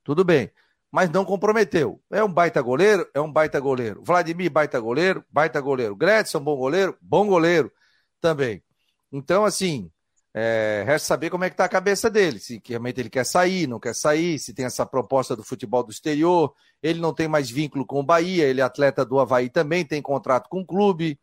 Tudo 0.03 0.24
bem. 0.24 0.50
Mas 0.94 1.11
não 1.11 1.24
comprometeu. 1.24 2.00
É 2.09 2.22
um 2.22 2.33
baita 2.33 2.62
goleiro? 2.62 3.04
É 3.12 3.20
um 3.20 3.30
baita 3.30 3.59
goleiro. 3.59 4.00
Vladimir, 4.04 4.48
baita 4.48 4.78
goleiro? 4.78 5.24
Baita 5.28 5.61
goleiro. 5.61 5.96
Gretson, 5.96 6.38
bom 6.38 6.54
goleiro? 6.54 6.96
Bom 7.00 7.26
goleiro 7.26 7.72
também. 8.20 8.62
Então, 9.11 9.44
assim, 9.44 9.90
é, 10.33 10.85
resta 10.87 11.09
saber 11.09 11.30
como 11.30 11.42
é 11.42 11.50
que 11.50 11.57
tá 11.57 11.64
a 11.64 11.68
cabeça 11.68 12.09
dele. 12.09 12.38
Se 12.38 12.62
realmente 12.64 13.00
ele 13.00 13.11
quer 13.11 13.26
sair, 13.26 13.66
não 13.66 13.80
quer 13.80 13.92
sair, 13.92 14.38
se 14.38 14.54
tem 14.54 14.66
essa 14.66 14.87
proposta 14.87 15.35
do 15.35 15.42
futebol 15.42 15.83
do 15.83 15.90
exterior. 15.90 16.54
Ele 16.80 17.00
não 17.00 17.12
tem 17.12 17.26
mais 17.26 17.50
vínculo 17.50 17.85
com 17.85 17.98
o 17.98 18.07
Bahia, 18.07 18.44
ele 18.44 18.61
é 18.61 18.64
atleta 18.64 19.04
do 19.04 19.18
Havaí 19.18 19.50
também, 19.50 19.85
tem 19.85 20.00
contrato 20.00 20.48
com 20.48 20.61
o 20.61 20.66
clube, 20.66 21.18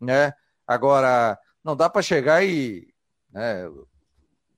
né? 0.00 0.32
Agora, 0.66 1.38
não 1.62 1.76
dá 1.76 1.88
para 1.88 2.02
chegar 2.02 2.44
e. 2.44 2.92
Né, 3.30 3.68
o 3.68 3.86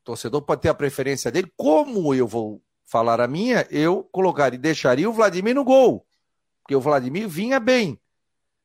torcedor 0.03 0.41
pode 0.41 0.63
ter 0.63 0.71
a 0.71 0.75
preferência 0.75 1.31
dele. 1.31 1.53
Como 1.55 2.15
eu 2.15 2.27
vou 2.27 2.63
falar 2.85 3.21
a 3.21 3.29
minha, 3.29 3.67
eu 3.71 4.03
colocaria, 4.13 4.59
deixaria 4.59 5.09
o 5.09 5.13
Vladimir 5.13 5.55
no 5.55 5.65
gol, 5.65 6.07
porque 6.63 6.77
o 6.77 6.81
Vladimir 6.81 7.29
vinha 7.29 7.59
bem. 7.59 8.01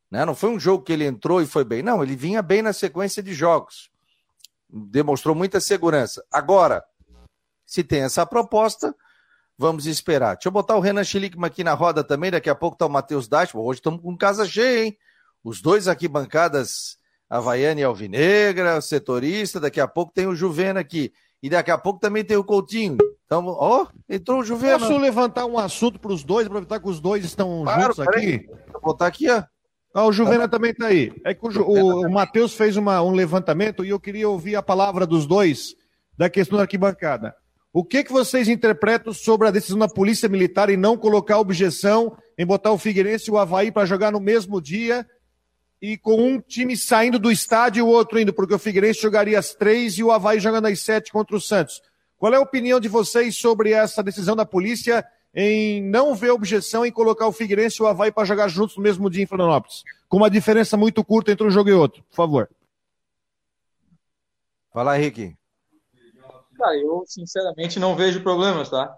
Né? 0.09 0.25
Não 0.25 0.35
foi 0.35 0.49
um 0.49 0.59
jogo 0.59 0.83
que 0.83 0.93
ele 0.93 1.05
entrou 1.05 1.41
e 1.41 1.45
foi 1.45 1.63
bem, 1.63 1.81
não, 1.81 2.03
ele 2.03 2.15
vinha 2.15 2.41
bem 2.41 2.61
na 2.61 2.73
sequência 2.73 3.21
de 3.21 3.33
jogos. 3.33 3.89
Demonstrou 4.69 5.35
muita 5.35 5.59
segurança. 5.59 6.23
Agora, 6.31 6.83
se 7.65 7.83
tem 7.83 8.01
essa 8.01 8.25
proposta, 8.25 8.95
vamos 9.57 9.85
esperar. 9.85 10.35
Deixa 10.35 10.47
eu 10.47 10.51
botar 10.51 10.75
o 10.75 10.79
Renan 10.79 11.03
Schlickman 11.03 11.47
aqui 11.47 11.63
na 11.63 11.73
roda 11.73 12.03
também, 12.03 12.31
daqui 12.31 12.49
a 12.49 12.55
pouco 12.55 12.77
tá 12.77 12.85
o 12.85 12.89
Matheus 12.89 13.27
Dashman. 13.27 13.63
Hoje 13.63 13.79
estamos 13.79 14.01
com 14.01 14.17
casa 14.17 14.47
cheia, 14.47 14.85
hein? 14.85 14.97
Os 15.43 15.61
dois 15.61 15.87
aqui 15.87 16.07
bancadas, 16.07 16.97
Havaiana 17.29 17.79
e 17.79 17.83
Alvinegra, 17.83 18.81
setorista, 18.81 19.59
daqui 19.59 19.79
a 19.79 19.87
pouco 19.87 20.11
tem 20.13 20.27
o 20.27 20.35
Juvena 20.35 20.79
aqui. 20.79 21.13
E 21.41 21.49
daqui 21.49 21.71
a 21.71 21.77
pouco 21.77 21.99
também 21.99 22.23
tem 22.23 22.35
o 22.35 22.43
Coutinho. 22.43 22.97
Então, 23.29 23.45
ó, 23.45 23.85
entrou 24.09 24.39
o 24.39 24.43
Juvenal. 24.43 24.79
Posso 24.79 24.97
levantar 24.97 25.45
um 25.45 25.59
assunto 25.59 25.99
para 25.99 26.11
os 26.11 26.23
dois, 26.23 26.47
aproveitar 26.47 26.79
que 26.79 26.89
os 26.89 26.99
dois 26.99 27.23
estão 27.23 27.61
claro, 27.63 27.81
juntos 27.83 27.99
aqui? 27.99 28.49
Vou 28.73 28.81
botar 28.81 29.05
aqui, 29.05 29.29
ó. 29.29 29.43
Ah, 29.93 30.05
o 30.07 30.11
Juvena 30.11 30.47
também 30.47 30.71
está 30.71 30.87
aí. 30.87 31.13
É 31.23 31.35
que 31.35 31.45
o, 31.45 31.61
o, 31.61 32.07
o 32.07 32.11
Matheus 32.11 32.55
fez 32.55 32.75
uma, 32.75 33.03
um 33.03 33.11
levantamento 33.11 33.85
e 33.85 33.89
eu 33.89 33.99
queria 33.99 34.27
ouvir 34.27 34.55
a 34.55 34.63
palavra 34.63 35.05
dos 35.05 35.27
dois 35.27 35.75
da 36.17 36.27
questão 36.27 36.57
da 36.57 36.63
arquibancada. 36.63 37.35
O 37.71 37.85
que, 37.85 38.03
que 38.03 38.11
vocês 38.11 38.47
interpretam 38.47 39.13
sobre 39.13 39.47
a 39.47 39.51
decisão 39.51 39.77
da 39.77 39.87
Polícia 39.87 40.27
Militar 40.27 40.71
em 40.71 40.77
não 40.77 40.97
colocar 40.97 41.37
objeção 41.37 42.17
em 42.35 42.45
botar 42.47 42.71
o 42.71 42.79
Figueirense 42.79 43.29
e 43.29 43.31
o 43.31 43.37
Havaí 43.37 43.71
para 43.71 43.85
jogar 43.85 44.11
no 44.11 44.19
mesmo 44.19 44.59
dia 44.59 45.05
e 45.79 45.97
com 45.97 46.15
um 46.19 46.41
time 46.41 46.75
saindo 46.75 47.19
do 47.19 47.31
estádio 47.31 47.81
e 47.81 47.83
o 47.83 47.87
outro 47.87 48.19
indo, 48.19 48.33
porque 48.33 48.55
o 48.55 48.59
Figueirense 48.59 48.99
jogaria 48.99 49.37
às 49.37 49.53
três 49.53 49.99
e 49.99 50.03
o 50.03 50.11
Havaí 50.11 50.39
jogando 50.39 50.65
às 50.65 50.81
sete 50.81 51.11
contra 51.11 51.35
o 51.35 51.41
Santos. 51.41 51.79
Qual 52.19 52.33
é 52.33 52.35
a 52.35 52.41
opinião 52.41 52.81
de 52.81 52.89
vocês 52.89 53.37
sobre 53.37 53.71
essa 53.71 54.03
decisão 54.03 54.35
da 54.35 54.45
polícia 54.45 55.05
em 55.33 55.81
não 55.81 56.13
ver 56.13 56.31
objeção 56.31 56.85
em 56.85 56.91
colocar 56.91 57.25
o 57.25 57.31
Figueirense 57.31 57.77
e 57.79 57.83
o 57.83 57.87
Havaí 57.87 58.11
para 58.11 58.25
jogar 58.25 58.49
juntos 58.49 58.75
no 58.75 58.83
mesmo 58.83 59.09
dia 59.09 59.23
em 59.23 59.25
Florianópolis? 59.25 59.83
Com 60.09 60.17
uma 60.17 60.29
diferença 60.29 60.75
muito 60.75 61.01
curta 61.01 61.31
entre 61.31 61.47
um 61.47 61.49
jogo 61.49 61.69
e 61.69 61.73
outro, 61.73 62.03
por 62.03 62.15
favor. 62.15 62.49
Fala, 64.73 64.99
Henrique. 64.99 65.33
Cara, 66.57 66.75
eu 66.75 67.03
sinceramente 67.07 67.79
não 67.79 67.95
vejo 67.95 68.21
problemas, 68.21 68.69
tá? 68.69 68.97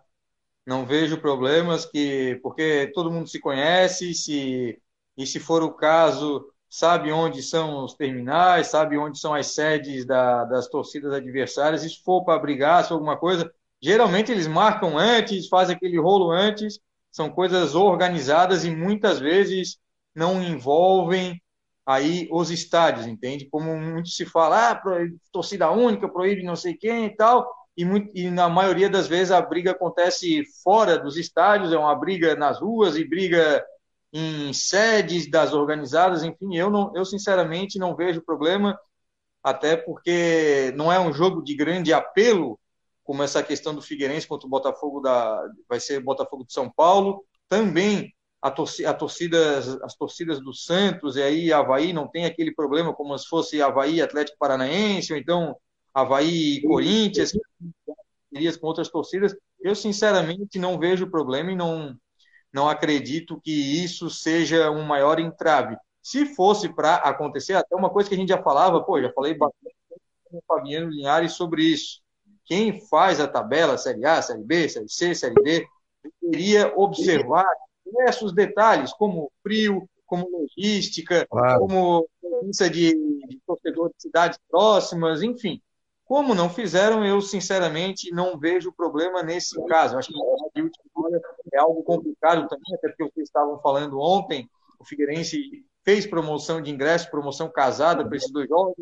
Não 0.66 0.84
vejo 0.84 1.22
problemas 1.22 1.86
que 1.86 2.40
porque 2.42 2.92
todo 2.94 3.12
mundo 3.12 3.30
se 3.30 3.40
conhece, 3.40 4.16
se 4.16 4.82
e 5.16 5.28
se 5.28 5.40
for 5.40 5.62
o 5.62 5.74
caso, 5.74 6.51
sabe 6.72 7.12
onde 7.12 7.44
são 7.44 7.84
os 7.84 7.94
terminais, 7.94 8.68
sabe 8.68 8.98
onde 8.98 9.20
são 9.20 9.34
as 9.34 9.48
sedes 9.48 10.06
da, 10.06 10.46
das 10.46 10.70
torcidas 10.70 11.14
adversárias. 11.14 11.82
Se 11.82 12.02
for 12.02 12.24
para 12.24 12.40
brigar, 12.40 12.86
se 12.86 12.94
alguma 12.94 13.18
coisa, 13.18 13.52
geralmente 13.82 14.32
eles 14.32 14.48
marcam 14.48 14.98
antes, 14.98 15.50
fazem 15.50 15.76
aquele 15.76 16.00
rolo 16.00 16.32
antes. 16.32 16.80
São 17.12 17.30
coisas 17.30 17.76
organizadas 17.76 18.64
e 18.64 18.72
muitas 18.72 19.20
vezes 19.20 19.78
não 20.16 20.42
envolvem 20.42 21.42
aí 21.86 22.30
os 22.32 22.50
estádios, 22.50 23.06
entende? 23.06 23.50
Como 23.50 23.76
muito 23.76 24.08
se 24.08 24.26
fala, 24.26 24.72
ah, 24.72 24.82
torcida 25.34 25.70
única, 25.72 26.08
proíbe 26.08 26.42
não 26.42 26.56
sei 26.56 26.74
quem 26.74 27.06
e 27.06 27.16
tal, 27.18 27.46
e, 27.76 27.84
muito, 27.84 28.10
e, 28.16 28.30
na 28.30 28.48
maioria 28.48 28.90
das 28.90 29.08
vezes 29.08 29.32
a 29.32 29.42
briga 29.42 29.72
acontece 29.72 30.44
fora 30.64 30.98
dos 30.98 31.18
estádios, 31.18 31.74
é 31.74 31.78
uma 31.78 31.96
briga 31.96 32.34
nas 32.36 32.62
ruas 32.62 32.96
e 32.96 33.04
briga 33.04 33.62
em 34.14 34.52
sedes 34.54 35.30
das 35.30 35.54
organizadas, 35.54 36.24
enfim, 36.24 36.56
eu, 36.56 36.70
não, 36.70 36.92
eu 36.96 37.06
sinceramente 37.06 37.80
não 37.80 37.96
vejo 37.96 38.22
problema, 38.22 38.78
até 39.44 39.76
porque 39.76 40.74
não 40.76 40.92
é 40.92 41.00
um 41.00 41.14
jogo 41.14 41.42
de 41.42 41.56
grande 41.56 41.94
apelo, 41.94 42.60
como 43.04 43.24
essa 43.24 43.42
questão 43.42 43.74
do 43.74 43.82
Figueirense 43.82 44.28
contra 44.28 44.48
o 44.48 44.50
Botafogo 44.50 45.02
da 45.02 45.42
vai 45.68 45.80
ser 45.80 46.00
Botafogo 46.02 46.46
de 46.46 46.54
São 46.54 46.70
Paulo, 46.70 47.26
também 47.50 48.14
a 48.42 48.50
torcida, 48.50 48.90
a 48.90 49.86
as 49.86 49.96
torcidas 49.96 50.40
do 50.42 50.54
Santos 50.54 51.16
e 51.16 51.22
aí 51.22 51.54
Havaí 51.54 51.94
não 51.94 52.08
tem 52.08 52.26
aquele 52.26 52.54
problema 52.54 52.94
como 52.94 53.18
se 53.18 53.28
fosse 53.28 53.62
Havaí 53.62 54.02
Atlético 54.02 54.38
Paranaense, 54.40 55.14
ou 55.14 55.20
então 55.20 55.56
Havaí 55.94 56.58
e 56.58 56.62
Corinthians, 56.62 57.32
com 58.60 58.68
outras 58.68 58.90
torcidas. 58.90 59.36
Eu, 59.60 59.76
sinceramente, 59.76 60.58
não 60.58 60.80
vejo 60.80 61.12
problema 61.12 61.52
e 61.52 61.56
não, 61.56 61.96
não 62.54 62.68
acredito 62.68 63.40
que 63.42 63.52
isso 63.84 64.10
seja 64.10 64.70
um 64.72 64.84
maior 64.84 65.20
entrave. 65.20 65.78
Se 66.02 66.26
fosse 66.26 66.68
para 66.70 66.96
acontecer, 66.96 67.54
até 67.54 67.76
uma 67.76 67.90
coisa 67.90 68.10
que 68.10 68.16
a 68.16 68.18
gente 68.18 68.30
já 68.30 68.42
falava, 68.42 68.82
pô, 68.84 69.02
já 69.02 69.12
falei 69.14 69.34
bastante 69.34 69.76
com 70.26 70.38
o 70.38 70.44
Fabiano 70.48 70.90
Linhares 70.90 71.34
sobre 71.34 71.64
isso. 71.64 72.02
Quem 72.46 72.82
faz 72.88 73.20
a 73.20 73.28
tabela, 73.28 73.78
Série 73.78 74.06
A, 74.06 74.22
Série 74.22 74.44
B, 74.44 74.68
Série 74.68 74.90
C, 74.90 75.16
Série 75.16 75.36
D, 75.36 75.68
deveria 76.22 76.74
observar 76.76 77.46
diversos 77.86 78.34
detalhes, 78.34 78.92
como 78.94 79.32
frio, 79.44 79.88
como 80.06 80.28
logística, 80.30 81.26
claro. 81.30 81.60
como 81.60 82.10
presença 82.20 82.70
de, 82.70 82.94
de 83.28 83.40
torcedor 83.46 83.90
de 83.90 84.02
cidades 84.02 84.40
próximas, 84.50 85.22
enfim. 85.22 85.62
Como 86.12 86.36
não 86.36 86.50
fizeram, 86.50 87.06
eu 87.06 87.22
sinceramente 87.22 88.12
não 88.12 88.38
vejo 88.38 88.70
problema 88.74 89.24
nesse 89.24 89.56
caso. 89.68 89.98
Acho 89.98 90.10
que 90.10 90.14
de 90.14 90.62
última 90.62 91.22
é 91.54 91.58
algo 91.58 91.82
complicado 91.84 92.50
também, 92.50 92.76
até 92.76 92.90
porque 92.90 93.06
vocês 93.06 93.30
estavam 93.30 93.58
falando 93.62 93.98
ontem, 93.98 94.46
o 94.78 94.84
Figueirense 94.84 95.64
fez 95.86 96.06
promoção 96.06 96.62
de 96.62 96.70
ingresso, 96.70 97.10
promoção 97.10 97.50
casada 97.50 98.06
para 98.06 98.18
esses 98.18 98.30
dois 98.30 98.50
jogos. 98.50 98.76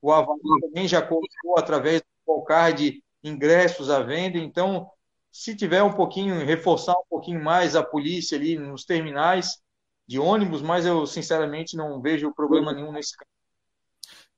O 0.00 0.12
Havaí 0.12 0.38
também 0.60 0.86
já 0.86 1.02
colocou 1.02 1.58
através 1.58 2.02
do 2.02 2.06
Polcard 2.24 3.02
ingressos 3.20 3.90
à 3.90 4.00
venda. 4.04 4.38
Então, 4.38 4.88
se 5.32 5.56
tiver 5.56 5.82
um 5.82 5.92
pouquinho, 5.92 6.46
reforçar 6.46 6.92
um 6.92 7.06
pouquinho 7.10 7.42
mais 7.42 7.74
a 7.74 7.82
polícia 7.82 8.38
ali 8.38 8.56
nos 8.56 8.84
terminais 8.84 9.58
de 10.06 10.20
ônibus, 10.20 10.62
mas 10.62 10.86
eu 10.86 11.04
sinceramente 11.04 11.76
não 11.76 12.00
vejo 12.00 12.32
problema 12.32 12.72
nenhum 12.72 12.92
nesse 12.92 13.16
caso. 13.16 13.35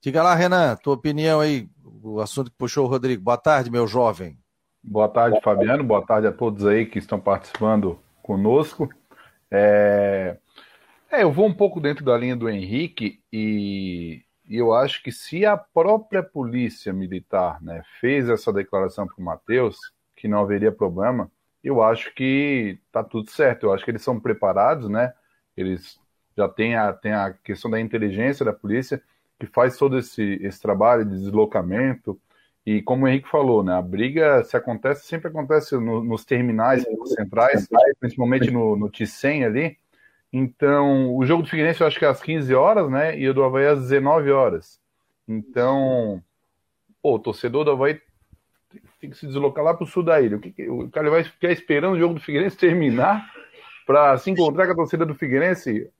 Diga 0.01 0.23
lá, 0.23 0.33
Renan, 0.33 0.77
tua 0.77 0.95
opinião 0.95 1.41
aí, 1.41 1.69
o 2.05 2.21
assunto 2.21 2.53
que 2.53 2.57
puxou 2.57 2.87
o 2.87 2.89
Rodrigo. 2.89 3.21
Boa 3.21 3.37
tarde, 3.37 3.69
meu 3.69 3.85
jovem. 3.85 4.39
Boa 4.81 5.09
tarde, 5.09 5.41
Fabiano. 5.43 5.83
Boa 5.83 6.07
tarde 6.07 6.29
a 6.29 6.33
todos 6.33 6.65
aí 6.65 6.87
que 6.87 7.01
estão 7.01 7.19
participando 7.19 7.99
conosco. 8.23 8.89
É... 9.51 10.37
é 11.11 11.25
eu 11.25 11.33
vou 11.33 11.49
um 11.49 11.53
pouco 11.53 11.81
dentro 11.81 12.05
da 12.05 12.17
linha 12.17 12.37
do 12.37 12.49
Henrique 12.49 13.21
e, 13.33 14.23
eu 14.49 14.73
acho 14.73 15.03
que 15.03 15.11
se 15.11 15.45
a 15.45 15.57
própria 15.57 16.23
polícia 16.23 16.93
militar 16.93 17.61
né, 17.61 17.83
fez 18.01 18.29
essa 18.29 18.53
declaração 18.53 19.05
para 19.05 19.21
o 19.21 19.25
Matheus, 19.25 19.77
que 20.15 20.29
não 20.29 20.39
haveria 20.41 20.71
problema, 20.71 21.29
eu 21.63 21.83
acho 21.83 22.15
que 22.15 22.79
está 22.87 23.03
tudo 23.03 23.31
certo. 23.33 23.67
Eu 23.67 23.73
acho 23.73 23.85
que 23.85 23.91
eles 23.91 24.03
são 24.03 24.21
preparados, 24.21 24.89
né? 24.89 25.13
Eles 25.57 25.99
já 26.37 26.49
têm 26.49 26.77
a, 26.77 26.93
têm 26.93 27.13
a 27.13 27.33
questão 27.33 27.69
da 27.69 27.81
inteligência 27.81 28.45
da 28.45 28.53
polícia 28.53 29.03
que 29.39 29.47
faz 29.47 29.77
todo 29.77 29.99
esse, 29.99 30.39
esse 30.43 30.61
trabalho 30.61 31.05
de 31.05 31.17
deslocamento. 31.17 32.21
E 32.67 32.83
como 32.83 33.05
o 33.05 33.09
Henrique 33.09 33.29
falou, 33.29 33.63
né, 33.63 33.75
a 33.75 33.81
briga 33.81 34.45
se 34.45 34.57
acontece, 34.57 35.07
sempre 35.07 35.29
acontece 35.29 35.77
no, 35.77 36.05
nos 36.05 36.25
terminais 36.25 36.85
centrais, 37.07 37.69
principalmente 37.99 38.51
no, 38.51 38.77
no 38.77 38.91
T100 38.91 39.47
ali. 39.47 39.79
Então, 40.33 41.17
o 41.17 41.25
jogo 41.25 41.43
do 41.43 41.49
Figueirense 41.49 41.81
eu 41.81 41.87
acho 41.87 41.99
que 41.99 42.05
é 42.05 42.09
às 42.09 42.21
15 42.21 42.55
horas, 42.55 42.91
né? 42.91 43.19
E 43.19 43.27
o 43.29 43.33
do 43.33 43.43
Havaí 43.43 43.67
às 43.67 43.81
19 43.81 44.31
horas. 44.31 44.79
Então, 45.27 46.23
pô, 47.01 47.15
o 47.15 47.19
torcedor 47.19 47.65
do 47.65 47.71
Havaí 47.71 47.99
tem 49.01 49.09
que 49.09 49.17
se 49.17 49.27
deslocar 49.27 49.65
lá 49.65 49.73
para 49.73 49.85
o 49.85 49.87
sul 49.87 50.03
da 50.03 50.21
ilha. 50.21 50.37
O, 50.37 50.41
que, 50.41 50.69
o 50.69 50.91
cara 50.91 51.09
vai 51.09 51.25
ficar 51.25 51.51
esperando 51.51 51.95
o 51.95 51.99
jogo 51.99 52.15
do 52.15 52.21
Figueirense 52.21 52.57
terminar 52.57 53.27
para 53.87 54.19
se 54.19 54.31
encontrar 54.31 54.67
com 54.67 54.73
a 54.73 54.77
torcida 54.77 55.07
do 55.07 55.15
Figueirense? 55.15 55.91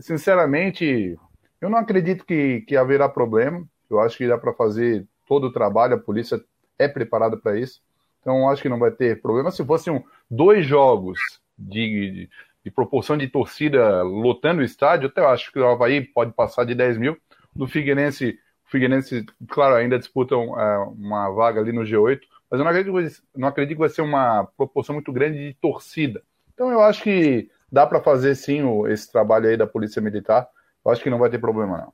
Sinceramente, 0.00 1.16
eu 1.60 1.70
não 1.70 1.78
acredito 1.78 2.24
que, 2.24 2.60
que 2.62 2.76
haverá 2.76 3.08
problema. 3.08 3.66
Eu 3.88 4.00
acho 4.00 4.16
que 4.16 4.28
dá 4.28 4.36
para 4.36 4.52
fazer 4.52 5.06
todo 5.26 5.48
o 5.48 5.52
trabalho, 5.52 5.94
a 5.94 5.98
polícia 5.98 6.42
é 6.78 6.86
preparada 6.88 7.36
para 7.36 7.58
isso. 7.58 7.80
Então, 8.20 8.48
acho 8.48 8.62
que 8.62 8.68
não 8.68 8.78
vai 8.78 8.90
ter 8.90 9.20
problema. 9.20 9.50
Se 9.50 9.64
fossem 9.64 10.04
dois 10.30 10.66
jogos 10.66 11.18
de, 11.56 12.10
de, 12.10 12.30
de, 12.64 12.70
proporção 12.70 13.16
de 13.16 13.28
torcida 13.28 14.02
lotando 14.02 14.60
o 14.60 14.64
estádio, 14.64 15.08
até 15.08 15.20
eu 15.20 15.28
acho 15.28 15.52
que 15.52 15.58
o 15.58 15.66
Havaí 15.66 16.00
pode 16.00 16.32
passar 16.32 16.64
de 16.64 16.74
10 16.74 16.98
mil. 16.98 17.16
Do 17.54 17.66
Figueirense, 17.66 18.38
o 18.66 18.70
Figueirense, 18.70 19.24
claro, 19.48 19.76
ainda 19.76 19.98
disputam 19.98 20.58
é, 20.60 20.78
uma 20.78 21.30
vaga 21.30 21.60
ali 21.60 21.72
no 21.72 21.82
G8, 21.82 22.20
mas 22.50 22.60
eu 22.60 22.64
não 22.64 22.70
acredito, 22.70 23.22
não 23.34 23.48
acredito 23.48 23.76
que 23.76 23.80
vai 23.80 23.88
ser 23.88 24.02
uma 24.02 24.44
proporção 24.56 24.94
muito 24.94 25.12
grande 25.12 25.38
de 25.38 25.54
torcida. 25.54 26.22
Então, 26.52 26.70
eu 26.70 26.80
acho 26.82 27.02
que 27.02 27.48
dá 27.70 27.86
para 27.86 28.00
fazer 28.00 28.34
sim 28.34 28.62
o, 28.62 28.86
esse 28.88 29.10
trabalho 29.10 29.48
aí 29.48 29.56
da 29.56 29.66
Polícia 29.66 30.02
Militar 30.02 30.48
eu 30.86 30.92
acho 30.92 31.02
que 31.02 31.10
não 31.10 31.18
vai 31.18 31.28
ter 31.28 31.40
problema, 31.40 31.78
não. 31.78 31.92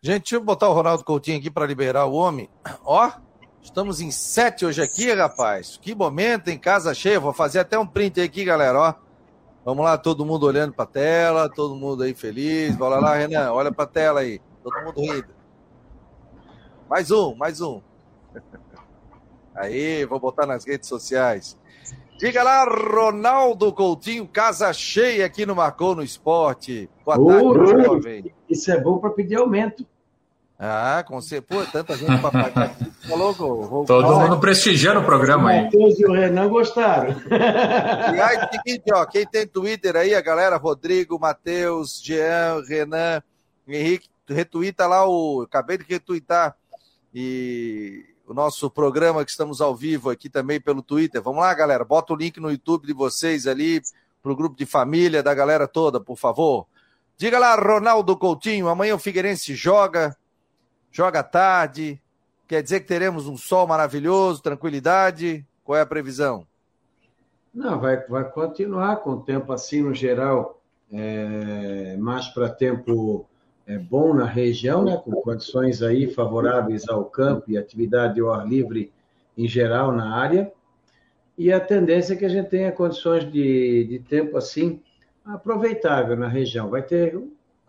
Gente, 0.00 0.22
deixa 0.22 0.36
eu 0.36 0.40
botar 0.40 0.68
o 0.68 0.72
Ronaldo 0.72 1.04
Coutinho 1.04 1.38
aqui 1.38 1.50
para 1.50 1.66
liberar 1.66 2.06
o 2.06 2.14
homem. 2.14 2.48
Ó, 2.82 3.10
estamos 3.60 4.00
em 4.00 4.10
sete 4.10 4.64
hoje 4.64 4.80
aqui, 4.80 5.12
rapaz. 5.12 5.76
Que 5.76 5.94
momento, 5.94 6.48
em 6.48 6.58
casa 6.58 6.94
cheia. 6.94 7.20
Vou 7.20 7.34
fazer 7.34 7.58
até 7.58 7.78
um 7.78 7.86
print 7.86 8.18
aqui, 8.20 8.44
galera, 8.44 8.80
ó. 8.80 8.94
Vamos 9.62 9.84
lá, 9.84 9.98
todo 9.98 10.24
mundo 10.24 10.46
olhando 10.46 10.72
para 10.72 10.84
a 10.84 10.88
tela, 10.88 11.48
todo 11.50 11.76
mundo 11.76 12.02
aí 12.02 12.14
feliz. 12.14 12.74
Bora 12.76 12.98
lá, 12.98 13.14
Renan, 13.14 13.52
olha 13.52 13.70
para 13.70 13.84
a 13.84 13.88
tela 13.88 14.20
aí. 14.20 14.40
Todo 14.62 14.80
mundo 14.82 15.00
rindo. 15.00 15.28
Mais 16.88 17.10
um, 17.10 17.34
mais 17.34 17.60
um. 17.60 17.82
Aí, 19.54 20.06
vou 20.06 20.18
botar 20.18 20.46
nas 20.46 20.64
redes 20.64 20.88
sociais. 20.88 21.58
Diga 22.18 22.42
lá, 22.42 22.64
Ronaldo 22.64 23.72
Coutinho, 23.72 24.26
casa 24.26 24.72
cheia 24.72 25.26
aqui 25.26 25.44
no 25.44 25.54
Marcou 25.54 25.94
no 25.94 26.02
Esporte. 26.02 26.88
Boa 27.16 27.54
tarde, 27.54 27.84
jovem. 27.84 28.34
Isso 28.50 28.70
é 28.70 28.78
bom 28.78 28.98
para 28.98 29.10
pedir 29.10 29.36
aumento. 29.36 29.86
Ah, 30.58 31.02
com 31.06 31.20
certeza. 31.22 31.64
Pô, 31.64 31.70
tanta 31.70 31.96
gente 31.96 32.20
para 32.20 32.30
pagar. 32.30 32.76
Falou, 33.08 33.32
vou, 33.32 33.84
Todo 33.86 34.18
mundo 34.18 34.38
prestigiando 34.38 35.00
o 35.00 35.04
programa 35.04 35.50
aí. 35.50 35.60
O 35.60 35.64
Matheus 35.64 35.98
e 36.00 36.04
o 36.04 36.12
Renan 36.12 36.48
gostaram. 36.48 37.14
E 38.14 38.20
aí, 38.20 38.48
seguinte, 38.50 38.92
ó, 38.92 39.06
quem 39.06 39.24
tem 39.24 39.46
Twitter 39.46 39.96
aí, 39.96 40.14
a 40.14 40.20
galera, 40.20 40.56
Rodrigo, 40.56 41.18
Matheus, 41.18 42.02
Jean, 42.02 42.62
Renan, 42.66 43.22
Henrique, 43.66 44.08
retuita 44.28 44.86
lá 44.86 45.08
o. 45.08 45.42
Acabei 45.42 45.78
de 45.78 45.84
retweetar. 45.88 46.56
E 47.14 48.04
o 48.26 48.34
nosso 48.34 48.68
programa 48.68 49.24
que 49.24 49.30
estamos 49.30 49.62
ao 49.62 49.74
vivo 49.74 50.10
aqui 50.10 50.28
também 50.28 50.60
pelo 50.60 50.82
Twitter. 50.82 51.22
Vamos 51.22 51.40
lá, 51.40 51.54
galera, 51.54 51.84
bota 51.84 52.12
o 52.12 52.16
link 52.16 52.38
no 52.38 52.50
YouTube 52.50 52.86
de 52.86 52.92
vocês 52.92 53.46
ali, 53.46 53.80
para 54.22 54.32
o 54.32 54.36
grupo 54.36 54.56
de 54.56 54.66
família 54.66 55.22
da 55.22 55.32
galera 55.32 55.66
toda, 55.66 55.98
por 55.98 56.18
favor. 56.18 56.66
Diga 57.20 57.36
lá, 57.36 57.56
Ronaldo 57.56 58.16
Coutinho, 58.16 58.68
amanhã 58.68 58.94
o 58.94 58.98
Figueirense 58.98 59.52
joga, 59.52 60.16
joga 60.92 61.20
tarde. 61.20 62.00
Quer 62.46 62.62
dizer 62.62 62.78
que 62.78 62.86
teremos 62.86 63.26
um 63.26 63.36
sol 63.36 63.66
maravilhoso, 63.66 64.40
tranquilidade? 64.40 65.44
Qual 65.64 65.76
é 65.76 65.80
a 65.80 65.86
previsão? 65.86 66.46
Não, 67.52 67.80
vai, 67.80 67.96
vai 68.06 68.22
continuar 68.30 68.98
com 68.98 69.14
o 69.14 69.20
tempo 69.20 69.52
assim 69.52 69.82
no 69.82 69.92
geral, 69.92 70.62
é, 70.92 71.96
mais 71.96 72.28
para 72.28 72.48
tempo 72.48 73.26
é, 73.66 73.76
bom 73.76 74.14
na 74.14 74.24
região, 74.24 74.84
né, 74.84 74.96
com 74.96 75.10
condições 75.10 75.82
aí 75.82 76.14
favoráveis 76.14 76.88
ao 76.88 77.04
campo 77.06 77.50
e 77.50 77.58
atividade 77.58 78.20
ao 78.20 78.32
ar 78.32 78.46
livre 78.46 78.92
em 79.36 79.48
geral 79.48 79.90
na 79.90 80.14
área. 80.14 80.52
E 81.36 81.52
a 81.52 81.58
tendência 81.58 82.14
é 82.14 82.16
que 82.16 82.24
a 82.24 82.28
gente 82.28 82.48
tenha 82.48 82.70
condições 82.70 83.24
de, 83.24 83.86
de 83.88 83.98
tempo 83.98 84.36
assim 84.36 84.80
aproveitável 85.28 86.16
na 86.16 86.28
região. 86.28 86.70
Vai 86.70 86.82
ter 86.82 87.18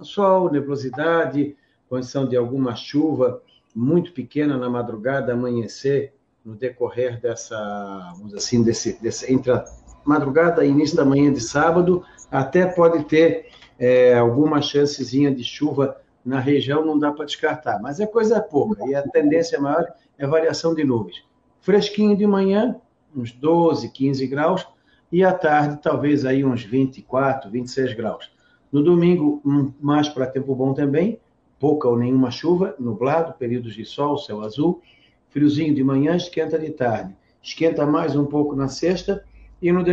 sol, 0.01 0.51
nebulosidade, 0.51 1.55
condição 1.89 2.27
de 2.27 2.35
alguma 2.35 2.75
chuva 2.75 3.41
muito 3.75 4.13
pequena 4.13 4.57
na 4.57 4.69
madrugada, 4.69 5.33
amanhecer 5.33 6.13
no 6.43 6.55
decorrer 6.55 7.19
dessa, 7.19 8.13
vamos 8.17 8.33
assim, 8.33 8.63
desse, 8.63 9.01
desse, 9.01 9.31
entre 9.31 9.51
a 9.51 9.65
madrugada 10.05 10.65
e 10.65 10.69
início 10.69 10.95
da 10.95 11.05
manhã 11.05 11.31
de 11.31 11.41
sábado, 11.41 12.03
até 12.31 12.65
pode 12.65 13.03
ter 13.03 13.49
é, 13.77 14.17
alguma 14.17 14.61
chancezinha 14.61 15.33
de 15.33 15.43
chuva 15.43 15.97
na 16.25 16.39
região, 16.39 16.85
não 16.85 16.97
dá 16.97 17.11
para 17.11 17.25
descartar, 17.25 17.79
mas 17.81 17.99
é 17.99 18.07
coisa 18.07 18.39
pouca, 18.39 18.85
e 18.87 18.95
a 18.95 19.03
tendência 19.03 19.59
maior 19.59 19.91
é 20.17 20.25
variação 20.25 20.73
de 20.73 20.83
nuvens. 20.83 21.23
Fresquinho 21.59 22.15
de 22.15 22.25
manhã, 22.25 22.75
uns 23.15 23.31
12, 23.31 23.89
15 23.89 24.27
graus, 24.27 24.67
e 25.11 25.23
à 25.23 25.33
tarde 25.33 25.79
talvez 25.81 26.25
aí 26.25 26.43
uns 26.43 26.63
24, 26.63 27.49
26 27.49 27.93
graus. 27.93 28.31
No 28.71 28.83
domingo, 28.83 29.41
mais 29.79 30.07
para 30.07 30.27
tempo 30.27 30.53
bom 30.55 30.73
também, 30.73 31.19
pouca 31.59 31.87
ou 31.87 31.97
nenhuma 31.97 32.31
chuva, 32.31 32.75
nublado, 32.79 33.33
períodos 33.33 33.73
de 33.73 33.83
sol, 33.83 34.17
céu 34.17 34.41
azul, 34.41 34.81
friozinho 35.29 35.73
de 35.73 35.83
manhã, 35.83 36.15
esquenta 36.15 36.57
de 36.57 36.69
tarde. 36.69 37.15
Esquenta 37.41 37.85
mais 37.85 38.15
um 38.15 38.25
pouco 38.25 38.55
na 38.55 38.67
sexta 38.67 39.23
e 39.61 39.71
no 39.71 39.83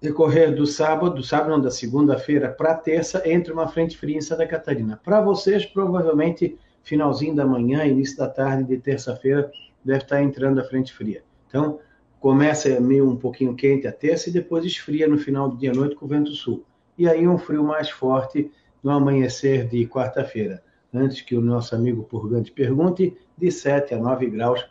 decorrer 0.00 0.54
do 0.54 0.66
sábado, 0.66 1.14
do 1.14 1.22
sábado 1.22 1.50
não, 1.50 1.60
da 1.60 1.70
segunda-feira 1.70 2.48
para 2.48 2.74
terça, 2.74 3.28
entra 3.28 3.52
uma 3.52 3.68
frente 3.68 3.96
fria 3.96 4.16
em 4.16 4.20
Santa 4.20 4.46
Catarina. 4.46 4.98
Para 5.04 5.20
vocês, 5.20 5.66
provavelmente, 5.66 6.58
finalzinho 6.82 7.34
da 7.34 7.44
manhã, 7.44 7.84
início 7.84 8.16
da 8.16 8.28
tarde 8.28 8.64
de 8.64 8.78
terça-feira, 8.78 9.50
deve 9.84 10.02
estar 10.02 10.22
entrando 10.22 10.60
a 10.60 10.64
frente 10.64 10.92
fria. 10.92 11.22
Então, 11.48 11.78
começa 12.20 12.80
meio 12.80 13.08
um 13.08 13.16
pouquinho 13.16 13.54
quente 13.54 13.86
a 13.86 13.92
terça 13.92 14.28
e 14.28 14.32
depois 14.32 14.64
esfria 14.64 15.06
no 15.08 15.18
final 15.18 15.48
do 15.48 15.56
dia 15.56 15.70
à 15.70 15.74
noite 15.74 15.94
com 15.94 16.06
o 16.06 16.08
vento 16.08 16.32
sul. 16.32 16.64
E 16.96 17.08
aí 17.08 17.26
um 17.26 17.38
frio 17.38 17.62
mais 17.62 17.90
forte 17.90 18.50
no 18.82 18.90
amanhecer 18.90 19.68
de 19.68 19.86
quarta-feira. 19.86 20.62
Antes 20.92 21.20
que 21.20 21.36
o 21.36 21.40
nosso 21.40 21.74
amigo 21.74 22.02
Purgante 22.02 22.50
pergunte, 22.50 23.16
de 23.36 23.50
7 23.50 23.94
a 23.94 23.98
9 23.98 24.30
graus 24.30 24.66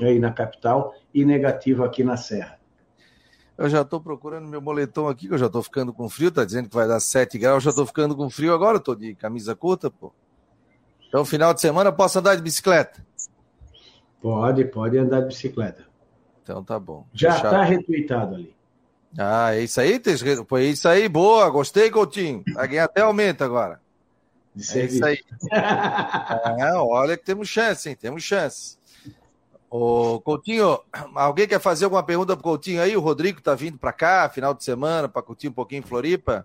aí 0.00 0.18
na 0.18 0.32
capital 0.32 0.94
e 1.12 1.24
negativo 1.24 1.84
aqui 1.84 2.02
na 2.02 2.16
Serra. 2.16 2.58
Eu 3.56 3.68
já 3.68 3.82
estou 3.82 4.00
procurando 4.00 4.48
meu 4.48 4.62
moletom 4.62 5.06
aqui, 5.06 5.28
que 5.28 5.34
eu 5.34 5.38
já 5.38 5.46
estou 5.46 5.62
ficando 5.62 5.92
com 5.92 6.08
frio, 6.08 6.30
tá 6.30 6.44
dizendo 6.44 6.68
que 6.68 6.74
vai 6.74 6.88
dar 6.88 6.98
7 6.98 7.36
graus, 7.38 7.62
já 7.62 7.70
estou 7.70 7.84
ficando 7.84 8.16
com 8.16 8.30
frio 8.30 8.54
agora, 8.54 8.78
estou 8.78 8.96
de 8.96 9.14
camisa 9.14 9.54
curta, 9.54 9.90
pô. 9.90 10.12
Então, 11.06 11.24
final 11.26 11.52
de 11.52 11.60
semana, 11.60 11.92
posso 11.92 12.18
andar 12.18 12.36
de 12.36 12.42
bicicleta? 12.42 13.04
Pode, 14.22 14.64
pode 14.64 14.96
andar 14.96 15.20
de 15.20 15.26
bicicleta. 15.26 15.89
Então 16.50 16.64
tá 16.64 16.80
bom. 16.80 17.06
Já 17.14 17.36
está 17.36 17.62
retweetado 17.62 18.34
ali. 18.34 18.52
Ah, 19.16 19.54
é 19.54 19.62
isso 19.62 19.80
aí, 19.80 20.00
foi 20.48 20.66
isso 20.66 20.88
aí, 20.88 21.08
boa, 21.08 21.48
gostei, 21.48 21.90
Coutinho. 21.90 22.42
Vai 22.54 22.66
ganhar 22.66 22.84
até 22.84 23.02
aumento 23.02 23.42
agora. 23.44 23.80
É 24.56 24.84
isso 24.84 25.04
aí. 25.04 25.20
é, 25.52 26.74
olha 26.74 27.16
que 27.16 27.24
temos 27.24 27.48
chance, 27.48 27.88
hein? 27.88 27.96
Temos 28.00 28.24
chance. 28.24 28.76
Ô, 29.68 30.20
Coutinho, 30.20 30.80
alguém 31.14 31.46
quer 31.46 31.60
fazer 31.60 31.84
alguma 31.84 32.02
pergunta 32.02 32.34
pro 32.34 32.42
Coutinho 32.42 32.82
aí? 32.82 32.96
O 32.96 33.00
Rodrigo 33.00 33.40
tá 33.40 33.54
vindo 33.54 33.78
para 33.78 33.92
cá, 33.92 34.28
final 34.28 34.52
de 34.52 34.64
semana, 34.64 35.08
para 35.08 35.22
curtir 35.22 35.48
um 35.48 35.52
pouquinho 35.52 35.80
em 35.80 35.86
Floripa. 35.86 36.44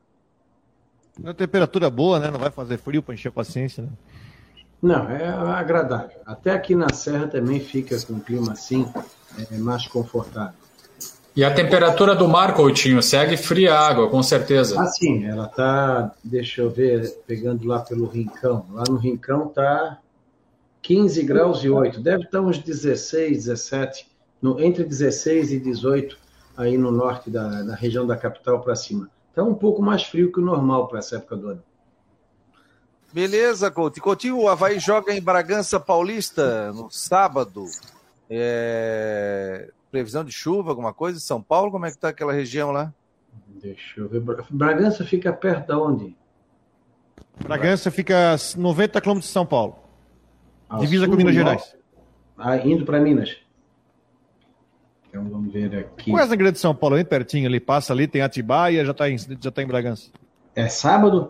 Uma 1.20 1.34
temperatura 1.34 1.89
boa, 1.89 2.20
né? 2.20 2.30
Não 2.30 2.39
vai 2.39 2.52
fazer 2.52 2.78
frio 2.78 3.02
para 3.02 3.15
encher 3.15 3.30
a 3.30 3.32
paciência, 3.32 3.84
né? 3.84 3.89
Não, 4.82 5.10
é 5.10 5.28
agradável. 5.28 6.20
Até 6.26 6.52
aqui 6.52 6.76
na 6.76 6.89
Serra 6.89 7.28
também 7.28 7.60
fica 7.60 8.00
com 8.06 8.13
um 8.13 8.20
clima 8.20 8.52
assim, 8.52 8.86
é 9.52 9.58
mais 9.58 9.88
confortável. 9.88 10.54
E 11.36 11.43
a 11.43 11.54
temperatura 11.54 12.15
do 12.15 12.30
mar, 12.30 12.54
Coutinho, 12.54 13.02
segue 13.04 13.36
fria 13.36 13.74
a 13.74 13.88
água, 13.88 14.10
com 14.10 14.24
certeza. 14.24 14.80
Ah, 14.80 14.88
sim, 14.88 15.26
ela 15.26 15.48
tá, 15.48 16.13
deixa 16.24 16.62
eu 16.62 16.69
ver, 16.69 17.10
pegando 17.28 17.67
lá 17.67 17.80
pelo 17.80 18.08
Rincão. 18.08 18.65
Lá 18.71 18.84
no 18.88 18.95
Rincão 18.95 19.50
tá 19.50 20.00
15 20.82 21.24
graus 21.24 21.62
e 21.63 21.69
8. 21.69 22.00
Deve 22.00 22.24
estar 22.24 22.39
uns 22.39 22.58
16, 22.58 23.45
17, 23.45 24.08
no, 24.41 24.62
entre 24.62 24.86
16 24.86 25.52
e 25.52 25.60
18 25.60 26.17
aí 26.56 26.78
no 26.78 26.89
norte 26.89 27.30
da, 27.30 27.63
da 27.63 27.76
região 27.76 28.08
da 28.08 28.15
capital 28.15 28.62
para 28.62 28.76
cima. 28.76 29.10
Está 29.30 29.43
um 29.43 29.54
pouco 29.54 29.82
mais 29.82 30.04
frio 30.04 30.32
que 30.32 30.39
o 30.39 30.45
normal 30.45 30.88
para 30.88 31.00
essa 31.00 31.17
época 31.17 31.36
do 31.36 31.50
ano. 31.50 31.63
Beleza, 33.12 33.69
Coutinho. 33.69 34.04
Coutinho, 34.04 34.39
o 34.39 34.48
Havaí 34.48 34.80
joga 34.80 35.13
em 35.13 35.21
Bragança 35.21 35.80
Paulista 35.80 36.71
no 36.71 36.89
sábado. 36.89 37.65
É... 38.30 39.70
Previsão 39.92 40.24
de 40.24 40.32
chuva, 40.32 40.72
alguma 40.72 40.94
coisa? 40.94 41.20
São 41.20 41.42
Paulo, 41.42 41.72
como 41.72 41.86
é 41.86 41.92
que 41.92 41.98
tá 41.98 42.10
aquela 42.10 42.34
região 42.34 42.72
lá? 42.72 42.94
Deixa 43.62 44.00
eu 44.00 44.10
ver. 44.10 44.22
Bragança 44.50 45.06
fica 45.06 45.32
perto 45.32 45.68
de 45.68 45.74
onde? 45.74 46.18
Bragança 47.42 47.92
fica 47.92 48.34
a 48.34 48.60
90 48.60 49.02
quilômetros 49.02 49.28
de 49.28 49.34
São 49.34 49.46
Paulo. 49.46 49.78
A 50.70 50.80
divisa 50.80 51.08
com 51.08 51.16
Minas 51.16 51.36
Gerais. 51.36 51.76
Ah, 52.38 52.58
indo 52.58 52.86
para 52.86 53.00
Minas. 53.00 53.38
Então 55.08 55.24
vamos 55.30 55.54
ver 55.54 55.74
aqui. 55.78 56.12
Quase 56.12 56.30
na 56.30 56.36
Grande 56.36 56.60
São 56.60 56.76
Paulo, 56.76 56.96
bem 56.96 57.06
pertinho 57.06 57.48
ali. 57.48 57.60
Passa 57.60 57.94
ali, 57.94 58.08
tem 58.08 58.22
Atibaia, 58.22 58.84
já 58.84 58.92
está 58.92 59.10
em, 59.10 59.18
já 59.18 59.52
tá 59.52 59.64
em 59.64 59.68
Bragança. 59.68 60.12
É 60.54 60.68
sábado? 60.68 61.30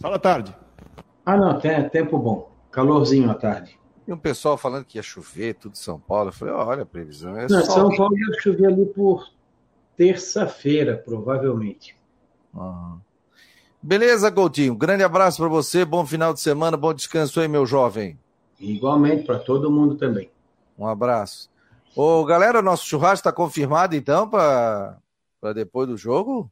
Fala 0.00 0.18
tarde. 0.18 0.54
Ah, 1.24 1.36
não, 1.36 1.58
tem 1.60 1.88
tempo 1.88 2.18
bom. 2.18 2.50
Calorzinho 2.72 3.30
à 3.30 3.34
tarde. 3.34 3.78
E 4.10 4.12
um 4.12 4.18
pessoal 4.18 4.58
falando 4.58 4.84
que 4.84 4.98
ia 4.98 5.04
chover, 5.04 5.54
tudo 5.54 5.78
São 5.78 6.00
Paulo. 6.00 6.30
Eu 6.30 6.32
falei, 6.32 6.52
olha, 6.52 6.82
a 6.82 6.86
previsão 6.86 7.36
é 7.36 7.46
Não, 7.48 7.64
São 7.64 7.94
Paulo 7.94 8.18
ia 8.18 8.40
chover 8.40 8.66
ali 8.66 8.84
por 8.84 9.30
terça-feira, 9.96 10.96
provavelmente. 10.96 11.96
Uhum. 12.52 12.98
Beleza, 13.80 14.32
Coutinho. 14.32 14.74
Grande 14.74 15.04
abraço 15.04 15.38
para 15.38 15.46
você, 15.46 15.84
bom 15.84 16.04
final 16.04 16.34
de 16.34 16.40
semana, 16.40 16.76
bom 16.76 16.92
descanso 16.92 17.38
aí, 17.38 17.46
meu 17.46 17.64
jovem. 17.64 18.18
Igualmente 18.58 19.22
para 19.22 19.38
todo 19.38 19.70
mundo 19.70 19.94
também. 19.94 20.28
Um 20.76 20.88
abraço. 20.88 21.48
Ô, 21.94 22.24
galera, 22.24 22.60
nosso 22.60 22.86
churrasco 22.86 23.20
está 23.20 23.32
confirmado 23.32 23.94
então 23.94 24.28
para 24.28 24.98
depois 25.54 25.86
do 25.86 25.96
jogo? 25.96 26.50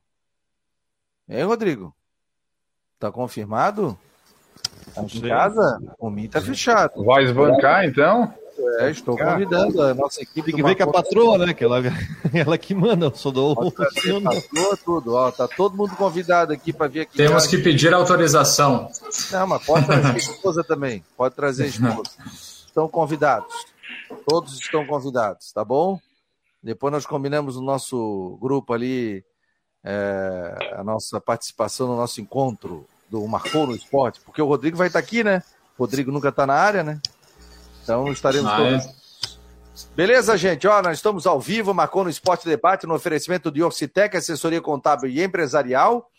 Hein, 1.28 1.42
Rodrigo? 1.42 1.92
Tá 3.00 3.10
confirmado? 3.10 3.98
Tá 4.94 5.02
em 5.02 5.20
casa? 5.20 5.80
O 5.98 6.10
mim 6.10 6.28
tá 6.28 6.40
fechado. 6.40 7.04
Vai 7.04 7.24
esbancar, 7.24 7.84
então? 7.84 8.32
É, 8.80 8.90
estou 8.90 9.16
convidando 9.16 9.80
a 9.80 9.94
nossa 9.94 10.20
equipe. 10.20 10.42
Tem 10.42 10.56
que 10.56 10.62
ver 10.62 10.74
que 10.74 10.82
a 10.82 10.86
patroa, 10.86 11.38
né? 11.38 11.54
Que 11.54 11.64
ela, 11.64 11.78
ela 12.34 12.58
que 12.58 12.74
manda, 12.74 13.06
eu 13.06 13.14
sou 13.14 13.30
do. 13.30 13.54
Patroa, 13.54 14.76
tudo. 14.84 15.14
Ó, 15.14 15.30
tá 15.30 15.46
todo 15.46 15.76
mundo 15.76 15.94
convidado 15.94 16.52
aqui 16.52 16.72
para 16.72 16.88
vir 16.88 17.00
aqui. 17.02 17.16
Temos 17.16 17.46
que 17.46 17.58
pedir 17.58 17.94
autorização. 17.94 18.90
Não, 19.30 19.46
mas 19.46 19.64
pode 19.64 19.86
trazer 19.86 20.08
a 20.08 20.16
esposa 20.16 20.64
também. 20.64 21.04
Pode 21.16 21.34
trazer 21.36 21.64
a 21.64 21.66
esposa. 21.68 22.10
Estão 22.66 22.88
convidados. 22.88 23.54
Todos 24.26 24.58
estão 24.58 24.84
convidados, 24.84 25.52
tá 25.52 25.64
bom? 25.64 26.00
Depois 26.62 26.92
nós 26.92 27.06
combinamos 27.06 27.56
o 27.56 27.62
nosso 27.62 28.36
grupo 28.40 28.72
ali 28.72 29.24
é, 29.84 30.74
a 30.76 30.82
nossa 30.82 31.20
participação 31.20 31.86
no 31.86 31.96
nosso 31.96 32.20
encontro 32.20 32.86
do 33.10 33.26
Marcou 33.26 33.66
no 33.66 33.74
Esporte, 33.74 34.20
porque 34.20 34.40
o 34.42 34.46
Rodrigo 34.46 34.76
vai 34.76 34.88
estar 34.88 34.98
aqui, 34.98 35.24
né? 35.24 35.42
O 35.76 35.82
Rodrigo 35.82 36.12
nunca 36.12 36.28
está 36.28 36.46
na 36.46 36.54
área, 36.54 36.82
né? 36.82 37.00
Então 37.82 38.12
estaremos 38.12 38.50
ah, 38.50 38.56
todos. 38.56 38.84
É? 38.84 38.98
Beleza, 39.94 40.36
gente? 40.36 40.66
Ó, 40.66 40.82
nós 40.82 40.98
estamos 40.98 41.26
ao 41.26 41.40
vivo, 41.40 41.72
Marcou 41.72 42.04
no 42.04 42.10
Esporte 42.10 42.46
Debate, 42.46 42.86
no 42.86 42.94
oferecimento 42.94 43.50
de 43.50 43.62
Orcitec, 43.62 44.16
assessoria 44.16 44.60
contábil 44.60 45.08
e 45.08 45.22
empresarial, 45.22 46.10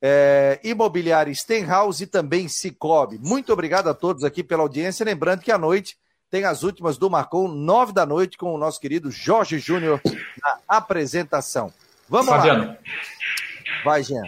é, 0.00 0.60
imobiliária 0.62 1.34
Stenhouse 1.34 2.04
e 2.04 2.06
também 2.06 2.48
Cicobi. 2.48 3.18
Muito 3.18 3.52
obrigado 3.52 3.88
a 3.88 3.94
todos 3.94 4.24
aqui 4.24 4.42
pela 4.42 4.62
audiência. 4.62 5.04
Lembrando 5.04 5.40
que 5.40 5.52
à 5.52 5.58
noite 5.58 5.96
tem 6.30 6.44
as 6.44 6.62
últimas 6.62 6.96
do 6.96 7.10
Marcou, 7.10 7.48
nove 7.48 7.92
da 7.92 8.06
noite, 8.06 8.38
com 8.38 8.54
o 8.54 8.58
nosso 8.58 8.80
querido 8.80 9.10
Jorge 9.10 9.58
Júnior 9.58 10.00
na 10.42 10.60
apresentação. 10.66 11.72
Vamos 12.08 12.28
Fabiano. 12.28 12.66
lá. 12.66 12.76
Vai, 13.84 14.02
Jean. 14.02 14.22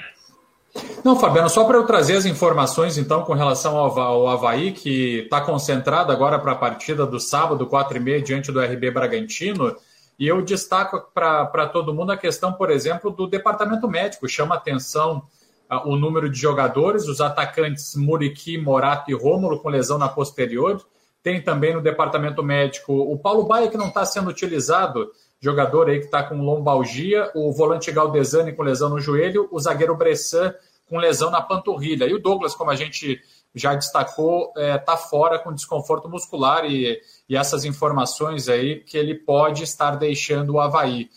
Não, 1.05 1.19
Fabiano, 1.19 1.51
só 1.51 1.65
para 1.65 1.77
eu 1.77 1.85
trazer 1.85 2.17
as 2.17 2.25
informações, 2.25 2.97
então, 2.97 3.23
com 3.23 3.35
relação 3.35 3.77
ao, 3.77 4.27
Havaí, 4.27 4.73
que 4.73 5.21
está 5.21 5.41
concentrado 5.41 6.11
agora 6.11 6.39
para 6.39 6.53
a 6.53 6.57
partida 6.57 7.07
do 7.07 7.21
sábado, 7.21 7.67
4 7.67 7.97
e 7.97 8.01
meia, 8.01 8.23
diante 8.23 8.51
do 8.51 8.61
RB 8.61 8.91
Bragantino. 8.91 9.77
E 10.19 10.27
eu 10.27 10.41
destaco 10.43 11.11
para 11.13 11.67
todo 11.67 11.93
mundo 11.93 12.13
a 12.13 12.17
questão, 12.17 12.53
por 12.53 12.71
exemplo, 12.71 13.11
do 13.11 13.27
departamento 13.27 13.87
médico. 13.87 14.29
Chama 14.29 14.55
atenção 14.55 15.25
uh, 15.71 15.89
o 15.89 15.97
número 15.97 16.31
de 16.31 16.39
jogadores, 16.39 17.07
os 17.07 17.21
atacantes 17.21 17.95
Muriqui, 17.97 18.57
Morato 18.57 19.11
e 19.11 19.15
Rômulo 19.15 19.61
com 19.61 19.69
lesão 19.69 19.99
na 19.99 20.09
posterior. 20.09 20.85
Tem 21.23 21.43
também 21.43 21.75
no 21.75 21.83
departamento 21.83 22.43
médico 22.43 22.93
o 22.93 23.19
Paulo 23.19 23.45
Baia, 23.45 23.69
que 23.69 23.77
não 23.77 23.89
está 23.89 24.05
sendo 24.07 24.31
utilizado, 24.31 25.11
jogador 25.45 25.91
aí 25.91 25.99
que 25.99 26.07
está 26.07 26.23
com 26.23 26.41
lombalgia, 26.41 27.31
o 27.35 27.53
volante 27.53 27.93
Galdesani 27.93 28.55
com 28.55 28.63
lesão 28.63 28.89
no 28.89 28.99
joelho, 28.99 29.47
o 29.53 29.61
zagueiro 29.61 29.95
Bressan 29.95 30.55
com 30.89 30.97
lesão 30.97 31.31
na 31.31 31.43
panturrilha. 31.43 32.07
E 32.07 32.15
o 32.15 32.19
Douglas, 32.19 32.55
como 32.55 32.71
a 32.71 32.75
gente 32.75 33.21
já 33.55 33.75
destacou, 33.75 34.49
está 34.57 34.61
é, 34.63 34.79
tá 34.79 34.97
fora 34.97 35.39
com 35.39 35.53
desconforto 35.53 36.09
muscular 36.09 36.65
e, 36.65 36.99
e 37.29 37.37
essas 37.37 37.67
informações 37.67 38.49
aí 38.49 38.81
que 38.81 38.97
ele 38.97 39.15
pode 39.15 39.65
estar 39.65 39.97
deixando 39.97 40.55
o 40.55 40.61
Havaí. 40.61 41.11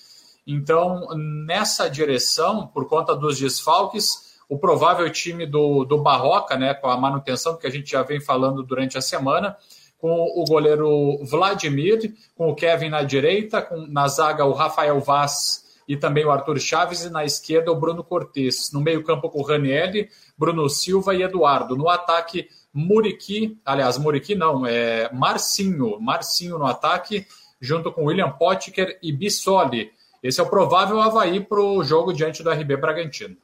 Então, 0.45 1.07
nessa 1.45 1.89
direção, 1.89 2.67
por 2.67 2.85
conta 2.85 3.15
dos 3.15 3.39
desfalques, 3.39 4.35
o 4.49 4.57
provável 4.57 5.09
time 5.09 5.45
do, 5.45 5.85
do 5.85 5.99
Barroca, 5.99 6.57
né, 6.57 6.73
com 6.73 6.89
a 6.89 6.97
manutenção 6.97 7.55
que 7.55 7.65
a 7.65 7.69
gente 7.69 7.91
já 7.91 8.03
vem 8.03 8.19
falando 8.19 8.61
durante 8.61 8.97
a 8.97 9.01
semana, 9.01 9.55
com 9.97 10.13
o 10.35 10.45
goleiro 10.45 11.19
Vladimir, 11.23 12.13
com 12.35 12.49
o 12.49 12.55
Kevin 12.55 12.89
na 12.89 13.03
direita, 13.03 13.61
com, 13.61 13.87
na 13.87 14.07
zaga 14.07 14.45
o 14.45 14.53
Rafael 14.53 14.99
Vaz 14.99 15.65
e 15.87 15.95
também 15.95 16.25
o 16.25 16.31
Arthur 16.31 16.59
Chaves, 16.59 17.05
e 17.05 17.09
na 17.09 17.23
esquerda 17.23 17.71
o 17.71 17.79
Bruno 17.79 18.03
Cortes. 18.03 18.71
No 18.73 18.81
meio-campo 18.81 19.29
com 19.29 19.39
o 19.39 19.43
Ranieri, 19.43 20.09
Bruno 20.37 20.69
Silva 20.69 21.15
e 21.15 21.23
Eduardo. 21.23 21.77
No 21.77 21.89
ataque, 21.89 22.49
Muriqui, 22.73 23.57
aliás, 23.65 23.97
Muriqui 23.97 24.35
não, 24.35 24.65
é 24.65 25.11
Marcinho, 25.13 25.99
Marcinho 25.99 26.59
no 26.59 26.65
ataque, 26.65 27.25
junto 27.59 27.91
com 27.91 28.05
William 28.05 28.31
Potker 28.31 28.99
e 29.01 29.11
Bissoli. 29.13 29.91
Esse 30.21 30.41
é 30.41 30.43
o 30.43 30.49
provável 30.49 30.99
Havaí 30.99 31.39
para 31.39 31.61
o 31.61 31.83
jogo 31.83 32.11
diante 32.11 32.43
do 32.43 32.51
RB 32.51 32.75
Bragantino. 32.75 33.37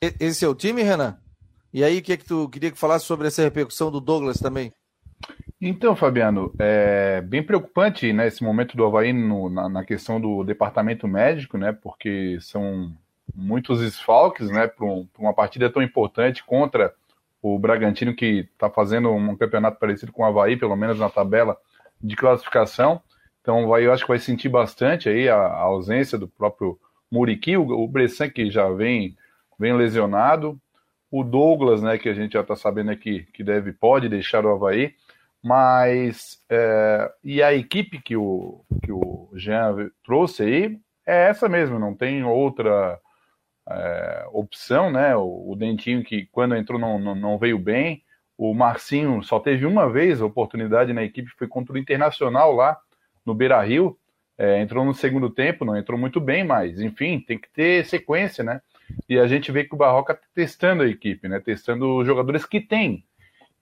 Esse 0.00 0.44
é 0.44 0.48
o 0.48 0.54
time, 0.54 0.82
Renan? 0.82 1.18
E 1.74 1.82
aí, 1.82 1.98
o 1.98 2.02
que, 2.02 2.12
é 2.12 2.16
que 2.16 2.24
tu 2.24 2.48
queria 2.48 2.70
que 2.70 2.78
falasse 2.78 3.04
sobre 3.04 3.26
essa 3.26 3.42
repercussão 3.42 3.90
do 3.90 4.00
Douglas 4.00 4.38
também? 4.38 4.72
Então, 5.60 5.96
Fabiano, 5.96 6.54
é 6.56 7.20
bem 7.20 7.42
preocupante 7.42 8.12
né, 8.12 8.28
esse 8.28 8.44
momento 8.44 8.76
do 8.76 8.84
Havaí 8.84 9.12
no, 9.12 9.50
na, 9.50 9.68
na, 9.68 9.84
questão 9.84 10.20
do 10.20 10.44
departamento 10.44 11.08
médico, 11.08 11.58
né? 11.58 11.72
Porque 11.72 12.38
são 12.40 12.92
muitos 13.34 13.80
desfalques, 13.80 14.48
né? 14.50 14.68
Para 14.68 14.86
um, 14.86 15.08
uma 15.18 15.34
partida 15.34 15.68
tão 15.68 15.82
importante 15.82 16.44
contra 16.44 16.94
o 17.42 17.58
Bragantino, 17.58 18.14
que 18.14 18.48
está 18.52 18.70
fazendo 18.70 19.10
um 19.10 19.36
campeonato 19.36 19.80
parecido 19.80 20.12
com 20.12 20.22
o 20.22 20.26
Havaí, 20.26 20.56
pelo 20.56 20.76
menos 20.76 21.00
na 21.00 21.10
tabela 21.10 21.56
de 22.00 22.14
classificação. 22.14 23.02
Então, 23.40 23.76
eu 23.78 23.92
acho 23.92 24.04
que 24.04 24.10
vai 24.10 24.20
sentir 24.20 24.48
bastante 24.48 25.08
aí 25.08 25.28
a, 25.28 25.38
a 25.38 25.62
ausência 25.62 26.16
do 26.16 26.28
próprio 26.28 26.78
Muriqui, 27.10 27.56
o, 27.56 27.68
o 27.68 27.88
Bressan 27.88 28.30
que 28.30 28.48
já 28.48 28.70
vem, 28.70 29.16
vem 29.58 29.76
lesionado, 29.76 30.56
o 31.16 31.22
Douglas, 31.22 31.80
né? 31.80 31.96
Que 31.96 32.08
a 32.08 32.12
gente 32.12 32.32
já 32.32 32.40
está 32.40 32.56
sabendo 32.56 32.90
aqui 32.90 33.24
que 33.32 33.44
deve 33.44 33.72
pode 33.72 34.08
deixar 34.08 34.44
o 34.44 34.50
Havaí. 34.50 34.96
Mas 35.40 36.42
é, 36.50 37.12
e 37.22 37.40
a 37.40 37.54
equipe 37.54 38.02
que 38.02 38.16
o, 38.16 38.64
que 38.82 38.90
o 38.90 39.30
Jean 39.34 39.90
trouxe 40.04 40.42
aí 40.42 40.80
é 41.06 41.28
essa 41.28 41.48
mesmo, 41.48 41.78
não 41.78 41.94
tem 41.94 42.24
outra 42.24 42.98
é, 43.68 44.26
opção, 44.32 44.90
né? 44.90 45.14
O, 45.14 45.52
o, 45.52 45.54
Dentinho 45.54 46.02
que 46.02 46.26
quando 46.32 46.56
entrou 46.56 46.80
não, 46.80 46.98
não, 46.98 47.14
não, 47.14 47.38
veio 47.38 47.60
bem, 47.60 48.02
o 48.36 48.52
Marcinho 48.52 49.22
só 49.22 49.38
teve 49.38 49.66
uma 49.66 49.88
vez 49.88 50.20
a 50.20 50.26
oportunidade 50.26 50.92
na 50.92 51.04
equipe, 51.04 51.30
foi 51.38 51.46
contra 51.46 51.74
o 51.74 51.78
Internacional 51.78 52.52
lá 52.52 52.76
no 53.24 53.34
Beira 53.34 53.62
Rio, 53.62 53.96
é, 54.36 54.60
entrou 54.60 54.84
no 54.84 54.94
segundo 54.94 55.30
tempo, 55.30 55.64
não 55.64 55.76
entrou 55.76 55.96
muito 55.96 56.20
bem, 56.20 56.42
mas 56.42 56.80
enfim, 56.80 57.20
tem 57.20 57.38
que 57.38 57.48
ter 57.50 57.86
sequência, 57.86 58.42
né? 58.42 58.60
E 59.08 59.18
a 59.18 59.26
gente 59.26 59.50
vê 59.52 59.64
que 59.64 59.74
o 59.74 59.78
Barroca 59.78 60.14
tá 60.14 60.26
testando 60.34 60.82
a 60.82 60.88
equipe, 60.88 61.28
né? 61.28 61.40
Testando 61.40 61.98
os 61.98 62.06
jogadores 62.06 62.44
que 62.44 62.60
tem. 62.60 63.04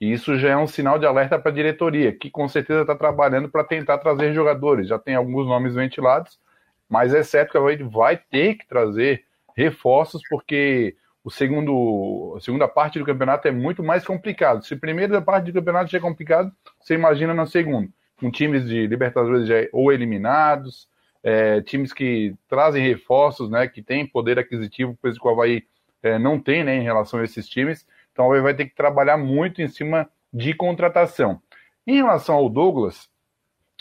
E 0.00 0.12
isso 0.12 0.36
já 0.36 0.50
é 0.50 0.56
um 0.56 0.66
sinal 0.66 0.98
de 0.98 1.06
alerta 1.06 1.38
para 1.38 1.50
a 1.50 1.54
diretoria, 1.54 2.12
que 2.12 2.28
com 2.28 2.48
certeza 2.48 2.80
está 2.80 2.96
trabalhando 2.96 3.48
para 3.48 3.62
tentar 3.62 3.98
trazer 3.98 4.34
jogadores. 4.34 4.88
Já 4.88 4.98
tem 4.98 5.14
alguns 5.14 5.46
nomes 5.46 5.74
ventilados, 5.74 6.40
mas 6.88 7.14
é 7.14 7.22
certo 7.22 7.52
que 7.52 7.58
a 7.58 7.88
vai 7.88 8.16
ter 8.16 8.56
que 8.56 8.66
trazer 8.66 9.24
reforços, 9.56 10.20
porque 10.28 10.96
o 11.24 11.30
segundo, 11.30 12.34
a 12.36 12.40
segunda 12.40 12.66
parte 12.66 12.98
do 12.98 13.04
campeonato 13.04 13.46
é 13.46 13.52
muito 13.52 13.82
mais 13.82 14.04
complicado. 14.04 14.64
Se 14.64 14.74
a 14.74 14.76
primeira 14.76 15.22
parte 15.22 15.46
do 15.46 15.52
campeonato 15.52 15.90
já 15.90 15.98
é 15.98 16.00
complicado, 16.00 16.50
você 16.80 16.94
imagina 16.94 17.32
na 17.32 17.46
segunda. 17.46 17.88
Com 18.18 18.30
times 18.30 18.66
de 18.66 18.86
Libertadores 18.86 19.46
já 19.46 19.54
ou 19.72 19.92
eliminados, 19.92 20.88
é, 21.22 21.60
times 21.60 21.92
que 21.92 22.34
trazem 22.48 22.86
reforços, 22.86 23.48
né, 23.50 23.68
que 23.68 23.82
têm 23.82 24.06
poder 24.06 24.38
aquisitivo, 24.38 24.96
coisa 25.00 25.18
que 25.18 25.26
o 25.26 25.30
Havaí 25.30 25.64
é, 26.02 26.18
não 26.18 26.38
tem 26.38 26.64
né, 26.64 26.76
em 26.76 26.82
relação 26.82 27.20
a 27.20 27.24
esses 27.24 27.48
times. 27.48 27.86
Então 28.12 28.32
ele 28.32 28.42
vai 28.42 28.54
ter 28.54 28.66
que 28.66 28.74
trabalhar 28.74 29.16
muito 29.16 29.62
em 29.62 29.68
cima 29.68 30.08
de 30.32 30.52
contratação. 30.54 31.40
Em 31.86 31.96
relação 31.96 32.34
ao 32.34 32.48
Douglas, 32.48 33.08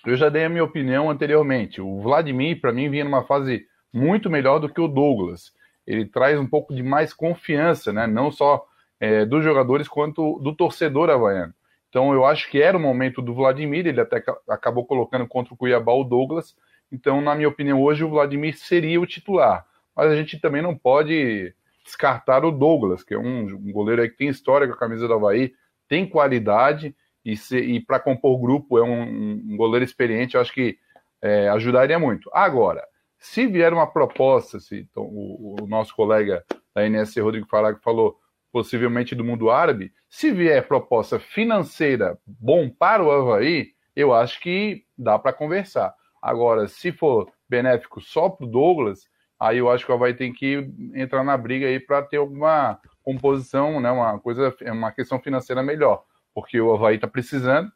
eu 0.05 0.15
já 0.15 0.29
dei 0.29 0.45
a 0.45 0.49
minha 0.49 0.63
opinião 0.63 1.09
anteriormente. 1.09 1.81
O 1.81 1.99
Vladimir, 2.01 2.59
para 2.59 2.71
mim, 2.71 2.89
vinha 2.89 3.03
numa 3.03 3.23
fase 3.23 3.65
muito 3.93 4.29
melhor 4.29 4.59
do 4.59 4.69
que 4.69 4.81
o 4.81 4.87
Douglas. 4.87 5.53
Ele 5.85 6.05
traz 6.05 6.39
um 6.39 6.47
pouco 6.47 6.73
de 6.73 6.81
mais 6.81 7.13
confiança, 7.13 7.91
né? 7.91 8.07
não 8.07 8.31
só 8.31 8.65
é, 8.99 9.25
dos 9.25 9.43
jogadores, 9.43 9.87
quanto 9.87 10.39
do 10.39 10.55
torcedor 10.55 11.09
havaiano. 11.09 11.53
Então 11.89 12.13
eu 12.13 12.25
acho 12.25 12.49
que 12.49 12.61
era 12.61 12.77
o 12.77 12.79
momento 12.79 13.21
do 13.21 13.33
Vladimir, 13.33 13.85
ele 13.85 13.99
até 13.99 14.23
acabou 14.47 14.85
colocando 14.85 15.27
contra 15.27 15.53
o 15.53 15.57
Cuiabá 15.57 15.91
o 15.91 16.05
Douglas. 16.05 16.55
Então, 16.91 17.21
na 17.21 17.35
minha 17.35 17.47
opinião, 17.47 17.81
hoje 17.81 18.03
o 18.03 18.09
Vladimir 18.09 18.57
seria 18.57 18.99
o 18.99 19.05
titular. 19.05 19.65
Mas 19.95 20.11
a 20.11 20.15
gente 20.15 20.39
também 20.39 20.61
não 20.61 20.77
pode 20.77 21.53
descartar 21.83 22.45
o 22.45 22.51
Douglas, 22.51 23.03
que 23.03 23.13
é 23.13 23.17
um, 23.17 23.45
um 23.45 23.71
goleiro 23.71 24.01
que 24.09 24.17
tem 24.17 24.29
história 24.29 24.67
com 24.67 24.73
a 24.73 24.77
camisa 24.77 25.07
do 25.07 25.13
Havaí, 25.13 25.53
tem 25.87 26.07
qualidade 26.07 26.95
e, 27.25 27.33
e 27.55 27.79
para 27.79 27.99
compor 27.99 28.39
grupo 28.39 28.77
é 28.77 28.83
um, 28.83 29.01
um, 29.51 29.57
goleiro 29.57 29.83
experiente, 29.83 30.35
eu 30.35 30.41
acho 30.41 30.53
que 30.53 30.77
é, 31.21 31.49
ajudaria 31.49 31.99
muito. 31.99 32.29
Agora, 32.33 32.83
se 33.17 33.45
vier 33.45 33.73
uma 33.73 33.87
proposta, 33.87 34.59
se 34.59 34.87
então, 34.89 35.03
o, 35.03 35.55
o, 35.61 35.67
nosso 35.67 35.95
colega 35.95 36.43
da 36.73 36.87
NSC, 36.87 37.19
Rodrigo 37.21 37.47
Farag, 37.47 37.79
falou 37.81 38.17
possivelmente 38.51 39.15
do 39.15 39.23
mundo 39.23 39.49
árabe, 39.49 39.93
se 40.09 40.31
vier 40.31 40.67
proposta 40.67 41.19
financeira 41.19 42.17
bom 42.25 42.69
para 42.69 43.03
o 43.03 43.11
Havaí, 43.11 43.73
eu 43.95 44.13
acho 44.13 44.39
que 44.41 44.83
dá 44.97 45.19
para 45.19 45.33
conversar. 45.33 45.93
Agora, 46.21 46.67
se 46.67 46.91
for 46.91 47.31
benéfico 47.49 47.99
só 47.99 48.29
para 48.29 48.45
o 48.45 48.49
Douglas, 48.49 49.07
aí 49.39 49.57
eu 49.57 49.69
acho 49.71 49.85
que 49.85 49.91
o 49.91 49.95
Havaí 49.95 50.13
tem 50.13 50.31
que 50.31 50.69
entrar 50.93 51.23
na 51.23 51.35
briga 51.35 51.65
aí 51.65 51.79
para 51.79 52.03
ter 52.03 52.17
alguma 52.17 52.79
composição, 53.01 53.79
né, 53.81 53.89
uma 53.89 54.19
coisa, 54.19 54.55
uma 54.67 54.91
questão 54.91 55.19
financeira 55.19 55.63
melhor, 55.63 56.03
porque 56.33 56.61
o 56.61 56.73
Havaí 56.73 56.95
está 56.95 57.07
precisando. 57.07 57.71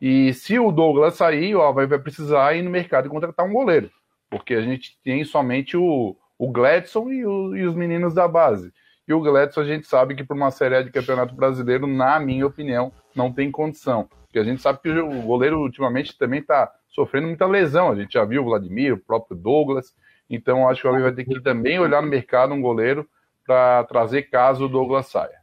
E 0.00 0.32
se 0.32 0.58
o 0.58 0.70
Douglas 0.70 1.14
sair, 1.14 1.56
o 1.56 1.62
Havaí 1.62 1.86
vai 1.86 1.98
precisar 1.98 2.54
ir 2.54 2.62
no 2.62 2.70
mercado 2.70 3.06
e 3.06 3.10
contratar 3.10 3.44
um 3.44 3.52
goleiro, 3.52 3.90
porque 4.30 4.54
a 4.54 4.60
gente 4.60 4.96
tem 5.02 5.24
somente 5.24 5.76
o, 5.76 6.16
o 6.38 6.52
Gladson 6.52 7.10
e, 7.10 7.26
o, 7.26 7.56
e 7.56 7.66
os 7.66 7.74
meninos 7.74 8.14
da 8.14 8.28
base. 8.28 8.72
E 9.08 9.12
o 9.12 9.20
Gladson 9.20 9.62
a 9.62 9.64
gente 9.64 9.86
sabe 9.88 10.14
que 10.14 10.22
por 10.22 10.36
uma 10.36 10.52
série 10.52 10.84
de 10.84 10.92
campeonato 10.92 11.34
brasileiro, 11.34 11.86
na 11.86 12.20
minha 12.20 12.46
opinião, 12.46 12.92
não 13.16 13.32
tem 13.32 13.50
condição. 13.50 14.08
Porque 14.28 14.38
a 14.38 14.44
gente 14.44 14.60
sabe 14.60 14.78
que 14.80 14.90
o 14.90 15.22
goleiro 15.22 15.58
ultimamente 15.58 16.16
também 16.16 16.40
está 16.40 16.70
sofrendo 16.90 17.26
muita 17.26 17.46
lesão. 17.46 17.90
A 17.90 17.96
gente 17.96 18.12
já 18.12 18.24
viu 18.24 18.42
o 18.42 18.44
Vladimir, 18.44 18.94
o 18.94 18.98
próprio 18.98 19.36
Douglas. 19.36 19.94
Então, 20.28 20.68
acho 20.68 20.82
que 20.82 20.86
o 20.86 20.90
Havaí 20.90 21.02
vai 21.02 21.12
ter 21.12 21.24
que 21.24 21.40
também 21.40 21.78
olhar 21.78 22.02
no 22.02 22.08
mercado 22.08 22.52
um 22.52 22.60
goleiro 22.60 23.08
para 23.46 23.82
trazer 23.84 24.24
caso 24.24 24.66
o 24.66 24.68
Douglas 24.68 25.06
saia. 25.06 25.38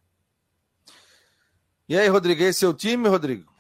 E 1.90 1.98
aí, 1.98 2.08
Rodrigo, 2.08 2.44
esse 2.44 2.64
é 2.64 2.68
o 2.68 2.74
time, 2.74 3.08
Rodrigo? 3.10 3.56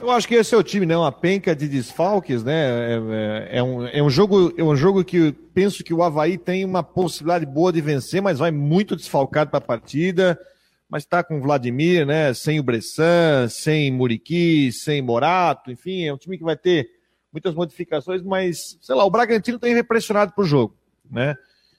Eu 0.00 0.10
acho 0.10 0.26
que 0.26 0.34
esse 0.34 0.54
é 0.54 0.58
o 0.58 0.62
time, 0.62 0.86
né? 0.86 0.96
Uma 0.96 1.12
penca 1.12 1.54
de 1.54 1.68
desfalques, 1.68 2.42
né? 2.42 2.52
É, 2.54 2.94
é, 2.94 3.58
é, 3.58 3.62
um, 3.62 3.86
é, 3.86 4.02
um 4.02 4.10
jogo, 4.10 4.52
é 4.56 4.62
um 4.62 4.74
jogo 4.74 5.04
que 5.04 5.32
penso 5.54 5.84
que 5.84 5.94
o 5.94 6.02
Havaí 6.02 6.38
tem 6.38 6.64
uma 6.64 6.82
possibilidade 6.82 7.46
boa 7.46 7.72
de 7.72 7.80
vencer, 7.80 8.20
mas 8.20 8.38
vai 8.38 8.50
muito 8.50 8.96
desfalcado 8.96 9.50
para 9.50 9.58
a 9.58 9.62
partida. 9.62 10.38
Mas 10.94 11.02
está 11.02 11.24
com 11.24 11.38
o 11.38 11.40
Vladimir, 11.40 12.06
né? 12.06 12.32
Sem 12.34 12.60
o 12.60 12.62
Bressan, 12.62 13.48
sem 13.48 13.90
Muriqui, 13.90 14.70
sem 14.70 15.02
Morato, 15.02 15.72
enfim, 15.72 16.04
é 16.04 16.14
um 16.14 16.16
time 16.16 16.38
que 16.38 16.44
vai 16.44 16.56
ter 16.56 16.88
muitas 17.32 17.52
modificações, 17.52 18.22
mas, 18.22 18.78
sei 18.80 18.94
lá, 18.94 19.04
o 19.04 19.10
Bragantino 19.10 19.58
tem 19.58 19.74
repressionado 19.74 20.32
para 20.32 20.44
o 20.44 20.46
jogo, 20.46 20.76
né? 21.10 21.34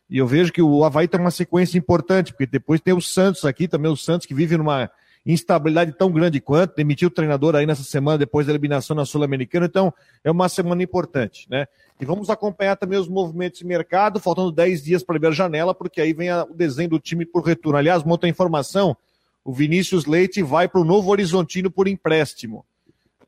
E 0.09 0.17
eu 0.17 0.27
vejo 0.27 0.51
que 0.51 0.61
o 0.61 0.83
Havaí 0.83 1.07
tem 1.07 1.17
uma 1.17 1.31
sequência 1.31 1.77
importante, 1.77 2.33
porque 2.33 2.45
depois 2.45 2.81
tem 2.81 2.93
o 2.93 2.99
Santos 2.99 3.45
aqui, 3.45 3.69
também 3.69 3.89
o 3.89 3.95
Santos 3.95 4.27
que 4.27 4.33
vive 4.33 4.57
numa 4.57 4.91
instabilidade 5.25 5.93
tão 5.93 6.11
grande 6.11 6.41
quanto, 6.41 6.75
demitiu 6.75 7.07
o 7.07 7.11
treinador 7.11 7.55
aí 7.55 7.65
nessa 7.65 7.83
semana 7.83 8.17
depois 8.17 8.45
da 8.45 8.51
eliminação 8.51 8.97
na 8.97 9.05
Sul-Americana, 9.05 9.65
então 9.65 9.93
é 10.25 10.29
uma 10.29 10.49
semana 10.49 10.83
importante, 10.83 11.47
né? 11.49 11.67
E 11.97 12.03
vamos 12.03 12.29
acompanhar 12.29 12.75
também 12.75 12.99
os 12.99 13.07
movimentos 13.07 13.59
de 13.59 13.65
mercado, 13.65 14.19
faltando 14.19 14.51
10 14.51 14.83
dias 14.83 15.03
para 15.03 15.15
abrir 15.15 15.29
a 15.29 15.31
janela, 15.31 15.73
porque 15.73 16.01
aí 16.01 16.11
vem 16.11 16.29
a, 16.29 16.43
o 16.43 16.53
desenho 16.53 16.89
do 16.89 16.99
time 16.99 17.25
por 17.25 17.45
retorno. 17.45 17.79
Aliás, 17.79 18.03
monta 18.03 18.27
a 18.27 18.29
informação, 18.29 18.97
o 19.45 19.53
Vinícius 19.53 20.07
Leite 20.07 20.41
vai 20.41 20.67
para 20.67 20.81
o 20.81 20.83
Novo 20.83 21.11
Horizontino 21.11 21.69
por 21.69 21.87
empréstimo. 21.87 22.65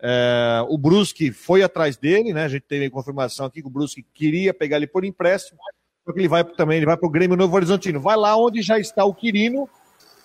É, 0.01 0.65
o 0.67 0.75
Brusque 0.75 1.31
foi 1.31 1.61
atrás 1.61 1.95
dele, 1.95 2.33
né? 2.33 2.43
A 2.43 2.47
gente 2.47 2.63
teve 2.63 2.89
confirmação 2.89 3.45
aqui 3.45 3.61
que 3.61 3.67
o 3.67 3.71
Brusque 3.71 4.03
queria 4.15 4.51
pegar 4.51 4.77
ele 4.77 4.87
por 4.87 5.05
empréstimo, 5.05 5.59
só 6.03 6.11
que 6.11 6.19
ele 6.19 6.27
vai 6.27 6.43
também, 6.43 6.77
ele 6.77 6.87
vai 6.87 6.97
para 6.97 7.07
o 7.07 7.11
Grêmio 7.11 7.37
Novo 7.37 7.55
Horizontino. 7.55 7.99
Vai 7.99 8.17
lá 8.17 8.35
onde 8.35 8.63
já 8.63 8.79
está 8.79 9.05
o 9.05 9.13
Quirino, 9.13 9.69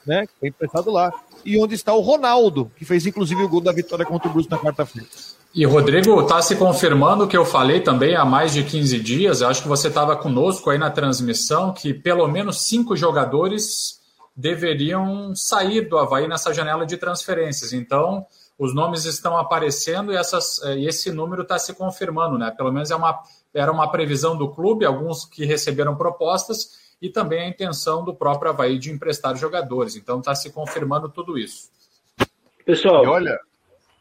né? 0.06 0.26
Que 0.26 0.32
foi 0.40 0.48
emprestado 0.48 0.90
lá. 0.90 1.12
E 1.44 1.58
onde 1.58 1.74
está 1.74 1.92
o 1.92 2.00
Ronaldo, 2.00 2.70
que 2.76 2.86
fez 2.86 3.04
inclusive 3.06 3.42
o 3.42 3.48
gol 3.48 3.60
da 3.60 3.72
vitória 3.72 4.06
contra 4.06 4.28
o 4.28 4.32
Bruce 4.32 4.50
na 4.50 4.58
quarta-feira. 4.58 5.08
E 5.54 5.66
Rodrigo, 5.66 6.22
está 6.22 6.40
se 6.40 6.56
confirmando 6.56 7.24
o 7.24 7.28
que 7.28 7.36
eu 7.36 7.44
falei 7.44 7.80
também 7.80 8.16
há 8.16 8.24
mais 8.24 8.54
de 8.54 8.62
15 8.62 8.98
dias. 8.98 9.42
Acho 9.42 9.62
que 9.62 9.68
você 9.68 9.88
estava 9.88 10.16
conosco 10.16 10.70
aí 10.70 10.78
na 10.78 10.90
transmissão, 10.90 11.74
que 11.74 11.92
pelo 11.92 12.26
menos 12.28 12.62
cinco 12.62 12.96
jogadores 12.96 14.00
deveriam 14.34 15.34
sair 15.34 15.82
do 15.82 15.98
Havaí 15.98 16.26
nessa 16.26 16.52
janela 16.52 16.86
de 16.86 16.96
transferências. 16.96 17.72
Então, 17.72 18.26
os 18.58 18.74
nomes 18.74 19.04
estão 19.04 19.36
aparecendo 19.36 20.12
e, 20.12 20.16
essas, 20.16 20.62
eh, 20.64 20.78
e 20.78 20.86
esse 20.86 21.10
número 21.10 21.42
está 21.42 21.58
se 21.58 21.74
confirmando, 21.74 22.38
né? 22.38 22.50
Pelo 22.50 22.72
menos 22.72 22.90
é 22.90 22.96
uma, 22.96 23.22
era 23.52 23.72
uma 23.72 23.90
previsão 23.90 24.36
do 24.36 24.50
clube, 24.50 24.84
alguns 24.84 25.24
que 25.24 25.44
receberam 25.44 25.96
propostas, 25.96 26.80
e 27.00 27.10
também 27.10 27.40
a 27.40 27.48
intenção 27.48 28.04
do 28.04 28.14
próprio 28.14 28.50
Havaí 28.50 28.78
de 28.78 28.90
emprestar 28.90 29.36
jogadores. 29.36 29.96
Então 29.96 30.20
está 30.20 30.34
se 30.34 30.50
confirmando 30.52 31.08
tudo 31.08 31.36
isso. 31.36 31.70
Pessoal. 32.64 33.04
E 33.04 33.08
olha, 33.08 33.40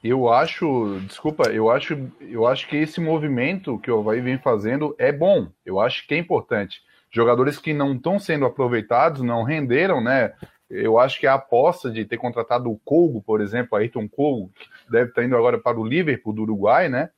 eu 0.04 0.32
acho, 0.32 1.00
desculpa, 1.08 1.50
eu 1.50 1.70
acho, 1.72 1.98
eu 2.22 2.46
acho 2.46 2.68
que 2.68 2.76
esse 2.78 3.02
movimento 3.02 3.80
que 3.80 3.90
o 3.90 4.00
Havaí 4.00 4.22
vem 4.22 4.38
fazendo 4.38 4.96
é 5.00 5.12
bom. 5.12 5.48
Eu 5.66 5.80
acho 5.80 6.08
que 6.08 6.14
é 6.14 6.18
importante. 6.18 6.82
Jogadores 7.12 7.60
que 7.60 7.74
não 7.74 7.94
estão 7.94 8.18
sendo 8.18 8.46
aproveitados, 8.46 9.22
não 9.22 9.44
renderam, 9.44 10.02
né? 10.02 10.34
Eu 10.70 10.98
acho 10.98 11.20
que 11.20 11.28
a 11.28 11.34
aposta 11.34 11.92
de 11.92 12.06
ter 12.06 12.18
contratado 12.18 12.72
o 12.72 12.80
Colgo, 12.86 13.22
por 13.22 13.42
exemplo, 13.42 13.78
Ayrton 13.78 14.08
Colgo, 14.08 14.50
que 14.56 14.66
deve 14.90 15.10
estar 15.10 15.24
indo 15.24 15.36
agora 15.36 15.60
para 15.60 15.78
o 15.78 15.86
Liverpool 15.86 16.32
do 16.32 16.44
Uruguai, 16.44 16.88
né? 16.88 17.10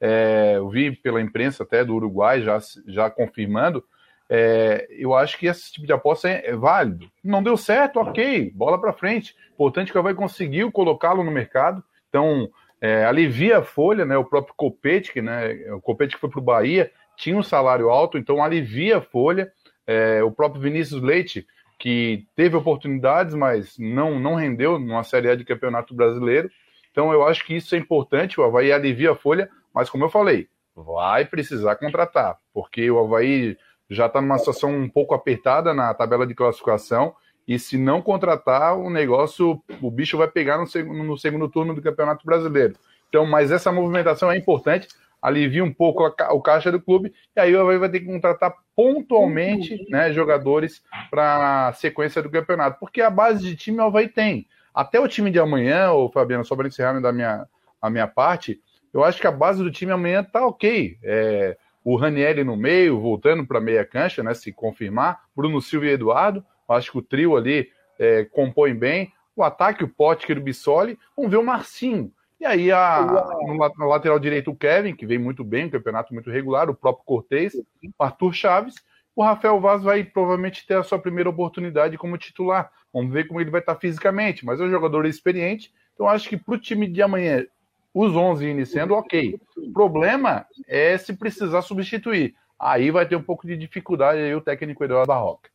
É, 0.00 0.54
eu 0.56 0.68
vi 0.68 0.92
pela 0.92 1.20
imprensa 1.20 1.64
até 1.64 1.84
do 1.84 1.94
Uruguai 1.96 2.40
já, 2.42 2.58
já 2.86 3.10
confirmando. 3.10 3.84
É, 4.28 4.86
eu 4.90 5.12
acho 5.12 5.36
que 5.36 5.46
esse 5.46 5.72
tipo 5.72 5.84
de 5.84 5.92
aposta 5.92 6.30
é, 6.30 6.50
é 6.50 6.56
válido. 6.56 7.10
Não 7.22 7.42
deu 7.42 7.56
certo, 7.56 7.98
ok, 7.98 8.52
bola 8.54 8.80
para 8.80 8.92
frente. 8.92 9.34
Importante 9.52 9.90
que 9.90 9.98
ela 9.98 10.04
vai 10.04 10.14
conseguir 10.14 10.70
colocá-lo 10.70 11.24
no 11.24 11.32
mercado. 11.32 11.82
Então, 12.08 12.48
é, 12.80 13.04
alivia 13.04 13.58
a 13.58 13.62
folha, 13.62 14.04
né? 14.04 14.16
O 14.16 14.24
próprio 14.24 14.54
Copete, 14.56 15.12
que, 15.12 15.20
né? 15.20 15.52
O 15.72 15.80
Copete 15.80 16.14
que 16.14 16.20
foi 16.20 16.30
para 16.30 16.38
o 16.38 16.44
Bahia 16.44 16.92
tinha 17.20 17.36
um 17.36 17.42
salário 17.42 17.90
alto, 17.90 18.16
então 18.16 18.42
alivia 18.42 18.96
a 18.96 19.02
folha. 19.02 19.52
É, 19.86 20.22
o 20.22 20.30
próprio 20.30 20.62
Vinícius 20.62 21.02
Leite 21.02 21.46
que 21.78 22.26
teve 22.36 22.56
oportunidades, 22.56 23.34
mas 23.34 23.76
não, 23.78 24.18
não 24.18 24.34
rendeu 24.34 24.78
numa 24.78 25.02
Série 25.02 25.30
A 25.30 25.34
de 25.34 25.44
Campeonato 25.44 25.94
Brasileiro. 25.94 26.50
Então 26.90 27.12
eu 27.12 27.26
acho 27.26 27.44
que 27.46 27.56
isso 27.56 27.74
é 27.74 27.78
importante, 27.78 28.38
o 28.38 28.44
Havaí 28.44 28.70
alivia 28.72 29.12
a 29.12 29.16
folha, 29.16 29.48
mas 29.74 29.88
como 29.88 30.04
eu 30.04 30.10
falei, 30.10 30.48
vai 30.74 31.24
precisar 31.24 31.76
contratar, 31.76 32.38
porque 32.52 32.90
o 32.90 32.98
Havaí 32.98 33.56
já 33.88 34.06
está 34.06 34.20
numa 34.20 34.38
situação 34.38 34.74
um 34.74 34.88
pouco 34.88 35.14
apertada 35.14 35.72
na 35.72 35.94
tabela 35.94 36.26
de 36.26 36.34
classificação, 36.34 37.14
e 37.48 37.58
se 37.58 37.78
não 37.78 38.02
contratar, 38.02 38.76
o 38.78 38.90
negócio, 38.90 39.62
o 39.80 39.90
bicho 39.90 40.18
vai 40.18 40.28
pegar 40.28 40.58
no 40.58 40.66
segundo, 40.66 41.02
no 41.02 41.18
segundo 41.18 41.48
turno 41.48 41.74
do 41.74 41.82
Campeonato 41.82 42.24
Brasileiro. 42.24 42.74
Então, 43.08 43.26
mas 43.26 43.50
essa 43.50 43.72
movimentação 43.72 44.30
é 44.30 44.36
importante, 44.36 44.86
alivia 45.20 45.62
um 45.62 45.72
pouco 45.72 46.04
a, 46.04 46.32
o 46.32 46.40
caixa 46.40 46.72
do 46.72 46.80
clube, 46.80 47.12
e 47.36 47.40
aí 47.40 47.54
o 47.54 47.60
Havaí 47.60 47.78
vai 47.78 47.88
ter 47.88 48.00
que 48.00 48.06
contratar 48.06 48.54
pontualmente 48.74 49.74
uhum. 49.74 49.86
né, 49.90 50.12
jogadores 50.12 50.82
para 51.10 51.68
a 51.68 51.72
sequência 51.72 52.22
do 52.22 52.30
campeonato, 52.30 52.78
porque 52.80 53.02
a 53.02 53.10
base 53.10 53.44
de 53.44 53.56
time 53.56 53.78
o 53.78 53.84
Havaí 53.84 54.08
tem. 54.08 54.46
Até 54.74 55.00
o 55.00 55.08
time 55.08 55.30
de 55.30 55.38
amanhã, 55.38 55.92
o 55.92 56.10
Fabiano, 56.10 56.44
só 56.44 56.56
para 56.56 56.68
encerrar 56.68 56.98
da 57.00 57.12
minha, 57.12 57.46
a 57.80 57.90
minha 57.90 58.06
parte, 58.06 58.60
eu 58.92 59.04
acho 59.04 59.20
que 59.20 59.26
a 59.26 59.32
base 59.32 59.62
do 59.62 59.70
time 59.70 59.92
amanhã 59.92 60.22
tá 60.22 60.46
ok. 60.46 60.98
É, 61.02 61.56
o 61.84 61.96
Ranielli 61.96 62.44
no 62.44 62.56
meio, 62.56 63.00
voltando 63.00 63.46
para 63.46 63.60
meia 63.60 63.84
cancha, 63.84 64.22
né, 64.22 64.34
se 64.34 64.52
confirmar, 64.52 65.22
Bruno 65.34 65.60
Silva 65.60 65.86
e 65.86 65.90
Eduardo, 65.90 66.44
acho 66.68 66.92
que 66.92 66.98
o 66.98 67.02
trio 67.02 67.36
ali 67.36 67.68
é, 67.98 68.24
compõe 68.24 68.74
bem. 68.74 69.12
O 69.34 69.42
ataque, 69.42 69.84
o 69.84 69.88
Pote, 69.88 70.30
o 70.32 70.40
Bissoli, 70.40 70.98
vamos 71.16 71.30
ver 71.30 71.38
o 71.38 71.44
Marcinho. 71.44 72.12
E 72.40 72.46
aí, 72.46 72.72
a, 72.72 73.28
no, 73.46 73.68
no, 73.78 73.86
lateral 73.86 74.18
direito, 74.18 74.50
o 74.50 74.56
Kevin, 74.56 74.96
que 74.96 75.04
vem 75.04 75.18
muito 75.18 75.44
bem, 75.44 75.66
um 75.66 75.70
campeonato 75.70 76.14
muito 76.14 76.30
regular, 76.30 76.70
o 76.70 76.74
próprio 76.74 77.04
Cortez, 77.04 77.54
o 77.54 78.02
Arthur 78.02 78.32
Chaves. 78.32 78.74
O 79.14 79.22
Rafael 79.22 79.60
Vaz 79.60 79.82
vai 79.82 80.02
provavelmente 80.02 80.66
ter 80.66 80.78
a 80.78 80.82
sua 80.82 80.98
primeira 80.98 81.28
oportunidade 81.28 81.98
como 81.98 82.16
titular. 82.16 82.72
Vamos 82.94 83.12
ver 83.12 83.28
como 83.28 83.40
ele 83.42 83.50
vai 83.50 83.60
estar 83.60 83.74
fisicamente, 83.74 84.46
mas 84.46 84.58
é 84.58 84.64
um 84.64 84.70
jogador 84.70 85.04
experiente. 85.04 85.70
Então, 85.92 86.08
acho 86.08 86.30
que 86.30 86.36
para 86.38 86.54
o 86.54 86.58
time 86.58 86.86
de 86.88 87.02
amanhã, 87.02 87.44
os 87.92 88.16
11 88.16 88.46
iniciando, 88.46 88.94
ok. 88.94 89.38
O 89.58 89.70
problema 89.70 90.46
é 90.66 90.96
se 90.96 91.12
precisar 91.12 91.60
substituir. 91.60 92.34
Aí 92.58 92.90
vai 92.90 93.06
ter 93.06 93.16
um 93.16 93.22
pouco 93.22 93.46
de 93.46 93.54
dificuldade 93.54 94.18
aí 94.18 94.34
o 94.34 94.40
técnico 94.40 94.82
Eduardo 94.82 95.08
Barroca. 95.08 95.50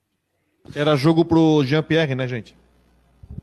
Era 0.76 0.96
jogo 0.96 1.26
pro 1.26 1.64
Jean-Pierre, 1.64 2.14
né, 2.14 2.28
gente? 2.28 2.56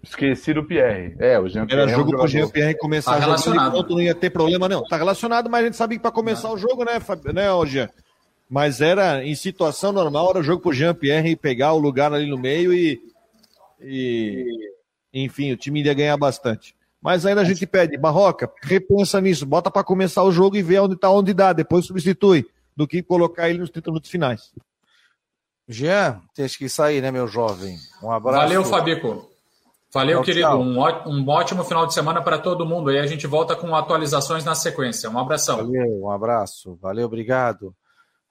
Esqueci 0.03 0.53
do 0.53 0.64
Pierre. 0.64 1.14
É, 1.18 1.39
o 1.39 1.49
Jean 1.49 1.64
Pierre. 1.64 1.83
Era 1.83 1.93
jogo 1.93 2.12
é 2.12 2.16
um 2.16 2.18
pro 2.18 2.28
Jean 2.28 2.49
Pierre 2.49 2.76
começar 2.76 3.20
tá 3.20 3.37
jogando 3.39 3.72
ponto, 3.72 3.95
não 3.95 4.03
ia 4.03 4.14
ter 4.14 4.30
problema, 4.30 4.68
não. 4.68 4.83
Tá 4.85 4.97
relacionado, 4.97 5.49
mas 5.49 5.62
a 5.62 5.64
gente 5.66 5.76
sabia 5.76 5.97
que 5.97 6.03
para 6.03 6.11
começar 6.11 6.49
não. 6.49 6.55
o 6.55 6.59
jogo, 6.59 6.85
né, 6.85 6.99
Fab... 6.99 7.33
né, 7.33 7.47
Jean? 7.66 7.89
Mas 8.51 8.80
era 8.80 9.24
em 9.24 9.35
situação 9.35 9.93
normal, 9.93 10.30
era 10.30 10.41
o 10.41 10.43
jogo 10.43 10.61
pro 10.61 10.72
Jean 10.72 10.95
Pierre 10.95 11.37
pegar 11.37 11.72
o 11.72 11.78
lugar 11.78 12.12
ali 12.12 12.28
no 12.28 12.37
meio 12.37 12.72
e. 12.72 13.01
e... 13.80 14.72
Enfim, 15.14 15.53
o 15.53 15.57
time 15.57 15.80
iria 15.80 15.95
ganhar 15.95 16.16
bastante. 16.16 16.74
Mas 17.01 17.26
ainda 17.26 17.41
a 17.41 17.45
gente 17.45 17.66
pede, 17.66 17.97
Barroca, 17.99 18.51
repensa 18.62 19.20
nisso, 19.20 19.45
bota 19.45 19.70
para 19.70 19.85
começar 19.85 20.22
o 20.22 20.33
jogo 20.33 20.57
e 20.57 20.62
vê 20.62 20.78
onde 20.78 20.97
tá 20.97 21.11
onde 21.11 21.35
dá, 21.35 21.53
depois 21.53 21.85
substitui, 21.85 22.47
do 22.76 22.87
que 22.87 23.03
colocar 23.03 23.51
ele 23.51 23.59
nos 23.59 23.70
30 23.70 23.91
minutos 23.91 24.11
finais. 24.11 24.53
Jean, 25.68 26.20
tem 26.35 26.47
que 26.47 26.68
sair, 26.68 27.01
né, 27.01 27.11
meu 27.11 27.26
jovem? 27.26 27.76
Um 28.03 28.11
abraço. 28.11 28.39
Valeu, 28.39 28.64
Fabico. 28.64 29.32
Valeu, 29.95 30.18
tchau, 30.18 30.24
querido. 30.24 30.49
Tchau. 30.49 30.61
Um, 30.61 30.78
um 31.07 31.28
ótimo 31.28 31.64
final 31.64 31.86
de 31.86 31.93
semana 31.93 32.22
para 32.22 32.38
todo 32.38 32.64
mundo. 32.64 32.88
Aí 32.88 32.99
a 32.99 33.07
gente 33.07 33.26
volta 33.26 33.55
com 33.55 33.74
atualizações 33.74 34.45
na 34.45 34.55
sequência. 34.55 35.11
Um 35.11 35.18
abração. 35.18 35.59
Valeu, 35.59 36.03
um 36.03 36.11
abraço. 36.11 36.78
Valeu, 36.80 37.07
obrigado. 37.07 37.76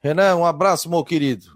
Renan, 0.00 0.36
um 0.36 0.44
abraço, 0.44 0.90
meu 0.90 1.04
querido. 1.04 1.46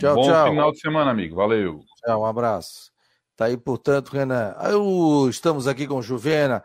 Tchau, 0.00 0.16
Bom 0.16 0.22
tchau. 0.24 0.48
final 0.48 0.72
de 0.72 0.80
semana, 0.80 1.10
amigo. 1.12 1.36
Valeu. 1.36 1.80
Tchau, 2.04 2.22
um 2.22 2.26
abraço. 2.26 2.90
Tá 3.36 3.44
aí, 3.44 3.56
portanto, 3.56 4.10
Renan. 4.10 4.56
Eu, 4.68 5.28
estamos 5.30 5.68
aqui 5.68 5.86
com 5.86 5.98
o 5.98 6.02
Juvena. 6.02 6.64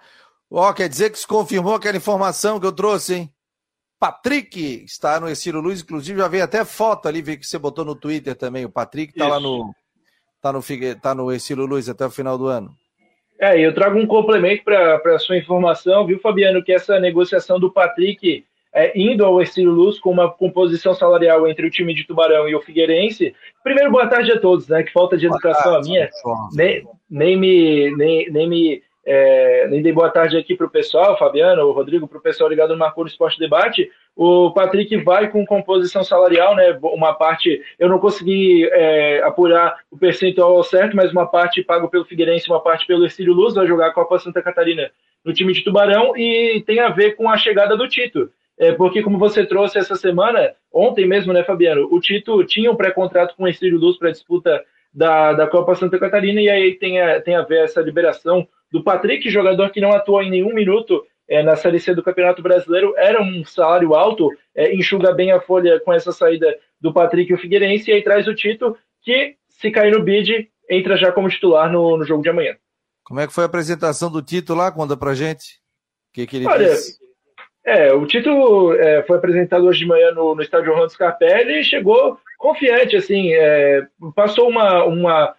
Ó, 0.49 0.67
oh, 0.67 0.73
quer 0.73 0.89
dizer 0.89 1.11
que 1.11 1.19
se 1.19 1.27
confirmou 1.27 1.75
aquela 1.75 1.97
informação 1.97 2.59
que 2.59 2.65
eu 2.65 2.71
trouxe, 2.71 3.13
hein? 3.13 3.33
Patrick 3.99 4.83
está 4.85 5.19
no 5.19 5.29
Estilo 5.29 5.59
Luz, 5.59 5.81
inclusive 5.81 6.19
já 6.19 6.27
veio 6.27 6.43
até 6.43 6.63
foto 6.63 7.07
ali, 7.07 7.21
vi 7.21 7.37
que 7.37 7.45
você 7.45 7.57
botou 7.57 7.83
no 7.83 7.95
Twitter 7.95 8.35
também. 8.35 8.63
O 8.63 8.69
Patrick 8.69 9.11
está 9.11 9.27
lá 9.27 9.39
no 9.39 9.73
tá 10.41 10.53
no, 10.53 10.61
tá 11.01 11.15
no 11.15 11.31
Estilo 11.31 11.65
Luz 11.65 11.89
até 11.89 12.05
o 12.05 12.11
final 12.11 12.37
do 12.37 12.47
ano. 12.47 12.71
É, 13.39 13.59
eu 13.59 13.73
trago 13.73 13.99
um 13.99 14.07
complemento 14.07 14.63
para 14.63 14.99
a 15.15 15.19
sua 15.19 15.37
informação, 15.37 16.05
viu, 16.05 16.19
Fabiano, 16.19 16.63
que 16.63 16.73
essa 16.73 16.99
negociação 16.99 17.59
do 17.59 17.71
Patrick 17.71 18.43
é, 18.73 18.91
indo 18.99 19.25
ao 19.25 19.41
Estilo 19.41 19.71
Luz 19.71 19.99
com 19.99 20.11
uma 20.11 20.31
composição 20.31 20.93
salarial 20.93 21.47
entre 21.47 21.65
o 21.65 21.69
time 21.69 21.93
de 21.93 22.03
Tubarão 22.03 22.47
e 22.47 22.55
o 22.55 22.61
Figueirense. 22.61 23.33
Primeiro, 23.63 23.91
boa 23.91 24.07
tarde 24.07 24.31
a 24.31 24.39
todos, 24.39 24.67
né? 24.67 24.83
Que 24.83 24.91
falta 24.91 25.17
de 25.17 25.25
educação 25.25 25.73
tarde, 25.73 25.89
a 25.89 25.91
minha. 25.91 26.09
Nem, 26.53 26.87
nem 27.09 27.37
me, 27.37 27.95
nem, 27.95 28.31
nem 28.31 28.49
me 28.49 28.83
é, 29.09 29.65
nem 29.69 29.81
dei 29.81 29.93
boa 29.93 30.09
tarde 30.09 30.35
aqui 30.35 30.53
para 30.53 30.67
o 30.67 30.69
pessoal, 30.69 31.17
Fabiano, 31.17 31.63
o 31.63 31.71
Rodrigo, 31.71 32.09
para 32.09 32.17
o 32.17 32.21
pessoal 32.21 32.49
ligado 32.49 32.73
no 32.73 32.77
Marcou 32.77 33.05
no 33.05 33.09
Esporte 33.09 33.39
Debate. 33.39 33.89
O 34.13 34.51
Patrick 34.51 34.97
vai 34.97 35.29
com 35.29 35.45
composição 35.45 36.03
salarial, 36.03 36.53
né? 36.57 36.77
Uma 36.81 37.13
parte, 37.13 37.63
eu 37.79 37.87
não 37.87 37.99
consegui 37.99 38.67
é, 38.69 39.21
apurar 39.23 39.77
o 39.89 39.97
percentual 39.97 40.61
certo, 40.61 40.93
mas 40.93 41.13
uma 41.13 41.25
parte 41.25 41.63
pago 41.63 41.87
pelo 41.87 42.03
Figueirense, 42.03 42.49
uma 42.49 42.59
parte 42.59 42.85
pelo 42.85 43.05
Estilo 43.05 43.33
Luz, 43.33 43.55
vai 43.55 43.65
jogar 43.65 43.87
a 43.87 43.93
Copa 43.93 44.19
Santa 44.19 44.41
Catarina 44.41 44.91
no 45.23 45.31
time 45.31 45.53
de 45.53 45.63
Tubarão 45.63 46.11
e 46.17 46.61
tem 46.67 46.81
a 46.81 46.89
ver 46.89 47.15
com 47.15 47.29
a 47.29 47.37
chegada 47.37 47.77
do 47.77 47.87
Tito. 47.87 48.29
É, 48.59 48.73
porque, 48.73 49.01
como 49.01 49.17
você 49.17 49.45
trouxe 49.45 49.77
essa 49.77 49.95
semana, 49.95 50.53
ontem 50.69 51.07
mesmo, 51.07 51.31
né, 51.31 51.45
Fabiano? 51.45 51.87
O 51.89 52.01
Tito 52.01 52.43
tinha 52.43 52.69
um 52.69 52.75
pré-contrato 52.75 53.37
com 53.37 53.43
o 53.43 53.47
Estilo 53.47 53.79
Luz 53.79 53.97
para 53.97 54.11
disputa 54.11 54.61
da, 54.93 55.31
da 55.31 55.47
Copa 55.47 55.75
Santa 55.75 55.97
Catarina, 55.97 56.41
e 56.41 56.49
aí 56.49 56.73
tem 56.73 56.99
a, 56.99 57.21
tem 57.21 57.37
a 57.37 57.43
ver 57.43 57.63
essa 57.63 57.79
liberação 57.79 58.45
do 58.71 58.83
Patrick, 58.83 59.29
jogador 59.29 59.69
que 59.69 59.81
não 59.81 59.91
atuou 59.91 60.21
em 60.21 60.29
nenhum 60.29 60.53
minuto 60.53 61.05
é, 61.27 61.43
na 61.43 61.55
Série 61.55 61.79
C 61.79 61.93
do 61.93 62.03
Campeonato 62.03 62.41
Brasileiro, 62.41 62.93
era 62.97 63.21
um 63.21 63.43
salário 63.43 63.93
alto, 63.93 64.29
é, 64.55 64.73
enxuga 64.73 65.13
bem 65.13 65.31
a 65.31 65.41
folha 65.41 65.79
com 65.79 65.91
essa 65.91 66.11
saída 66.11 66.57
do 66.79 66.93
Patrick 66.93 67.31
e 67.31 67.35
o 67.35 67.37
Figueirense, 67.37 67.89
e 67.89 67.93
aí 67.93 68.03
traz 68.03 68.27
o 68.27 68.35
Tito, 68.35 68.77
que, 69.01 69.35
se 69.49 69.71
cair 69.71 69.91
no 69.91 70.03
bid, 70.03 70.49
entra 70.69 70.95
já 70.97 71.11
como 71.11 71.29
titular 71.29 71.71
no, 71.71 71.97
no 71.97 72.05
jogo 72.05 72.23
de 72.23 72.29
amanhã. 72.29 72.55
Como 73.03 73.19
é 73.19 73.27
que 73.27 73.33
foi 73.33 73.43
a 73.43 73.47
apresentação 73.47 74.11
do 74.11 74.21
Tito 74.21 74.53
lá? 74.53 74.71
Conta 74.71 74.97
pra 74.97 75.13
gente. 75.13 75.59
O 76.09 76.13
que, 76.13 76.27
que 76.27 76.37
ele 76.37 76.47
Olha, 76.47 76.69
disse? 76.69 76.97
É, 77.65 77.93
o 77.93 78.05
Tito 78.05 78.73
é, 78.73 79.03
foi 79.03 79.17
apresentado 79.17 79.65
hoje 79.65 79.79
de 79.79 79.85
manhã 79.85 80.11
no, 80.11 80.35
no 80.35 80.41
estádio 80.41 80.71
Orlando 80.71 80.91
Scarpelli 80.91 81.59
e 81.59 81.63
chegou 81.63 82.17
confiante, 82.37 82.95
assim, 82.95 83.33
é, 83.33 83.85
passou 84.15 84.47
uma, 84.47 84.83
uma 84.85 85.35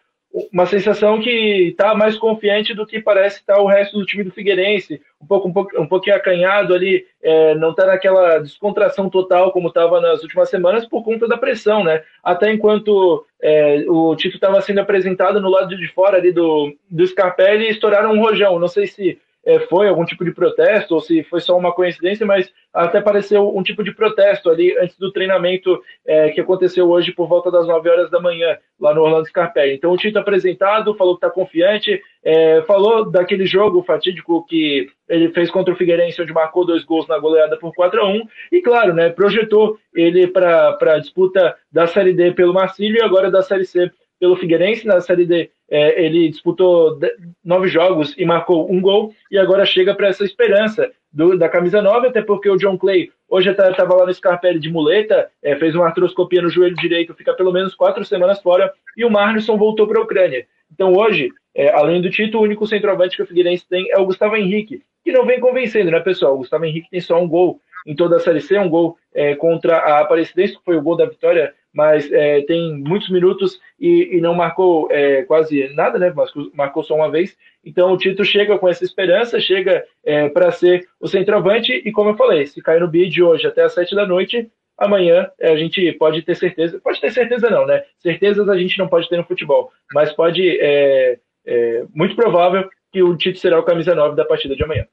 uma 0.52 0.66
sensação 0.66 1.20
que 1.20 1.68
está 1.68 1.94
mais 1.94 2.16
confiante 2.16 2.74
do 2.74 2.86
que 2.86 3.00
parece 3.00 3.38
estar 3.40 3.54
tá 3.54 3.62
o 3.62 3.66
resto 3.66 3.98
do 3.98 4.04
time 4.04 4.22
do 4.22 4.30
Figueirense, 4.30 5.00
um 5.20 5.26
pouco 5.26 5.48
um, 5.48 5.52
pouco, 5.52 5.80
um 5.80 5.86
pouquinho 5.86 6.16
acanhado 6.16 6.74
ali, 6.74 7.06
é, 7.22 7.54
não 7.54 7.70
está 7.70 7.86
naquela 7.86 8.38
descontração 8.38 9.08
total 9.08 9.50
como 9.52 9.68
estava 9.68 10.00
nas 10.00 10.22
últimas 10.22 10.50
semanas 10.50 10.86
por 10.86 11.02
conta 11.02 11.26
da 11.26 11.38
pressão, 11.38 11.82
né? 11.82 12.02
Até 12.22 12.52
enquanto 12.52 13.24
é, 13.40 13.84
o 13.88 14.14
Tito 14.16 14.36
estava 14.36 14.60
sendo 14.60 14.80
apresentado 14.80 15.40
no 15.40 15.48
lado 15.48 15.76
de 15.76 15.88
fora 15.88 16.18
ali 16.18 16.30
do, 16.30 16.74
do 16.90 17.06
Scarpelli, 17.06 17.68
estouraram 17.68 18.12
um 18.12 18.20
rojão. 18.20 18.58
Não 18.58 18.68
sei 18.68 18.86
se 18.86 19.18
é, 19.44 19.60
foi 19.60 19.88
algum 19.88 20.04
tipo 20.04 20.24
de 20.24 20.32
protesto 20.32 20.94
ou 20.94 21.00
se 21.00 21.22
foi 21.24 21.40
só 21.40 21.56
uma 21.56 21.72
coincidência, 21.72 22.26
mas 22.26 22.52
até 22.72 23.00
pareceu 23.00 23.56
um 23.56 23.62
tipo 23.62 23.82
de 23.82 23.94
protesto 23.94 24.50
ali 24.50 24.76
antes 24.78 24.98
do 24.98 25.12
treinamento 25.12 25.80
é, 26.06 26.30
que 26.30 26.40
aconteceu 26.40 26.88
hoje 26.88 27.12
por 27.12 27.28
volta 27.28 27.50
das 27.50 27.66
9 27.66 27.88
horas 27.88 28.10
da 28.10 28.20
manhã, 28.20 28.58
lá 28.78 28.94
no 28.94 29.02
Orlando 29.02 29.26
Scarpelli. 29.26 29.74
Então 29.74 29.90
o 29.90 29.96
Tito 29.96 30.18
apresentado, 30.18 30.94
falou 30.94 31.14
que 31.14 31.24
está 31.24 31.34
confiante, 31.34 32.00
é, 32.22 32.62
falou 32.62 33.10
daquele 33.10 33.46
jogo 33.46 33.82
fatídico 33.82 34.44
que 34.46 34.88
ele 35.08 35.30
fez 35.30 35.50
contra 35.50 35.72
o 35.72 35.76
Figueirense, 35.76 36.20
onde 36.20 36.32
marcou 36.32 36.66
dois 36.66 36.84
gols 36.84 37.08
na 37.08 37.18
goleada 37.18 37.56
por 37.56 37.74
4 37.74 38.00
a 38.00 38.08
1 38.08 38.22
e 38.52 38.60
claro, 38.60 38.92
né, 38.92 39.08
projetou 39.08 39.78
ele 39.94 40.26
para 40.26 40.76
a 40.80 40.98
disputa 40.98 41.56
da 41.72 41.86
Série 41.86 42.12
D 42.12 42.32
pelo 42.32 42.52
Marcílio 42.52 42.98
e 42.98 43.02
agora 43.02 43.30
da 43.30 43.42
Série 43.42 43.64
C 43.64 43.90
pelo 44.18 44.36
Figueirense. 44.36 44.86
Na 44.86 45.00
Série 45.00 45.26
D, 45.26 45.50
é, 45.70 46.04
ele 46.04 46.28
disputou 46.28 46.98
nove 47.44 47.68
jogos 47.68 48.14
e 48.16 48.24
marcou 48.24 48.70
um 48.70 48.80
gol, 48.80 49.12
e 49.30 49.38
agora 49.38 49.66
chega 49.66 49.94
para 49.94 50.08
essa 50.08 50.24
esperança 50.24 50.90
do, 51.12 51.36
da 51.36 51.48
camisa 51.48 51.80
9, 51.80 52.08
até 52.08 52.22
porque 52.22 52.48
o 52.48 52.56
John 52.56 52.76
Clay 52.78 53.10
hoje 53.28 53.50
estava 53.50 53.94
lá 53.94 54.06
no 54.06 54.14
Scarpelli 54.14 54.58
de 54.58 54.70
muleta, 54.70 55.30
é, 55.42 55.56
fez 55.56 55.74
uma 55.74 55.86
artroscopia 55.86 56.42
no 56.42 56.48
joelho 56.48 56.76
direito, 56.76 57.14
fica 57.14 57.34
pelo 57.34 57.52
menos 57.52 57.74
quatro 57.74 58.04
semanas 58.04 58.40
fora, 58.40 58.72
e 58.96 59.04
o 59.04 59.10
Marlisson 59.10 59.56
voltou 59.56 59.86
para 59.86 59.98
a 59.98 60.02
Ucrânia. 60.02 60.46
Então 60.72 60.92
hoje, 60.94 61.30
é, 61.54 61.70
além 61.70 62.00
do 62.00 62.10
Tito, 62.10 62.38
o 62.38 62.42
único 62.42 62.66
centroavante 62.66 63.16
que 63.16 63.22
o 63.22 63.26
Figueirense 63.26 63.66
tem 63.68 63.90
é 63.90 63.98
o 63.98 64.04
Gustavo 64.04 64.36
Henrique, 64.36 64.82
que 65.04 65.12
não 65.12 65.24
vem 65.24 65.40
convencendo, 65.40 65.90
né, 65.90 66.00
pessoal? 66.00 66.34
O 66.34 66.38
Gustavo 66.38 66.64
Henrique 66.64 66.90
tem 66.90 67.00
só 67.00 67.20
um 67.20 67.28
gol 67.28 67.60
em 67.86 67.94
toda 67.94 68.16
a 68.16 68.20
Série 68.20 68.40
C, 68.40 68.58
um 68.58 68.68
gol 68.68 68.96
é, 69.14 69.34
contra 69.34 69.78
a 69.78 70.00
Aparecidense, 70.00 70.56
que 70.56 70.64
foi 70.64 70.76
o 70.76 70.82
gol 70.82 70.96
da 70.96 71.06
vitória 71.06 71.54
mas 71.72 72.10
é, 72.10 72.42
tem 72.42 72.76
muitos 72.76 73.08
minutos 73.08 73.60
e, 73.78 74.16
e 74.16 74.20
não 74.20 74.34
marcou 74.34 74.88
é, 74.90 75.22
quase 75.22 75.68
nada, 75.74 75.98
né? 75.98 76.10
Marcou, 76.10 76.50
marcou, 76.52 76.82
só 76.82 76.94
uma 76.96 77.10
vez. 77.10 77.36
Então 77.64 77.92
o 77.92 77.96
Tito 77.96 78.24
chega 78.24 78.58
com 78.58 78.68
essa 78.68 78.84
esperança, 78.84 79.38
chega 79.38 79.84
é, 80.04 80.28
para 80.28 80.50
ser 80.50 80.88
o 80.98 81.06
centroavante 81.06 81.72
e 81.72 81.92
como 81.92 82.10
eu 82.10 82.16
falei, 82.16 82.46
se 82.46 82.62
cair 82.62 82.80
no 82.80 82.88
bid 82.88 83.22
hoje 83.22 83.46
até 83.46 83.62
às 83.62 83.74
sete 83.74 83.94
da 83.94 84.06
noite, 84.06 84.50
amanhã 84.76 85.30
é, 85.38 85.52
a 85.52 85.56
gente 85.56 85.92
pode 85.92 86.22
ter 86.22 86.34
certeza, 86.34 86.80
pode 86.82 87.00
ter 87.00 87.12
certeza 87.12 87.50
não, 87.50 87.66
né? 87.66 87.84
Certezas 87.98 88.48
a 88.48 88.56
gente 88.56 88.78
não 88.78 88.88
pode 88.88 89.08
ter 89.08 89.16
no 89.16 89.24
futebol, 89.24 89.70
mas 89.92 90.12
pode, 90.12 90.58
é, 90.60 91.18
é, 91.46 91.84
muito 91.94 92.16
provável 92.16 92.68
que 92.90 93.02
o 93.02 93.16
Tito 93.16 93.38
será 93.38 93.58
o 93.58 93.62
camisa 93.62 93.94
9 93.94 94.16
da 94.16 94.24
partida 94.24 94.56
de 94.56 94.64
amanhã. 94.64 94.86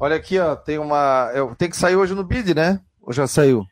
Olha 0.00 0.16
aqui, 0.16 0.38
ó, 0.38 0.54
tem 0.54 0.78
uma, 0.78 1.30
tem 1.56 1.68
que 1.68 1.76
sair 1.76 1.96
hoje 1.96 2.14
no 2.14 2.24
bid, 2.24 2.54
né? 2.54 2.80
Ou 3.02 3.12
já 3.12 3.26
saiu? 3.26 3.64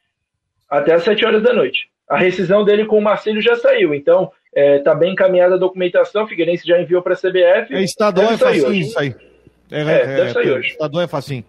Até 0.68 0.94
às 0.94 1.04
sete 1.04 1.24
horas 1.24 1.42
da 1.42 1.52
noite 1.52 1.88
a 2.08 2.16
rescisão 2.16 2.64
dele 2.64 2.86
com 2.86 2.98
o 2.98 3.02
Marcílio 3.02 3.42
já 3.42 3.56
saiu, 3.56 3.92
então 3.92 4.30
está 4.54 4.60
é, 4.60 4.78
tá 4.78 4.94
bem 4.94 5.12
encaminhada 5.12 5.56
a 5.56 5.58
documentação, 5.58 6.24
o 6.24 6.28
Figueirense 6.28 6.66
já 6.66 6.80
enviou 6.80 7.02
para 7.02 7.14
a 7.14 7.16
CBF. 7.16 7.74
É 7.74 7.82
estadual 7.82 8.32
é 8.32 8.38
facinho 8.38 8.72
isso 8.72 8.98
aí. 8.98 9.14
É, 9.70 9.80
é, 9.80 9.84
deve 9.84 10.30
é, 10.30 10.32
sair 10.32 10.50
hoje. 10.52 10.68
Estadual 10.68 11.02
é 11.02 11.08
facinho. 11.08 11.44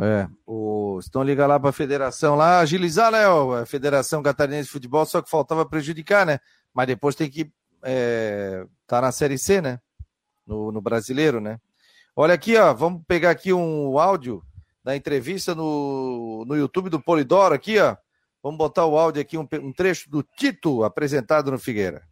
É, 0.00 0.26
o, 0.46 0.98
estão 1.00 1.22
ligando 1.22 1.50
lá 1.50 1.60
para 1.60 1.68
a 1.68 1.74
federação 1.74 2.34
lá, 2.34 2.60
agilizar, 2.60 3.12
né, 3.12 3.24
a 3.60 3.66
Federação 3.66 4.22
Catarinense 4.22 4.64
de 4.64 4.72
Futebol, 4.72 5.04
só 5.04 5.20
que 5.20 5.28
faltava 5.28 5.68
prejudicar, 5.68 6.24
né? 6.24 6.38
Mas 6.72 6.86
depois 6.86 7.14
tem 7.14 7.28
que 7.28 7.50
é, 7.84 8.64
tá 8.86 9.02
na 9.02 9.12
Série 9.12 9.36
C, 9.36 9.60
né? 9.60 9.78
No, 10.46 10.72
no 10.72 10.80
brasileiro, 10.80 11.40
né? 11.40 11.58
Olha 12.14 12.34
aqui, 12.34 12.56
ó, 12.56 12.74
vamos 12.74 13.02
pegar 13.08 13.30
aqui 13.30 13.52
um 13.52 13.98
áudio 13.98 14.42
da 14.84 14.94
entrevista 14.94 15.54
no, 15.54 16.44
no 16.46 16.54
YouTube 16.54 16.90
do 16.90 17.00
Polidoro 17.00 17.54
aqui, 17.54 17.78
ó. 17.78 17.96
Vamos 18.42 18.58
botar 18.58 18.84
o 18.84 18.98
áudio 18.98 19.22
aqui, 19.22 19.38
um, 19.38 19.48
um 19.62 19.72
trecho 19.72 20.10
do 20.10 20.22
Tito 20.22 20.84
apresentado 20.84 21.50
no 21.50 21.58
Figueira. 21.58 22.02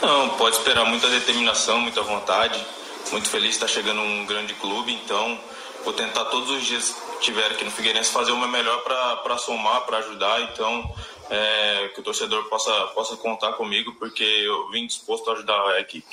Não, 0.00 0.30
pode 0.36 0.56
esperar 0.56 0.84
muita 0.84 1.08
determinação, 1.08 1.80
muita 1.80 2.02
vontade. 2.02 2.62
Muito 3.10 3.28
feliz 3.28 3.50
estar 3.50 3.68
chegando 3.68 4.00
um 4.00 4.26
grande 4.26 4.52
clube, 4.54 4.92
então 4.92 5.38
vou 5.84 5.92
tentar 5.92 6.24
todos 6.26 6.50
os 6.50 6.64
dias 6.64 6.90
que 6.90 7.20
tiver 7.20 7.46
aqui 7.50 7.64
no 7.64 7.70
Figueirense 7.70 8.10
fazer 8.10 8.32
o 8.32 8.38
meu 8.38 8.48
melhor 8.48 8.82
para 8.82 9.38
somar, 9.38 9.82
para 9.86 9.98
ajudar. 9.98 10.40
Então, 10.42 10.94
é, 11.32 11.88
que 11.88 12.00
o 12.00 12.02
torcedor 12.02 12.44
possa, 12.44 12.70
possa 12.88 13.16
contar 13.16 13.54
comigo, 13.54 13.94
porque 13.94 14.22
eu 14.22 14.70
vim 14.70 14.86
disposto 14.86 15.30
a 15.30 15.32
ajudar 15.32 15.66
a 15.68 15.80
equipe. 15.80 16.06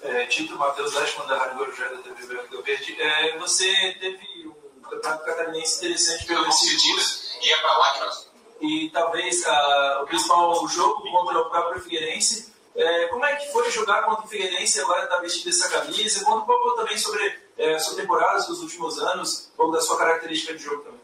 É, 0.00 0.24
Tito 0.26 0.56
Matheus 0.56 0.96
Ashman, 0.96 1.26
da 1.26 1.36
Rádio 1.36 1.58
Guarujá 1.58 1.88
da 1.88 1.98
TV 1.98 2.26
Verde. 2.62 3.02
É, 3.02 3.36
você 3.36 3.70
teve 4.00 4.26
um 4.46 4.80
campeonato 4.80 5.24
catarinense 5.24 5.76
interessante 5.78 6.24
pelo 6.24 6.46
decidido. 6.46 7.02
E 8.60 8.90
talvez 8.90 9.44
uh, 9.46 10.02
o 10.02 10.06
principal 10.06 10.68
jogo 10.68 11.02
contra 11.10 11.38
o 11.40 11.50
próprio 11.50 11.82
Figueirense. 11.82 12.52
É, 12.74 13.06
como 13.08 13.24
é 13.24 13.36
que 13.36 13.52
foi 13.52 13.70
jogar 13.70 14.04
contra 14.04 14.24
o 14.24 14.28
Figueirense 14.28 14.80
agora 14.80 15.04
está 15.04 15.18
vestido 15.18 15.50
essa 15.50 15.68
camisa? 15.68 16.24
Conta 16.24 16.38
um 16.38 16.46
pouco 16.46 16.76
também 16.76 16.96
sobre 16.96 17.38
é, 17.58 17.74
a 17.74 17.78
sua 17.78 17.96
temporada, 17.96 18.38
dos 18.46 18.62
últimos 18.62 18.98
anos, 18.98 19.50
um 19.52 19.56
pouco 19.56 19.72
da 19.72 19.80
sua 19.80 19.98
característica 19.98 20.54
de 20.54 20.62
jogo 20.62 20.82
também. 20.82 20.97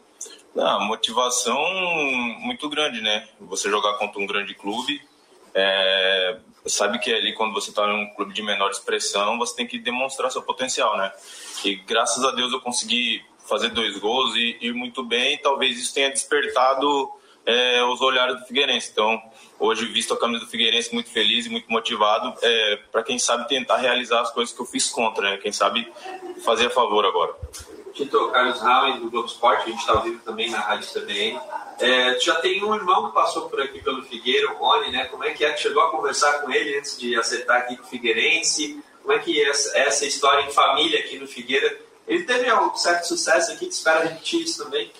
Não, 0.55 0.85
motivação 0.85 1.61
muito 2.39 2.69
grande, 2.69 3.01
né? 3.01 3.27
Você 3.41 3.69
jogar 3.69 3.95
contra 3.95 4.21
um 4.21 4.25
grande 4.25 4.55
clube, 4.55 5.01
é, 5.53 6.37
sabe 6.65 6.97
que 6.97 7.13
ali 7.13 7.33
quando 7.33 7.53
você 7.53 7.71
está 7.71 7.85
em 7.85 8.03
um 8.03 8.15
clube 8.15 8.33
de 8.33 8.41
menor 8.41 8.71
expressão, 8.71 9.37
você 9.37 9.53
tem 9.53 9.67
que 9.67 9.77
demonstrar 9.77 10.31
seu 10.31 10.41
potencial, 10.41 10.97
né? 10.97 11.11
E 11.65 11.75
graças 11.75 12.23
a 12.23 12.31
Deus 12.31 12.53
eu 12.53 12.61
consegui 12.61 13.21
fazer 13.49 13.69
dois 13.69 13.97
gols 13.99 14.33
e 14.35 14.57
ir 14.61 14.73
muito 14.73 15.03
bem. 15.03 15.37
talvez 15.37 15.77
isso 15.77 15.93
tenha 15.93 16.09
despertado 16.09 17.11
é, 17.45 17.83
os 17.83 17.99
olhares 18.01 18.39
do 18.39 18.45
Figueirense. 18.45 18.89
Então, 18.91 19.21
hoje, 19.59 19.85
visto 19.87 20.13
a 20.13 20.19
camisa 20.19 20.45
do 20.45 20.49
Figueirense, 20.49 20.93
muito 20.93 21.09
feliz 21.09 21.45
e 21.45 21.49
muito 21.49 21.69
motivado 21.69 22.33
é, 22.41 22.77
para 22.91 23.03
quem 23.03 23.19
sabe 23.19 23.47
tentar 23.47 23.77
realizar 23.77 24.21
as 24.21 24.31
coisas 24.31 24.55
que 24.55 24.61
eu 24.61 24.65
fiz 24.65 24.89
contra, 24.89 25.31
né? 25.31 25.37
Quem 25.37 25.51
sabe 25.51 25.91
fazer 26.43 26.67
a 26.67 26.69
favor 26.69 27.05
agora. 27.05 27.35
Tito, 27.95 28.29
Carlos 28.29 28.59
Rauen, 28.59 28.99
do 28.99 29.09
Globo 29.09 29.27
Esporte, 29.27 29.63
a 29.63 29.65
gente 29.71 29.79
está 29.79 29.95
vivo 29.95 30.19
também 30.23 30.49
na 30.51 30.59
Rádio 30.59 30.87
CBN. 30.91 31.39
É, 31.79 32.19
já 32.19 32.35
tem 32.35 32.63
um 32.63 32.75
irmão 32.75 33.07
que 33.07 33.13
passou 33.13 33.49
por 33.49 33.61
aqui 33.61 33.81
pelo 33.81 34.03
Figueira, 34.03 34.51
o 34.51 34.57
Rony, 34.57 34.91
né? 34.91 35.05
Como 35.05 35.23
é 35.23 35.31
que 35.31 35.43
é 35.43 35.55
chegou 35.55 35.81
a 35.81 35.91
conversar 35.91 36.41
com 36.41 36.51
ele 36.51 36.77
antes 36.77 36.99
de 36.99 37.15
acertar 37.15 37.57
aqui 37.61 37.77
com 37.77 37.83
o 37.83 37.87
Figueirense? 37.87 38.83
Como 39.01 39.13
é 39.13 39.19
que 39.19 39.41
é 39.41 39.49
essa, 39.49 40.05
história 40.05 40.45
em 40.45 40.51
família 40.51 40.99
aqui 40.99 41.17
no 41.17 41.27
Figueira 41.27 41.85
ele 42.07 42.23
teve 42.23 42.51
um 42.53 42.75
certo 42.75 43.05
sucesso 43.05 43.51
aqui, 43.51 43.65
que 43.65 43.73
espera 43.73 44.03
repetir 44.03 44.41
isso 44.41 44.63
também. 44.63 44.91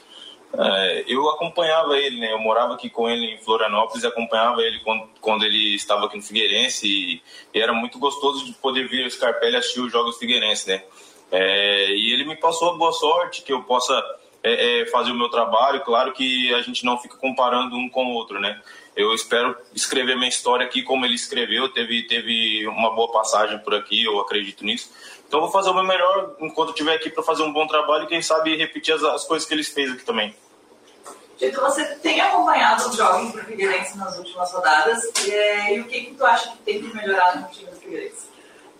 É, 0.57 1.03
eu 1.07 1.29
acompanhava 1.29 1.97
ele, 1.97 2.19
né? 2.19 2.31
Eu 2.31 2.39
morava 2.39 2.73
aqui 2.73 2.89
com 2.89 3.09
ele 3.09 3.25
em 3.25 3.37
Florianópolis 3.37 4.03
e 4.03 4.07
acompanhava 4.07 4.61
ele 4.61 4.79
quando, 4.79 5.09
quando 5.19 5.45
ele 5.45 5.75
estava 5.75 6.05
aqui 6.05 6.17
no 6.17 6.23
Figueirense 6.23 6.87
e, 6.87 7.21
e 7.53 7.59
era 7.59 7.73
muito 7.73 7.99
gostoso 7.99 8.45
de 8.45 8.53
poder 8.53 8.87
vir 8.87 9.05
o 9.05 9.11
Scarpelli 9.11 9.55
assistir 9.55 9.81
os 9.81 9.91
jogos 9.91 10.17
Figueirense, 10.17 10.69
né? 10.69 10.83
É, 11.31 11.91
e 11.91 12.13
ele 12.13 12.25
me 12.25 12.35
passou 12.35 12.71
a 12.71 12.77
boa 12.77 12.91
sorte 12.91 13.41
que 13.41 13.51
eu 13.51 13.63
possa 13.63 13.93
é, 14.43 14.81
é, 14.81 14.85
fazer 14.87 15.11
o 15.11 15.15
meu 15.15 15.29
trabalho. 15.29 15.81
Claro 15.81 16.13
que 16.13 16.53
a 16.53 16.61
gente 16.61 16.85
não 16.85 16.97
fica 16.99 17.17
comparando 17.17 17.75
um 17.75 17.89
com 17.89 18.05
o 18.05 18.13
outro, 18.13 18.39
né? 18.39 18.61
Eu 18.95 19.13
espero 19.13 19.57
escrever 19.73 20.15
minha 20.15 20.29
história 20.29 20.65
aqui 20.65 20.83
como 20.83 21.05
ele 21.05 21.15
escreveu. 21.15 21.67
Teve, 21.69 22.03
teve 22.03 22.67
uma 22.67 22.93
boa 22.93 23.11
passagem 23.11 23.57
por 23.59 23.73
aqui, 23.73 24.03
eu 24.03 24.19
acredito 24.19 24.63
nisso. 24.63 24.91
Então 25.27 25.41
vou 25.41 25.51
fazer 25.51 25.71
o 25.71 25.73
meu 25.73 25.83
melhor 25.83 26.35
enquanto 26.39 26.69
estiver 26.69 26.93
aqui 26.93 27.09
para 27.09 27.23
fazer 27.23 27.43
um 27.43 27.51
bom 27.51 27.65
trabalho 27.65 28.05
e 28.05 28.07
quem 28.07 28.21
sabe 28.21 28.55
repetir 28.55 28.93
as, 28.93 29.03
as 29.03 29.25
coisas 29.25 29.47
que 29.47 29.53
eles 29.53 29.67
fez 29.67 29.91
aqui 29.91 30.05
também. 30.05 30.35
Tito, 31.37 31.59
você 31.59 31.83
tem 31.95 32.21
acompanhado 32.21 32.87
os 32.87 32.95
jogos 32.95 33.33
do 33.33 33.43
Figueirense 33.43 33.97
nas 33.97 34.17
últimas 34.17 34.53
rodadas 34.53 35.03
e, 35.25 35.73
e 35.73 35.79
o 35.81 35.85
que, 35.85 36.01
que 36.05 36.15
tu 36.15 36.25
acha 36.25 36.51
que 36.51 36.57
tem 36.59 36.81
que 36.81 36.95
melhorar 36.95 37.41
no 37.41 37.49
time 37.49 37.69
do 37.69 37.75
Figueirense? 37.75 38.34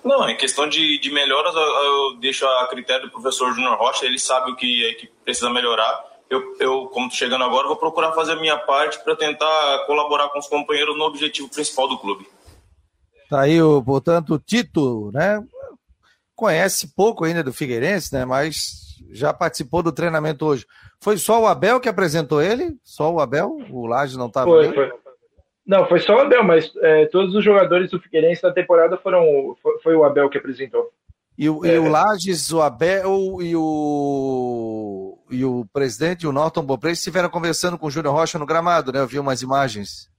Não, 0.06 0.30
em 0.30 0.38
questão 0.38 0.70
de, 0.70 1.00
de 1.00 1.12
melhoras, 1.12 1.54
eu, 1.54 1.62
eu 1.62 2.16
deixo 2.20 2.46
a 2.46 2.68
critério 2.68 3.08
do 3.08 3.12
professor 3.12 3.52
Júnior 3.54 3.76
Rocha, 3.76 4.06
ele 4.06 4.20
sabe 4.20 4.52
o 4.52 4.56
que, 4.56 4.94
que 5.00 5.08
precisa 5.24 5.50
melhorar. 5.50 6.04
Eu, 6.30 6.56
eu, 6.60 6.86
como 6.88 7.08
estou 7.08 7.18
chegando 7.18 7.44
agora, 7.44 7.68
vou 7.68 7.76
procurar 7.76 8.14
fazer 8.14 8.34
a 8.34 8.40
minha 8.40 8.58
parte 8.58 9.04
para 9.04 9.16
tentar 9.16 9.86
colaborar 9.86 10.30
com 10.30 10.40
os 10.40 10.48
companheiros 10.48 10.98
no 10.98 11.06
objetivo 11.06 11.50
principal 11.50 11.88
do 11.88 11.98
clube. 11.98 12.28
Tá 13.30 13.42
aí, 13.42 13.58
portanto, 13.84 14.36
o 14.36 14.40
Tito, 14.40 15.12
né? 15.12 15.44
conhece 16.36 16.94
pouco 16.94 17.24
ainda 17.24 17.44
do 17.44 17.54
Figueirense, 17.54 18.14
né? 18.14 18.26
Mas 18.26 18.98
já 19.12 19.34
participou 19.34 19.82
do 19.82 19.92
treinamento 19.92 20.46
hoje. 20.46 20.66
Foi 21.02 21.18
só 21.18 21.42
o 21.42 21.48
Abel 21.48 21.80
que 21.80 21.90
apresentou 21.90 22.42
ele? 22.42 22.76
Só 22.84 23.12
o 23.12 23.20
Abel? 23.20 23.58
O 23.72 23.88
Laje 23.88 24.18
não 24.18 24.28
estava 24.28 24.48
foi, 24.48 24.74
foi, 24.74 24.92
Não, 25.66 25.88
foi 25.88 26.00
só 26.00 26.16
o 26.16 26.20
Abel, 26.20 26.44
mas 26.44 26.72
é, 26.82 27.06
todos 27.08 27.34
os 27.34 27.44
jogadores 27.44 27.90
do 27.90 28.00
Figueirense 28.00 28.42
da 28.42 28.52
temporada 28.52 28.98
foram 28.98 29.56
foi, 29.62 29.80
foi 29.80 29.96
o 29.96 30.04
Abel 30.04 30.30
que 30.30 30.38
apresentou. 30.38 30.92
E, 31.38 31.50
o, 31.50 31.66
é. 31.66 31.76
e 31.76 31.78
o 31.80 31.90
Lages, 31.90 32.52
o 32.54 32.62
Abel 32.62 33.42
e 33.42 33.56
o, 33.56 35.18
e 35.30 35.44
o 35.44 35.66
presidente, 35.74 36.28
o 36.28 36.32
Norton 36.32 36.64
Bopré, 36.64 36.92
estiveram 36.92 37.30
conversando 37.30 37.78
com 37.78 37.88
o 37.88 37.92
Júnior 37.92 38.14
Rocha 38.14 38.40
no 38.40 38.46
gramado, 38.46 38.92
né? 38.92 39.00
Eu 39.00 39.08
vi 39.08 39.20
umas 39.20 39.42
imagens. 39.42 40.10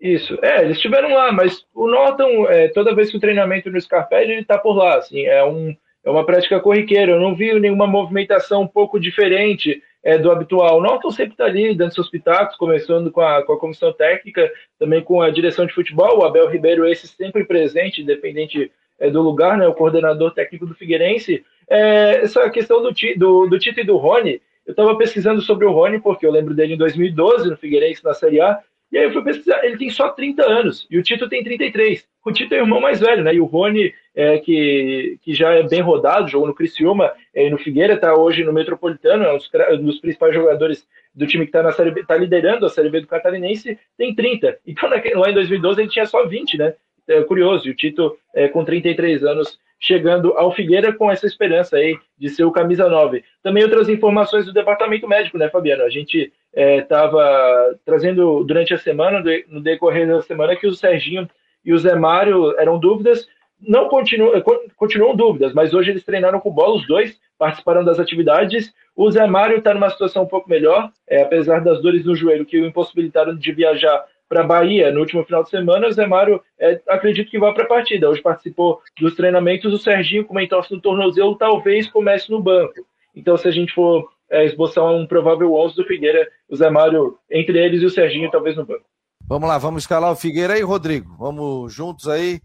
Isso, 0.00 0.38
é, 0.42 0.62
eles 0.62 0.76
estiveram 0.76 1.12
lá, 1.12 1.32
mas 1.32 1.64
o 1.74 1.86
Norton, 1.88 2.46
é, 2.48 2.68
toda 2.68 2.94
vez 2.94 3.10
que 3.10 3.16
o 3.16 3.20
treinamento 3.20 3.70
no 3.70 3.80
Scarpelli, 3.80 4.32
ele 4.32 4.44
tá 4.44 4.58
por 4.58 4.74
lá, 4.74 4.98
assim, 4.98 5.22
é, 5.22 5.42
um, 5.44 5.74
é 6.04 6.10
uma 6.10 6.24
prática 6.24 6.60
corriqueira, 6.60 7.12
eu 7.12 7.20
não 7.20 7.34
vi 7.34 7.58
nenhuma 7.58 7.86
movimentação 7.86 8.62
um 8.62 8.68
pouco 8.68 9.00
diferente 9.00 9.82
é, 10.04 10.18
do 10.18 10.30
habitual. 10.30 10.78
O 10.78 10.82
Norton 10.82 11.10
sempre 11.10 11.32
está 11.32 11.46
ali, 11.46 11.74
dando 11.74 11.94
seus 11.94 12.10
pitacos, 12.10 12.56
começando 12.56 13.10
com 13.10 13.22
a, 13.22 13.42
com 13.42 13.54
a 13.54 13.58
comissão 13.58 13.92
técnica, 13.92 14.52
também 14.78 15.02
com 15.02 15.22
a 15.22 15.30
direção 15.30 15.64
de 15.64 15.72
futebol, 15.72 16.18
o 16.18 16.24
Abel 16.24 16.48
Ribeiro, 16.48 16.86
esse 16.86 17.08
sempre 17.08 17.44
presente, 17.44 18.02
independente 18.02 18.70
é, 19.00 19.10
do 19.10 19.22
lugar, 19.22 19.56
né, 19.56 19.66
o 19.66 19.74
coordenador 19.74 20.32
técnico 20.32 20.66
do 20.66 20.74
Figueirense. 20.74 21.42
É, 21.68 22.22
essa 22.22 22.48
questão 22.50 22.82
do, 22.82 22.92
do, 23.16 23.46
do 23.46 23.58
Tito 23.58 23.80
e 23.80 23.84
do 23.84 23.96
Rony, 23.96 24.42
eu 24.66 24.72
estava 24.72 24.96
pesquisando 24.96 25.40
sobre 25.40 25.66
o 25.66 25.72
Rony, 25.72 25.98
porque 26.00 26.26
eu 26.26 26.30
lembro 26.30 26.54
dele 26.54 26.74
em 26.74 26.78
2012, 26.78 27.48
no 27.48 27.56
Figueirense, 27.56 28.04
na 28.04 28.14
Série 28.14 28.40
A, 28.40 28.58
e 28.94 28.98
aí 28.98 29.06
eu 29.06 29.12
fui 29.12 29.24
pesquisar, 29.24 29.64
ele 29.64 29.76
tem 29.76 29.90
só 29.90 30.10
30 30.10 30.44
anos, 30.44 30.86
e 30.88 30.96
o 30.96 31.02
Tito 31.02 31.28
tem 31.28 31.42
33. 31.42 32.06
O 32.24 32.30
Tito 32.30 32.54
é 32.54 32.58
o 32.58 32.62
irmão 32.62 32.80
mais 32.80 33.00
velho, 33.00 33.24
né? 33.24 33.34
E 33.34 33.40
o 33.40 33.44
Rony, 33.44 33.92
é, 34.14 34.38
que, 34.38 35.18
que 35.20 35.34
já 35.34 35.50
é 35.50 35.64
bem 35.64 35.80
rodado, 35.80 36.28
jogou 36.28 36.46
no 36.46 36.54
Criciúma 36.54 37.12
é, 37.34 37.50
no 37.50 37.58
Figueira, 37.58 37.94
está 37.94 38.14
hoje 38.14 38.44
no 38.44 38.52
Metropolitano, 38.52 39.24
é 39.24 39.32
um 39.32 39.84
dos 39.84 39.98
principais 39.98 40.32
jogadores 40.32 40.86
do 41.12 41.26
time 41.26 41.44
que 41.44 41.48
está 41.48 41.60
na 41.60 41.72
série 41.72 41.90
B, 41.90 42.04
tá 42.06 42.16
liderando 42.16 42.66
a 42.66 42.68
Série 42.68 42.88
B 42.88 43.00
do 43.00 43.08
Catarinense, 43.08 43.76
tem 43.98 44.14
30. 44.14 44.60
Então 44.64 44.88
lá 44.88 45.28
em 45.28 45.34
2012 45.34 45.80
ele 45.80 45.90
tinha 45.90 46.06
só 46.06 46.24
20, 46.24 46.56
né? 46.56 46.74
É 47.08 47.20
curioso, 47.24 47.66
e 47.66 47.72
o 47.72 47.74
Tito 47.74 48.16
é, 48.32 48.46
com 48.46 48.64
33 48.64 49.24
anos 49.24 49.58
chegando 49.80 50.34
ao 50.38 50.54
Figueira 50.54 50.92
com 50.92 51.10
essa 51.10 51.26
esperança 51.26 51.76
aí 51.76 51.98
de 52.16 52.28
ser 52.28 52.44
o 52.44 52.52
camisa 52.52 52.88
9. 52.88 53.24
Também 53.42 53.64
outras 53.64 53.88
informações 53.88 54.46
do 54.46 54.52
departamento 54.52 55.08
médico, 55.08 55.36
né, 55.36 55.50
Fabiano? 55.50 55.82
A 55.82 55.90
gente 55.90 56.32
estava 56.54 57.22
é, 57.22 57.74
trazendo 57.84 58.44
durante 58.44 58.72
a 58.72 58.78
semana, 58.78 59.22
no 59.48 59.60
decorrer 59.60 60.06
da 60.06 60.22
semana, 60.22 60.56
que 60.56 60.66
o 60.66 60.74
Serginho 60.74 61.28
e 61.64 61.72
o 61.72 61.78
Zé 61.78 61.94
Mário 61.94 62.58
eram 62.58 62.78
dúvidas, 62.78 63.26
não 63.60 63.88
continuam, 63.88 64.42
continuam 64.76 65.16
dúvidas, 65.16 65.52
mas 65.52 65.72
hoje 65.72 65.90
eles 65.90 66.04
treinaram 66.04 66.40
com 66.40 66.50
bola, 66.50 66.76
os 66.76 66.86
dois 66.86 67.18
participaram 67.38 67.84
das 67.84 67.98
atividades. 67.98 68.72
O 68.94 69.10
Zé 69.10 69.26
Mário 69.26 69.58
está 69.58 69.72
numa 69.72 69.90
situação 69.90 70.24
um 70.24 70.28
pouco 70.28 70.48
melhor, 70.48 70.90
é, 71.08 71.22
apesar 71.22 71.60
das 71.60 71.80
dores 71.82 72.04
no 72.04 72.14
joelho 72.14 72.46
que 72.46 72.60
o 72.60 72.66
impossibilitaram 72.66 73.34
de 73.34 73.52
viajar 73.52 74.04
para 74.28 74.40
a 74.40 74.46
Bahia 74.46 74.90
no 74.90 75.00
último 75.00 75.24
final 75.24 75.42
de 75.42 75.50
semana. 75.50 75.86
O 75.86 75.92
Zé 75.92 76.06
Mário 76.06 76.40
é, 76.58 76.80
acredito 76.88 77.30
que 77.30 77.38
vai 77.38 77.52
para 77.52 77.64
a 77.64 77.68
partida. 77.68 78.08
Hoje 78.08 78.22
participou 78.22 78.80
dos 79.00 79.14
treinamentos. 79.14 79.72
O 79.72 79.78
Serginho, 79.78 80.24
com 80.24 80.32
uma 80.32 80.42
entorse 80.42 80.72
no 80.72 80.80
tornozelo, 80.80 81.36
talvez 81.36 81.88
comece 81.88 82.30
no 82.30 82.40
banco. 82.40 82.74
Então, 83.14 83.36
se 83.36 83.46
a 83.46 83.50
gente 83.50 83.72
for 83.72 84.08
é, 84.30 84.44
esboçar 84.44 84.84
um 84.84 85.06
provável 85.06 85.54
11 85.54 85.76
do 85.76 85.84
Figueira, 85.84 86.28
o 86.48 86.56
Zé 86.56 86.70
Mário, 86.70 87.18
entre 87.30 87.58
eles 87.58 87.82
e 87.82 87.86
o 87.86 87.90
Serginho, 87.90 88.30
talvez 88.30 88.56
no 88.56 88.64
banco. 88.64 88.84
Vamos 89.26 89.48
lá, 89.48 89.58
vamos 89.58 89.82
escalar 89.82 90.12
o 90.12 90.16
Figueira 90.16 90.54
aí, 90.54 90.62
Rodrigo. 90.62 91.16
Vamos 91.18 91.72
juntos 91.72 92.08
aí 92.08 92.40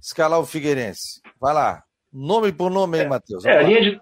escalar 0.00 0.40
o 0.40 0.46
Figueirense. 0.46 1.20
Vai 1.40 1.54
lá. 1.54 1.82
Nome 2.12 2.52
por 2.52 2.70
nome 2.70 2.98
aí, 2.98 3.04
é, 3.04 3.08
Matheus. 3.08 3.44
É, 3.44 3.58
a 3.58 3.62
linha 3.62 3.82
de 3.82 4.00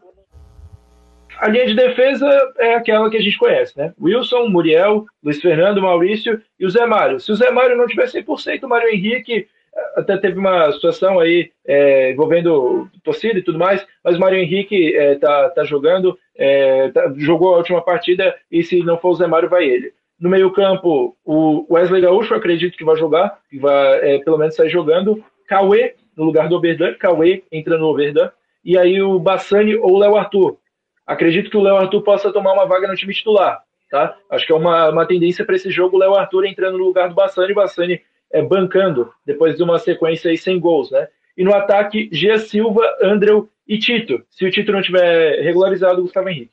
a 1.38 1.48
linha 1.48 1.66
de 1.66 1.74
defesa 1.74 2.28
é 2.58 2.74
aquela 2.74 3.10
que 3.10 3.16
a 3.16 3.20
gente 3.20 3.36
conhece, 3.36 3.76
né? 3.76 3.92
Wilson, 4.00 4.48
Muriel, 4.48 5.04
Luiz 5.22 5.40
Fernando, 5.40 5.82
Maurício 5.82 6.40
e 6.58 6.64
o 6.64 6.70
Zé 6.70 6.86
Mário. 6.86 7.18
Se 7.18 7.32
o 7.32 7.34
Zé 7.34 7.50
Mário 7.50 7.76
não 7.76 7.86
tiver 7.86 8.06
100%, 8.06 8.62
o 8.62 8.68
Mário 8.68 8.88
Henrique 8.88 9.48
até 9.96 10.16
teve 10.16 10.38
uma 10.38 10.70
situação 10.72 11.18
aí 11.18 11.50
é, 11.66 12.12
envolvendo 12.12 12.88
torcida 13.02 13.38
e 13.38 13.42
tudo 13.42 13.58
mais, 13.58 13.86
mas 14.04 14.16
o 14.16 14.20
Mário 14.20 14.38
Henrique 14.38 14.94
é, 14.94 15.14
tá, 15.16 15.50
tá 15.50 15.64
jogando, 15.64 16.18
é, 16.36 16.90
tá, 16.90 17.12
jogou 17.16 17.54
a 17.54 17.58
última 17.58 17.82
partida 17.82 18.34
e 18.50 18.62
se 18.62 18.82
não 18.82 18.98
for 18.98 19.10
o 19.10 19.14
Zé 19.14 19.26
Mário, 19.26 19.48
vai 19.48 19.64
ele. 19.64 19.92
No 20.20 20.30
meio 20.30 20.52
campo, 20.52 21.16
o 21.24 21.66
Wesley 21.72 22.02
Gaúcho, 22.02 22.34
acredito 22.34 22.76
que 22.76 22.84
vai 22.84 22.96
jogar, 22.96 23.38
que 23.50 23.58
vai 23.58 24.20
pelo 24.20 24.38
menos 24.38 24.54
sair 24.54 24.70
jogando. 24.70 25.22
Cauê, 25.48 25.94
no 26.16 26.24
lugar 26.24 26.48
do 26.48 26.56
Oberdan, 26.56 26.94
Cauê 26.94 27.42
entra 27.50 27.76
no 27.76 27.86
Oberdan. 27.86 28.30
E 28.64 28.78
aí 28.78 29.02
o 29.02 29.18
Bassani 29.18 29.74
ou 29.74 29.94
o 29.94 29.98
Léo 29.98 30.14
Arthur. 30.14 30.58
Acredito 31.04 31.50
que 31.50 31.56
o 31.56 31.62
Léo 31.62 31.76
Arthur 31.76 32.02
possa 32.02 32.32
tomar 32.32 32.52
uma 32.52 32.66
vaga 32.66 32.86
no 32.86 32.94
time 32.94 33.12
titular. 33.12 33.62
Tá? 33.90 34.16
Acho 34.30 34.46
que 34.46 34.52
é 34.52 34.56
uma, 34.56 34.88
uma 34.90 35.04
tendência 35.04 35.44
para 35.44 35.56
esse 35.56 35.70
jogo 35.70 35.96
o 35.96 35.98
Léo 35.98 36.14
Arthur 36.14 36.46
entrando 36.46 36.78
no 36.78 36.84
lugar 36.84 37.08
do 37.08 37.14
Bassani 37.14 37.52
Bassani 37.52 38.00
é, 38.32 38.42
bancando 38.42 39.12
depois 39.24 39.56
de 39.56 39.62
uma 39.62 39.78
sequência 39.78 40.30
aí 40.30 40.38
sem 40.38 40.58
gols. 40.58 40.90
Né? 40.90 41.06
E 41.36 41.44
no 41.44 41.54
ataque, 41.54 42.08
Gia 42.12 42.38
Silva, 42.38 42.82
Andrew 43.02 43.48
e 43.66 43.78
Tito. 43.78 44.22
Se 44.30 44.44
o 44.44 44.50
Tito 44.50 44.72
não 44.72 44.82
tiver 44.82 45.42
regularizado, 45.42 46.00
o 46.00 46.02
Gustavo 46.04 46.28
Henrique. 46.28 46.52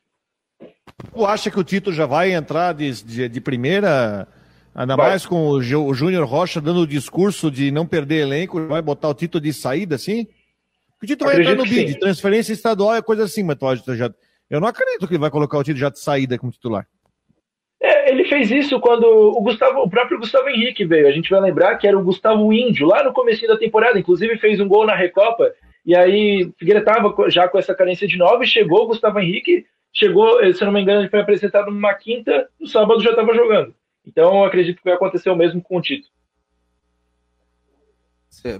Tu 1.13 1.25
acha 1.25 1.49
que 1.49 1.59
o 1.59 1.63
Tito 1.63 1.91
já 1.93 2.05
vai 2.05 2.33
entrar 2.33 2.73
de, 2.73 3.03
de, 3.03 3.29
de 3.29 3.41
primeira? 3.41 4.27
Ainda 4.75 4.95
vai. 4.95 5.09
mais 5.09 5.25
com 5.25 5.49
o 5.49 5.61
Júnior 5.61 6.25
Rocha 6.25 6.61
dando 6.61 6.81
o 6.81 6.87
discurso 6.87 7.49
de 7.49 7.71
não 7.71 7.85
perder 7.85 8.21
elenco, 8.21 8.67
vai 8.67 8.81
botar 8.81 9.09
o 9.09 9.13
Tito 9.13 9.39
de 9.39 9.51
saída 9.51 9.95
assim? 9.95 10.27
O 11.01 11.05
Tito 11.05 11.25
vai 11.25 11.39
entrar 11.39 11.55
no 11.55 11.63
bid, 11.63 11.99
transferência 11.99 12.53
estadual 12.53 12.95
é 12.95 13.01
coisa 13.01 13.23
assim, 13.23 13.41
mas 13.41 13.57
tu 13.57 13.95
já, 13.95 14.13
eu 14.49 14.59
não 14.59 14.67
acredito 14.67 15.07
que 15.07 15.13
ele 15.13 15.21
vai 15.21 15.31
colocar 15.31 15.57
o 15.57 15.63
Tito 15.63 15.79
já 15.79 15.89
de 15.89 15.99
saída 15.99 16.37
como 16.37 16.51
titular. 16.51 16.85
É, 17.81 18.11
ele 18.11 18.25
fez 18.25 18.51
isso 18.51 18.79
quando 18.79 19.05
o, 19.05 19.41
Gustavo, 19.41 19.79
o 19.79 19.89
próprio 19.89 20.19
Gustavo 20.19 20.49
Henrique 20.49 20.83
veio. 20.83 21.07
A 21.07 21.11
gente 21.11 21.29
vai 21.29 21.39
lembrar 21.39 21.77
que 21.77 21.87
era 21.87 21.97
o 21.97 22.03
Gustavo 22.03 22.51
Índio, 22.51 22.87
lá 22.87 23.03
no 23.03 23.13
começo 23.13 23.47
da 23.47 23.57
temporada, 23.57 23.97
inclusive 23.97 24.37
fez 24.37 24.59
um 24.59 24.67
gol 24.67 24.85
na 24.85 24.95
Recopa. 24.95 25.53
E 25.85 25.95
aí, 25.95 26.51
Figueira 26.57 26.81
estava 26.81 27.13
já 27.29 27.47
com 27.47 27.57
essa 27.57 27.73
carência 27.73 28.07
de 28.07 28.17
nove, 28.17 28.45
chegou 28.45 28.83
o 28.83 28.87
Gustavo 28.87 29.19
Henrique, 29.19 29.65
chegou, 29.93 30.39
se 30.53 30.63
não 30.65 30.73
me 30.73 30.81
engano, 30.81 31.01
ele 31.01 31.09
foi 31.09 31.21
apresentado 31.21 31.71
numa 31.71 31.93
quinta, 31.93 32.49
no 32.59 32.67
sábado 32.67 33.01
já 33.01 33.11
estava 33.11 33.33
jogando. 33.33 33.73
Então, 34.05 34.43
acredito 34.43 34.77
que 34.77 34.83
vai 34.83 34.93
acontecer 34.93 35.29
o 35.29 35.35
mesmo 35.35 35.61
com 35.61 35.77
o 35.77 35.81
Tito. 35.81 36.07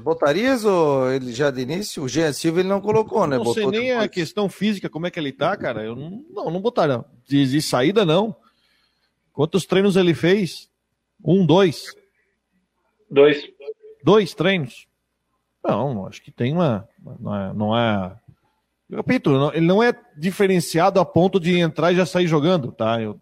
Botarias 0.01 0.65
ou 0.65 1.11
ele 1.11 1.31
já 1.31 1.51
de 1.51 1.61
início? 1.61 2.03
O 2.03 2.09
Jean 2.09 2.33
Silva 2.33 2.59
ele 2.59 2.69
não 2.69 2.81
colocou, 2.81 3.25
né? 3.27 3.37
Não 3.37 3.43
Botou 3.43 3.71
sei 3.71 3.79
nem 3.79 3.91
a 3.91 4.07
questão 4.07 4.49
física, 4.49 4.89
como 4.89 5.07
é 5.07 5.11
que 5.11 5.19
ele 5.19 5.31
tá, 5.31 5.55
cara. 5.55 5.83
Eu 5.83 5.95
não, 5.95 6.23
não, 6.31 6.51
não 6.51 6.61
botaria. 6.61 7.03
De, 7.27 7.45
de 7.45 7.61
saída, 7.61 8.03
não. 8.03 8.35
Quantos 9.33 9.65
treinos 9.65 9.95
ele 9.95 10.13
fez? 10.13 10.69
Um, 11.23 11.45
dois? 11.45 11.93
Dois. 13.09 13.43
Dois 14.03 14.33
treinos? 14.33 14.87
Não, 15.63 16.05
acho 16.07 16.21
que 16.21 16.31
tem 16.31 16.53
uma. 16.53 16.87
Não 17.19 17.35
é. 17.35 17.53
Não 17.53 17.77
é 17.77 18.15
eu 18.89 18.97
repito, 18.97 19.51
ele 19.53 19.67
não 19.67 19.83
é 19.83 19.93
diferenciado 20.17 20.99
a 20.99 21.05
ponto 21.05 21.39
de 21.39 21.59
entrar 21.59 21.91
e 21.91 21.95
já 21.95 22.07
sair 22.07 22.25
jogando, 22.25 22.71
tá? 22.71 22.99
Eu, 22.99 23.21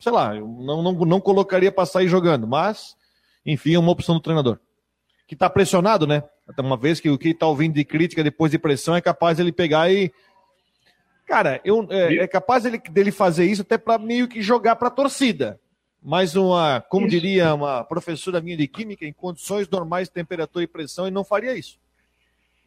sei 0.00 0.10
lá, 0.10 0.34
eu 0.34 0.46
não, 0.46 0.82
não, 0.82 0.92
não 0.92 1.20
colocaria 1.20 1.70
para 1.70 1.86
sair 1.86 2.08
jogando, 2.08 2.48
mas, 2.48 2.96
enfim, 3.46 3.74
é 3.74 3.78
uma 3.78 3.92
opção 3.92 4.16
do 4.16 4.20
treinador 4.20 4.58
que 5.26 5.34
está 5.34 5.48
pressionado, 5.48 6.06
né? 6.06 6.22
Uma 6.58 6.76
vez 6.76 7.00
que 7.00 7.08
o 7.08 7.16
que 7.16 7.30
está 7.30 7.46
ouvindo 7.46 7.74
de 7.74 7.84
crítica 7.84 8.22
depois 8.22 8.50
de 8.50 8.58
pressão 8.58 8.94
é 8.94 9.00
capaz 9.00 9.38
ele 9.38 9.52
pegar 9.52 9.90
e. 9.90 10.12
Cara, 11.26 11.60
eu, 11.64 11.86
é, 11.90 12.16
é 12.16 12.26
capaz 12.26 12.64
ele, 12.64 12.78
dele 12.78 13.10
fazer 13.10 13.44
isso 13.46 13.62
até 13.62 13.78
para 13.78 13.98
meio 13.98 14.28
que 14.28 14.42
jogar 14.42 14.76
para 14.76 14.88
a 14.88 14.90
torcida. 14.90 15.58
Mas 16.02 16.36
uma, 16.36 16.84
como 16.88 17.06
isso. 17.06 17.18
diria 17.18 17.54
uma 17.54 17.82
professora 17.82 18.40
minha 18.40 18.56
de 18.56 18.68
química, 18.68 19.06
em 19.06 19.12
condições 19.12 19.68
normais 19.68 20.08
temperatura 20.08 20.64
e 20.64 20.68
pressão, 20.68 21.06
ele 21.06 21.14
não 21.14 21.24
faria 21.24 21.56
isso. 21.56 21.78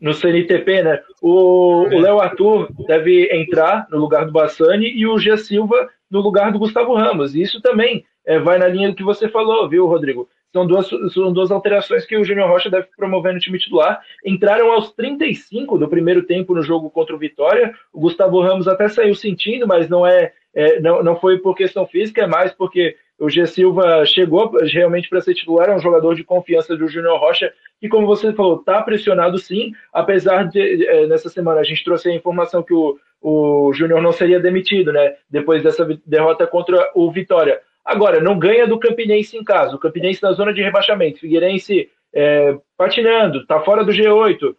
No 0.01 0.13
CNTP, 0.13 0.83
né? 0.83 0.99
O 1.21 1.87
Léo 1.87 2.19
Arthur 2.19 2.69
deve 2.87 3.29
entrar 3.31 3.87
no 3.91 3.97
lugar 3.97 4.25
do 4.25 4.31
Bassani 4.31 4.87
e 4.87 5.05
o 5.05 5.17
Gia 5.19 5.37
Silva 5.37 5.89
no 6.09 6.19
lugar 6.19 6.51
do 6.51 6.59
Gustavo 6.59 6.95
Ramos. 6.95 7.35
E 7.35 7.41
isso 7.41 7.61
também 7.61 8.05
é, 8.25 8.39
vai 8.39 8.57
na 8.57 8.67
linha 8.67 8.89
do 8.89 8.95
que 8.95 9.03
você 9.03 9.27
falou, 9.29 9.67
viu, 9.69 9.87
Rodrigo? 9.87 10.27
São 10.51 10.65
duas, 10.65 10.87
são 11.13 11.33
duas 11.33 11.51
alterações 11.51 12.05
que 12.05 12.17
o 12.17 12.23
Júnior 12.23 12.49
Rocha 12.49 12.69
deve 12.69 12.87
promover 12.95 13.33
no 13.33 13.39
time 13.39 13.59
titular. 13.59 14.01
Entraram 14.25 14.71
aos 14.71 14.91
35 14.93 15.77
do 15.77 15.87
primeiro 15.87 16.23
tempo 16.23 16.55
no 16.55 16.63
jogo 16.63 16.89
contra 16.89 17.15
o 17.15 17.19
Vitória. 17.19 17.73
O 17.93 17.99
Gustavo 17.99 18.41
Ramos 18.41 18.67
até 18.67 18.87
saiu 18.87 19.13
sentindo, 19.13 19.67
mas 19.67 19.89
não 19.89 20.05
é, 20.05 20.31
é 20.53 20.79
não, 20.79 21.03
não 21.03 21.15
foi 21.15 21.37
por 21.39 21.55
questão 21.55 21.85
física, 21.85 22.23
é 22.23 22.27
mais 22.27 22.53
porque 22.53 22.95
o 23.19 23.29
G 23.29 23.47
Silva 23.47 24.05
chegou 24.05 24.51
realmente 24.71 25.09
para 25.09 25.21
ser 25.21 25.33
titular, 25.33 25.69
é 25.69 25.75
um 25.75 25.79
jogador 25.79 26.15
de 26.15 26.23
confiança 26.23 26.77
do 26.77 26.87
Júnior 26.87 27.19
Rocha, 27.19 27.51
e 27.81 27.89
como 27.89 28.05
você 28.05 28.31
falou, 28.31 28.59
está 28.59 28.81
pressionado 28.81 29.37
sim, 29.39 29.71
apesar 29.91 30.47
de 30.47 30.85
é, 30.87 31.07
nessa 31.07 31.29
semana 31.29 31.61
a 31.61 31.63
gente 31.63 31.83
trouxe 31.83 32.09
a 32.09 32.13
informação 32.13 32.61
que 32.61 32.73
o, 32.73 32.97
o 33.21 33.73
Júnior 33.73 34.01
não 34.01 34.11
seria 34.11 34.39
demitido, 34.39 34.91
né? 34.91 35.15
Depois 35.29 35.63
dessa 35.63 35.87
derrota 36.05 36.45
contra 36.45 36.91
o 36.93 37.11
Vitória. 37.11 37.59
Agora, 37.87 38.19
não 38.19 38.37
ganha 38.37 38.67
do 38.67 38.77
Campinense 38.77 39.37
em 39.37 39.43
casa. 39.45 39.73
O 39.73 39.79
Campinense 39.79 40.21
na 40.21 40.33
zona 40.33 40.53
de 40.53 40.61
rebaixamento. 40.61 41.21
Figueirense 41.21 41.89
é, 42.13 42.57
patinando, 42.75 43.39
está 43.39 43.61
fora 43.61 43.85
do 43.85 43.93
G8. 43.93 44.53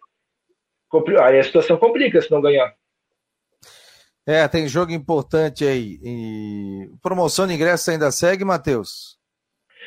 Aí 1.22 1.39
a 1.39 1.45
situação 1.45 1.76
complica 1.76 2.22
se 2.22 2.31
não 2.31 2.41
ganhar. 2.41 2.74
É, 4.26 4.49
tem 4.49 4.66
jogo 4.66 4.93
importante 4.93 5.62
aí. 5.66 5.99
E... 6.03 6.91
Promoção 7.03 7.47
de 7.47 7.53
ingressos 7.53 7.87
ainda 7.91 8.11
segue, 8.11 8.47
Matheus? 8.47 9.18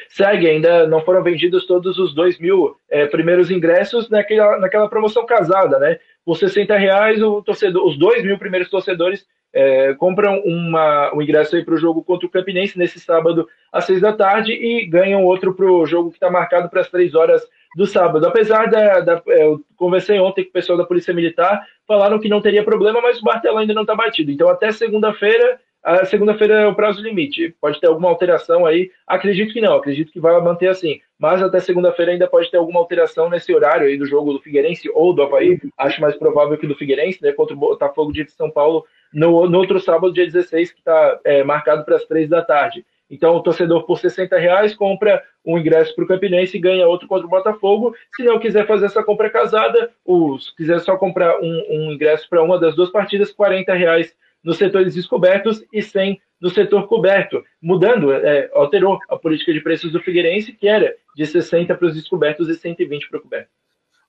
Segue, 0.10 0.48
ainda 0.48 0.86
não 0.86 1.02
foram 1.02 1.24
vendidos 1.24 1.66
todos 1.66 1.98
os 1.98 2.14
dois 2.14 2.38
mil 2.40 2.76
é, 2.92 3.08
primeiros 3.08 3.50
ingressos 3.50 4.08
naquela, 4.08 4.60
naquela 4.60 4.88
promoção 4.88 5.26
casada, 5.26 5.80
né? 5.80 5.98
Por 6.24 6.38
60 6.38 6.78
reais, 6.78 7.24
o 7.24 7.42
torcedor, 7.42 7.88
os 7.88 7.98
dois 7.98 8.24
mil 8.24 8.38
primeiros 8.38 8.70
torcedores 8.70 9.26
é, 9.54 9.94
compram 9.96 10.40
uma, 10.46 11.14
um 11.14 11.22
ingresso 11.22 11.56
aí 11.56 11.64
para 11.64 11.74
o 11.74 11.78
jogo 11.78 12.04
contra 12.04 12.26
o 12.26 12.30
Campinense 12.30 12.78
nesse 12.78 13.00
sábado 13.00 13.48
às 13.72 13.86
seis 13.86 14.02
da 14.02 14.14
tarde 14.14 14.54
e 14.54 14.86
ganham 14.86 15.24
outro 15.24 15.54
para 15.54 15.66
o 15.66 15.86
jogo 15.86 16.10
que 16.10 16.18
está 16.18 16.30
marcado 16.30 16.70
para 16.70 16.82
as 16.82 16.90
três 16.90 17.14
horas 17.14 17.42
do 17.76 17.86
sábado. 17.86 18.26
Apesar 18.26 18.70
da, 18.70 19.00
da 19.00 19.22
é, 19.28 19.46
eu 19.46 19.62
conversei 19.76 20.20
ontem 20.20 20.44
com 20.44 20.50
o 20.50 20.54
pessoal 20.54 20.78
da 20.78 20.86
Polícia 20.86 21.14
Militar, 21.14 21.66
falaram 21.88 22.20
que 22.20 22.30
não 22.30 22.42
teria 22.42 22.64
problema, 22.64 23.02
mas 23.02 23.22
o 23.22 23.26
martelo 23.26 23.58
ainda 23.58 23.74
não 23.74 23.84
está 23.84 23.96
batido. 23.96 24.32
Então 24.32 24.50
até 24.50 24.72
segunda-feira 24.72 25.60
a 25.84 26.06
segunda-feira 26.06 26.54
é 26.62 26.68
o 26.68 26.76
prazo 26.76 27.02
limite. 27.02 27.56
Pode 27.60 27.80
ter 27.80 27.88
alguma 27.88 28.10
alteração 28.10 28.66
aí. 28.66 28.92
Acredito 29.08 29.52
que 29.52 29.62
não, 29.62 29.74
acredito 29.74 30.12
que 30.12 30.20
vai 30.20 30.40
manter 30.40 30.68
assim. 30.68 31.00
Mas 31.18 31.42
até 31.42 31.60
segunda-feira 31.60 32.12
ainda 32.12 32.28
pode 32.28 32.52
ter 32.52 32.58
alguma 32.58 32.80
alteração 32.80 33.30
nesse 33.30 33.54
horário 33.54 33.88
aí 33.88 33.98
do 33.98 34.06
jogo 34.06 34.34
do 34.34 34.42
Figueirense 34.42 34.90
ou 34.94 35.14
do 35.14 35.24
Havaí. 35.24 35.60
Acho 35.78 36.00
mais 36.00 36.16
provável 36.16 36.58
que 36.58 36.68
do 36.68 36.76
Figueirense, 36.76 37.22
né? 37.22 37.32
Contra 37.32 37.56
o 37.56 37.60
Botafogo 37.60 38.14
de 38.14 38.30
São 38.32 38.50
Paulo 38.50 38.86
no, 39.12 39.48
no 39.50 39.58
outro 39.58 39.80
sábado, 39.80 40.14
dia 40.14 40.26
16, 40.26 40.72
que 40.72 40.80
está 40.80 41.20
é, 41.24 41.44
marcado 41.44 41.84
para 41.84 41.96
as 41.96 42.06
três 42.06 42.30
da 42.30 42.44
tarde. 42.44 42.86
Então, 43.10 43.36
o 43.36 43.44
torcedor, 43.44 43.86
por 43.86 44.00
60 44.00 44.38
reais, 44.38 44.74
compra 44.74 45.22
um 45.46 45.58
ingresso 45.58 45.94
para 45.94 46.06
o 46.06 46.08
Campinense 46.08 46.56
e 46.56 46.62
ganha 46.62 46.88
outro 46.88 47.10
contra 47.10 47.28
o 47.28 47.30
Botafogo. 47.30 47.94
Se 48.16 48.24
não 48.24 48.40
quiser 48.40 48.66
fazer 48.66 48.86
essa 48.86 49.04
compra 49.04 49.30
casada, 49.30 49.92
os 50.06 50.52
quiser 50.52 50.80
só 50.80 50.96
comprar 50.96 51.38
um, 51.42 51.66
um 51.70 51.92
ingresso 51.92 52.30
para 52.30 52.42
uma 52.42 52.58
das 52.58 52.74
duas 52.74 52.90
partidas, 52.90 53.32
40 53.32 53.74
reais 53.74 54.16
nos 54.44 54.58
setores 54.58 54.96
descobertos 54.96 55.64
e 55.72 55.82
100 55.82 56.20
no 56.42 56.50
setor 56.50 56.88
coberto, 56.88 57.44
mudando, 57.62 58.12
é, 58.12 58.50
alterou 58.54 58.98
a 59.08 59.16
política 59.16 59.54
de 59.54 59.62
preços 59.62 59.92
do 59.92 60.02
Figueirense, 60.02 60.52
que 60.52 60.68
era 60.68 60.94
de 61.16 61.26
60 61.26 61.76
para 61.76 61.88
os 61.88 61.94
descobertos 61.94 62.50
e 62.50 62.56
120 62.56 63.10
para 63.10 63.20
o 63.20 63.22
coberto. 63.22 63.50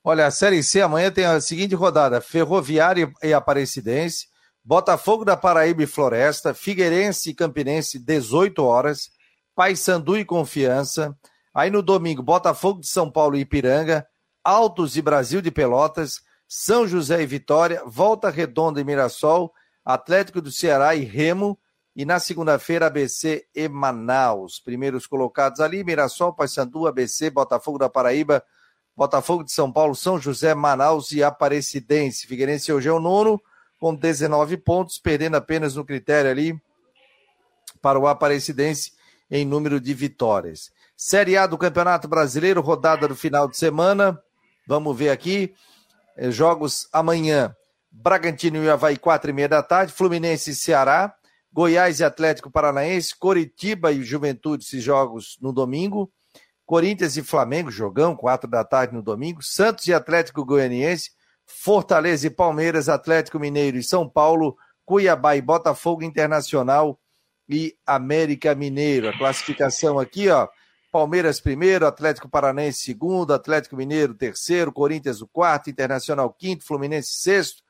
Olha, 0.02 0.26
a 0.26 0.30
Série 0.30 0.62
C 0.62 0.80
amanhã 0.80 1.10
tem 1.12 1.26
a 1.26 1.40
seguinte 1.40 1.74
rodada: 1.74 2.20
Ferroviária 2.20 3.12
e 3.22 3.34
Aparecidense, 3.34 4.26
Botafogo 4.64 5.24
da 5.24 5.36
Paraíba 5.36 5.82
e 5.82 5.86
Floresta, 5.86 6.54
Figueirense 6.54 7.30
e 7.30 7.34
Campinense, 7.34 7.98
18 7.98 8.64
horas, 8.64 9.10
Paysandu 9.54 10.16
e 10.16 10.24
Confiança. 10.24 11.16
Aí 11.54 11.70
no 11.70 11.82
domingo, 11.82 12.22
Botafogo 12.22 12.80
de 12.80 12.88
São 12.88 13.10
Paulo 13.10 13.36
e 13.36 13.40
Ipiranga, 13.40 14.06
Altos 14.42 14.96
e 14.96 15.02
Brasil 15.02 15.42
de 15.42 15.50
Pelotas, 15.50 16.20
São 16.48 16.88
José 16.88 17.22
e 17.22 17.26
Vitória, 17.26 17.82
Volta 17.84 18.30
Redonda 18.30 18.80
e 18.80 18.84
Mirassol, 18.84 19.52
Atlético 19.84 20.40
do 20.40 20.50
Ceará 20.50 20.94
e 20.94 21.04
Remo. 21.04 21.58
E 21.94 22.04
na 22.04 22.18
segunda-feira, 22.18 22.86
ABC 22.86 23.46
e 23.54 23.68
Manaus. 23.68 24.58
Primeiros 24.58 25.06
colocados 25.06 25.60
ali: 25.60 25.84
Mirassol, 25.84 26.32
Paysandu, 26.32 26.86
ABC, 26.86 27.30
Botafogo 27.30 27.78
da 27.78 27.88
Paraíba, 27.88 28.42
Botafogo 28.96 29.44
de 29.44 29.52
São 29.52 29.70
Paulo, 29.70 29.94
São 29.94 30.18
José, 30.18 30.54
Manaus 30.54 31.12
e 31.12 31.22
Aparecidense. 31.22 32.26
Figueirense 32.26 32.72
hoje 32.72 32.88
é 32.88 32.92
o 32.92 33.00
nono, 33.00 33.40
com 33.78 33.94
19 33.94 34.56
pontos, 34.58 34.98
perdendo 34.98 35.36
apenas 35.36 35.74
no 35.74 35.84
critério 35.84 36.30
ali 36.30 36.58
para 37.82 37.98
o 37.98 38.06
Aparecidense 38.06 38.92
em 39.30 39.44
número 39.44 39.80
de 39.80 39.92
vitórias. 39.92 40.70
Série 40.96 41.36
A 41.36 41.46
do 41.46 41.58
Campeonato 41.58 42.06
Brasileiro, 42.06 42.60
rodada 42.60 43.08
do 43.08 43.16
final 43.16 43.48
de 43.48 43.56
semana. 43.56 44.18
Vamos 44.66 44.96
ver 44.96 45.10
aqui. 45.10 45.52
Eh, 46.16 46.30
jogos 46.30 46.88
amanhã. 46.92 47.54
Bragantino 47.92 48.64
e 48.64 48.70
Havaí, 48.70 48.96
quatro 48.96 49.30
e 49.30 49.32
meia 49.34 49.48
da 49.48 49.62
tarde, 49.62 49.92
Fluminense 49.92 50.50
e 50.50 50.54
Ceará, 50.54 51.14
Goiás 51.52 52.00
e 52.00 52.04
Atlético 52.04 52.50
Paranaense, 52.50 53.14
Coritiba 53.16 53.92
e 53.92 54.02
Juventude, 54.02 54.64
esses 54.64 54.82
jogos 54.82 55.36
no 55.40 55.52
domingo, 55.52 56.10
Corinthians 56.64 57.18
e 57.18 57.22
Flamengo, 57.22 57.70
jogão, 57.70 58.16
quatro 58.16 58.48
da 58.48 58.64
tarde 58.64 58.94
no 58.94 59.02
domingo, 59.02 59.42
Santos 59.42 59.86
e 59.86 59.92
Atlético 59.92 60.44
Goianiense, 60.44 61.10
Fortaleza 61.44 62.26
e 62.26 62.30
Palmeiras, 62.30 62.88
Atlético 62.88 63.38
Mineiro 63.38 63.76
e 63.76 63.82
São 63.82 64.08
Paulo, 64.08 64.56
Cuiabá 64.86 65.36
e 65.36 65.42
Botafogo 65.42 66.02
Internacional 66.02 66.98
e 67.46 67.76
América 67.84 68.54
Mineiro. 68.54 69.10
A 69.10 69.18
classificação 69.18 69.98
aqui, 69.98 70.30
ó, 70.30 70.48
Palmeiras 70.90 71.40
primeiro, 71.40 71.86
Atlético 71.86 72.28
Paranaense 72.28 72.82
segundo, 72.82 73.34
Atlético 73.34 73.76
Mineiro 73.76 74.14
terceiro, 74.14 74.72
Corinthians 74.72 75.20
o 75.20 75.28
quarto, 75.28 75.68
Internacional 75.68 76.32
quinto, 76.32 76.64
Fluminense 76.64 77.12
sexto, 77.12 77.62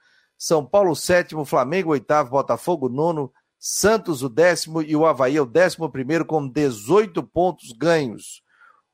são 0.42 0.66
Paulo, 0.66 0.96
sétimo, 0.96 1.44
Flamengo, 1.44 1.90
oitavo, 1.90 2.30
Botafogo, 2.30 2.88
nono, 2.88 3.32
Santos, 3.60 4.24
o 4.24 4.28
décimo 4.28 4.82
e 4.82 4.96
o 4.96 5.06
Havaí, 5.06 5.38
o 5.38 5.46
décimo 5.46 5.88
primeiro, 5.88 6.24
com 6.24 6.48
18 6.48 7.22
pontos 7.22 7.70
ganhos. 7.70 8.42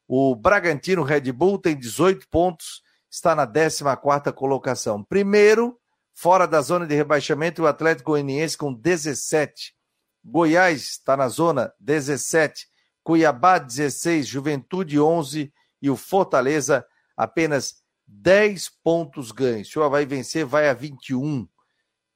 O 0.07 0.37
Bragantino 0.37 1.03
Red 1.03 1.33
Bull 1.33 1.59
tem 1.59 1.75
18 1.75 2.29
pontos, 2.29 2.83
está 3.11 3.35
na 3.35 3.47
14 3.47 4.31
colocação. 4.35 5.03
Primeiro, 5.03 5.81
fora 6.13 6.47
da 6.47 6.61
zona 6.61 6.87
de 6.87 6.95
rebaixamento, 6.95 7.63
o 7.63 7.67
Atlético 7.67 8.11
Goianiense 8.11 8.59
com 8.59 8.71
17. 8.71 9.75
Goiás 10.23 10.83
está 10.83 11.17
na 11.17 11.29
zona 11.29 11.73
17. 11.81 12.69
Cuiabá 13.03 13.59
16, 13.59 14.27
Juventude 14.27 15.01
11 15.01 15.51
e 15.81 15.89
o 15.89 15.97
Fortaleza 15.97 16.85
apenas 17.17 17.77
10 18.09 18.71
pontos 18.83 19.31
ganhos. 19.31 19.71
Se 19.71 19.79
o 19.79 19.83
Havaí 19.83 20.07
vencer, 20.07 20.45
vai 20.45 20.69
a 20.69 20.75
21. 20.75 21.47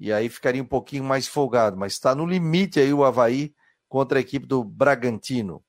E 0.00 0.12
aí 0.12 0.28
ficaria 0.28 0.62
um 0.62 0.66
pouquinho 0.66 1.04
mais 1.04 1.28
folgado, 1.28 1.76
mas 1.76 1.92
está 1.92 2.14
no 2.14 2.26
limite 2.26 2.80
aí 2.80 2.92
o 2.92 3.04
Havaí 3.04 3.54
contra 3.88 4.18
a 4.18 4.20
equipe 4.20 4.46
do 4.46 4.64
Bragantino. 4.64 5.62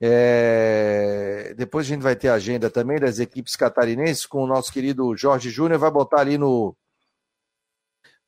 É... 0.00 1.54
Depois 1.56 1.86
a 1.86 1.88
gente 1.90 2.02
vai 2.02 2.16
ter 2.16 2.28
a 2.28 2.34
agenda 2.34 2.70
também 2.70 2.98
das 2.98 3.18
equipes 3.18 3.54
catarinenses 3.54 4.26
com 4.26 4.42
o 4.42 4.46
nosso 4.46 4.72
querido 4.72 5.16
Jorge 5.16 5.50
Júnior, 5.50 5.78
vai 5.78 5.90
botar 5.90 6.20
ali 6.20 6.38
no, 6.38 6.76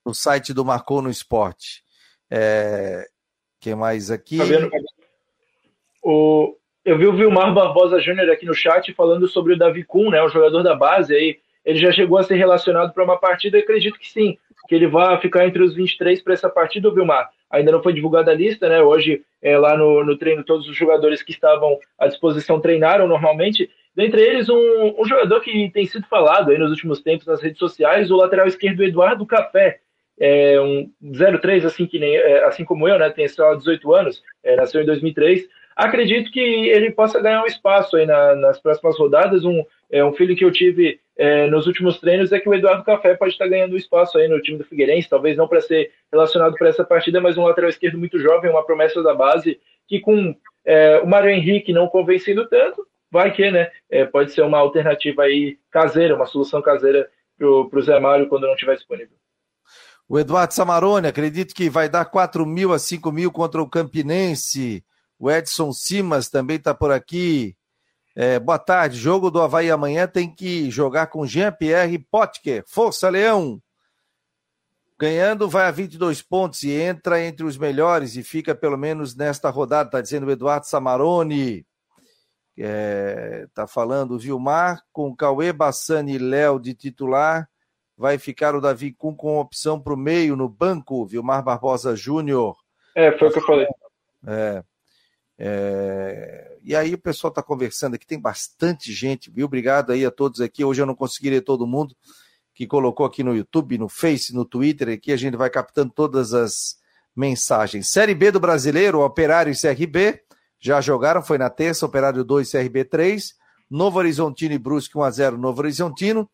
no 0.04 0.14
site 0.14 0.52
do 0.52 0.64
Marcou 0.64 1.00
no 1.00 1.10
Esporte. 1.10 1.82
É... 2.30 3.08
Quem 3.58 3.74
mais 3.74 4.10
aqui? 4.10 4.38
Fabiano, 4.38 4.70
o, 6.02 6.56
eu 6.84 6.96
vi 6.96 7.06
o 7.06 7.12
Vilmar 7.12 7.52
Barbosa 7.52 8.00
Júnior 8.00 8.30
aqui 8.30 8.46
no 8.46 8.54
chat 8.54 8.92
falando 8.94 9.28
sobre 9.28 9.54
o 9.54 9.58
Davi 9.58 9.84
Kuhn, 9.84 10.10
né, 10.10 10.22
o 10.22 10.28
jogador 10.28 10.62
da 10.62 10.74
base 10.74 11.14
aí. 11.14 11.38
Ele 11.64 11.78
já 11.78 11.92
chegou 11.92 12.16
a 12.16 12.22
ser 12.22 12.36
relacionado 12.36 12.92
para 12.92 13.04
uma 13.04 13.18
partida, 13.18 13.58
acredito 13.58 13.98
que 13.98 14.08
sim, 14.08 14.38
que 14.66 14.74
ele 14.74 14.86
vai 14.86 15.20
ficar 15.20 15.46
entre 15.46 15.62
os 15.62 15.74
23 15.74 16.22
para 16.22 16.32
essa 16.32 16.48
partida, 16.48 16.88
o 16.88 16.94
Vilmar. 16.94 17.28
Ainda 17.50 17.72
não 17.72 17.82
foi 17.82 17.92
divulgada 17.92 18.30
a 18.30 18.34
lista, 18.34 18.68
né? 18.68 18.80
Hoje, 18.80 19.22
é, 19.42 19.58
lá 19.58 19.76
no, 19.76 20.04
no 20.04 20.16
treino, 20.16 20.44
todos 20.44 20.68
os 20.68 20.76
jogadores 20.76 21.22
que 21.22 21.32
estavam 21.32 21.78
à 21.98 22.06
disposição 22.06 22.60
treinaram 22.60 23.06
normalmente. 23.06 23.68
Dentre 23.94 24.22
eles, 24.22 24.48
um, 24.48 24.94
um 24.98 25.04
jogador 25.04 25.40
que 25.40 25.68
tem 25.70 25.84
sido 25.84 26.06
falado 26.06 26.50
aí 26.50 26.58
nos 26.58 26.70
últimos 26.70 27.02
tempos 27.02 27.26
nas 27.26 27.42
redes 27.42 27.58
sociais, 27.58 28.10
o 28.10 28.16
lateral 28.16 28.46
esquerdo 28.46 28.82
Eduardo 28.82 29.26
Café, 29.26 29.80
é 30.18 30.60
um 30.60 30.90
03, 31.40 31.64
assim, 31.64 31.86
que 31.86 31.98
nem, 31.98 32.14
é, 32.14 32.44
assim 32.44 32.64
como 32.64 32.88
eu, 32.88 32.98
né? 32.98 33.10
Tem 33.10 33.26
só 33.26 33.54
18 33.54 33.94
anos, 33.94 34.22
é, 34.44 34.54
nasceu 34.54 34.80
em 34.80 34.86
2003 34.86 35.48
acredito 35.86 36.30
que 36.30 36.40
ele 36.40 36.90
possa 36.90 37.20
ganhar 37.20 37.42
um 37.42 37.46
espaço 37.46 37.96
aí 37.96 38.06
na, 38.06 38.34
nas 38.34 38.60
próximas 38.60 38.98
rodadas. 38.98 39.44
Um, 39.44 39.64
é, 39.90 40.04
um 40.04 40.12
filho 40.12 40.36
que 40.36 40.44
eu 40.44 40.52
tive 40.52 41.00
é, 41.16 41.46
nos 41.48 41.66
últimos 41.66 41.98
treinos 41.98 42.32
é 42.32 42.38
que 42.38 42.48
o 42.48 42.54
Eduardo 42.54 42.84
Café 42.84 43.14
pode 43.14 43.32
estar 43.32 43.48
ganhando 43.48 43.76
espaço 43.76 44.18
aí 44.18 44.28
no 44.28 44.40
time 44.40 44.58
do 44.58 44.64
Figueirense, 44.64 45.08
talvez 45.08 45.36
não 45.36 45.48
para 45.48 45.60
ser 45.60 45.90
relacionado 46.12 46.54
para 46.54 46.68
essa 46.68 46.84
partida, 46.84 47.20
mas 47.20 47.36
um 47.36 47.44
lateral 47.44 47.70
esquerdo 47.70 47.98
muito 47.98 48.18
jovem, 48.18 48.50
uma 48.50 48.64
promessa 48.64 49.02
da 49.02 49.14
base, 49.14 49.58
que 49.88 50.00
com 50.00 50.34
é, 50.64 50.98
o 50.98 51.06
Mário 51.06 51.30
Henrique 51.30 51.72
não 51.72 51.88
convencendo 51.88 52.48
tanto, 52.48 52.86
vai 53.10 53.32
que, 53.32 53.50
né? 53.50 53.70
É, 53.90 54.04
pode 54.04 54.32
ser 54.32 54.42
uma 54.42 54.58
alternativa 54.58 55.22
aí 55.22 55.58
caseira, 55.70 56.14
uma 56.14 56.26
solução 56.26 56.62
caseira 56.62 57.08
para 57.38 57.48
o 57.48 57.82
Zé 57.82 57.98
Mário 57.98 58.28
quando 58.28 58.46
não 58.46 58.52
estiver 58.52 58.76
disponível. 58.76 59.16
O 60.06 60.18
Eduardo 60.18 60.52
Samarone, 60.52 61.06
acredito 61.06 61.54
que 61.54 61.70
vai 61.70 61.88
dar 61.88 62.04
4 62.04 62.44
mil 62.44 62.72
a 62.72 62.78
5 62.78 63.10
mil 63.12 63.30
contra 63.30 63.62
o 63.62 63.68
Campinense. 63.68 64.84
O 65.20 65.30
Edson 65.30 65.70
Simas 65.70 66.30
também 66.30 66.56
está 66.56 66.72
por 66.72 66.90
aqui. 66.90 67.54
É, 68.16 68.38
boa 68.38 68.58
tarde. 68.58 68.96
Jogo 68.96 69.30
do 69.30 69.38
Havaí 69.38 69.70
amanhã 69.70 70.06
tem 70.06 70.34
que 70.34 70.70
jogar 70.70 71.08
com 71.08 71.26
Jean-Pierre 71.26 71.98
Potker. 71.98 72.64
Força, 72.66 73.10
Leão! 73.10 73.62
Ganhando, 74.98 75.46
vai 75.46 75.66
a 75.66 75.70
22 75.70 76.22
pontos 76.22 76.62
e 76.62 76.72
entra 76.72 77.22
entre 77.22 77.44
os 77.44 77.58
melhores 77.58 78.16
e 78.16 78.22
fica 78.22 78.54
pelo 78.54 78.78
menos 78.78 79.14
nesta 79.14 79.50
rodada, 79.50 79.88
está 79.88 80.00
dizendo 80.00 80.26
o 80.26 80.30
Eduardo 80.30 80.66
Samarone. 80.66 81.66
É, 82.58 83.46
tá 83.52 83.66
falando 83.66 84.12
o 84.12 84.18
Vilmar, 84.18 84.82
com 84.90 85.14
Cauê 85.14 85.52
Bassani 85.52 86.14
e 86.14 86.18
Léo 86.18 86.58
de 86.58 86.72
titular. 86.72 87.46
Vai 87.94 88.16
ficar 88.16 88.54
o 88.54 88.60
Davi 88.60 88.90
Kuhn 88.90 89.14
com 89.14 89.38
opção 89.38 89.78
para 89.78 89.92
o 89.92 89.98
meio 89.98 90.34
no 90.34 90.48
banco, 90.48 91.04
Vilmar 91.04 91.42
Barbosa 91.44 91.94
Júnior. 91.94 92.56
É, 92.94 93.12
foi 93.18 93.28
o 93.28 93.32
que 93.32 93.38
eu 93.38 93.44
falei. 93.44 93.66
É. 94.26 94.64
É... 95.42 96.58
E 96.62 96.76
aí 96.76 96.92
o 96.92 96.98
pessoal 96.98 97.30
está 97.30 97.42
conversando 97.42 97.94
aqui, 97.94 98.06
tem 98.06 98.20
bastante 98.20 98.92
gente, 98.92 99.30
viu? 99.30 99.46
Obrigado 99.46 99.90
aí 99.90 100.04
a 100.04 100.10
todos 100.10 100.42
aqui. 100.42 100.62
Hoje 100.62 100.82
eu 100.82 100.86
não 100.86 100.94
consegui 100.94 101.30
ler 101.30 101.40
todo 101.40 101.66
mundo 101.66 101.96
que 102.54 102.66
colocou 102.66 103.06
aqui 103.06 103.24
no 103.24 103.34
YouTube, 103.34 103.78
no 103.78 103.88
Face, 103.88 104.34
no 104.34 104.44
Twitter. 104.44 104.90
Aqui 104.90 105.12
a 105.12 105.16
gente 105.16 105.36
vai 105.36 105.48
captando 105.48 105.90
todas 105.90 106.34
as 106.34 106.76
mensagens. 107.16 107.88
Série 107.88 108.14
B 108.14 108.30
do 108.30 108.38
Brasileiro, 108.38 109.00
Operário 109.00 109.50
e 109.50 109.56
CRB 109.58 110.20
já 110.60 110.78
jogaram, 110.82 111.22
foi 111.22 111.38
na 111.38 111.48
terça, 111.48 111.86
Operário 111.86 112.22
2, 112.22 112.50
CRB 112.50 112.84
3. 112.84 113.34
Novo 113.70 113.98
Horizontino 113.98 114.52
e 114.52 114.58
Brusque 114.58 114.94
1x0, 114.94 115.36
Novo 115.36 115.60
Horizontino. 115.60 116.28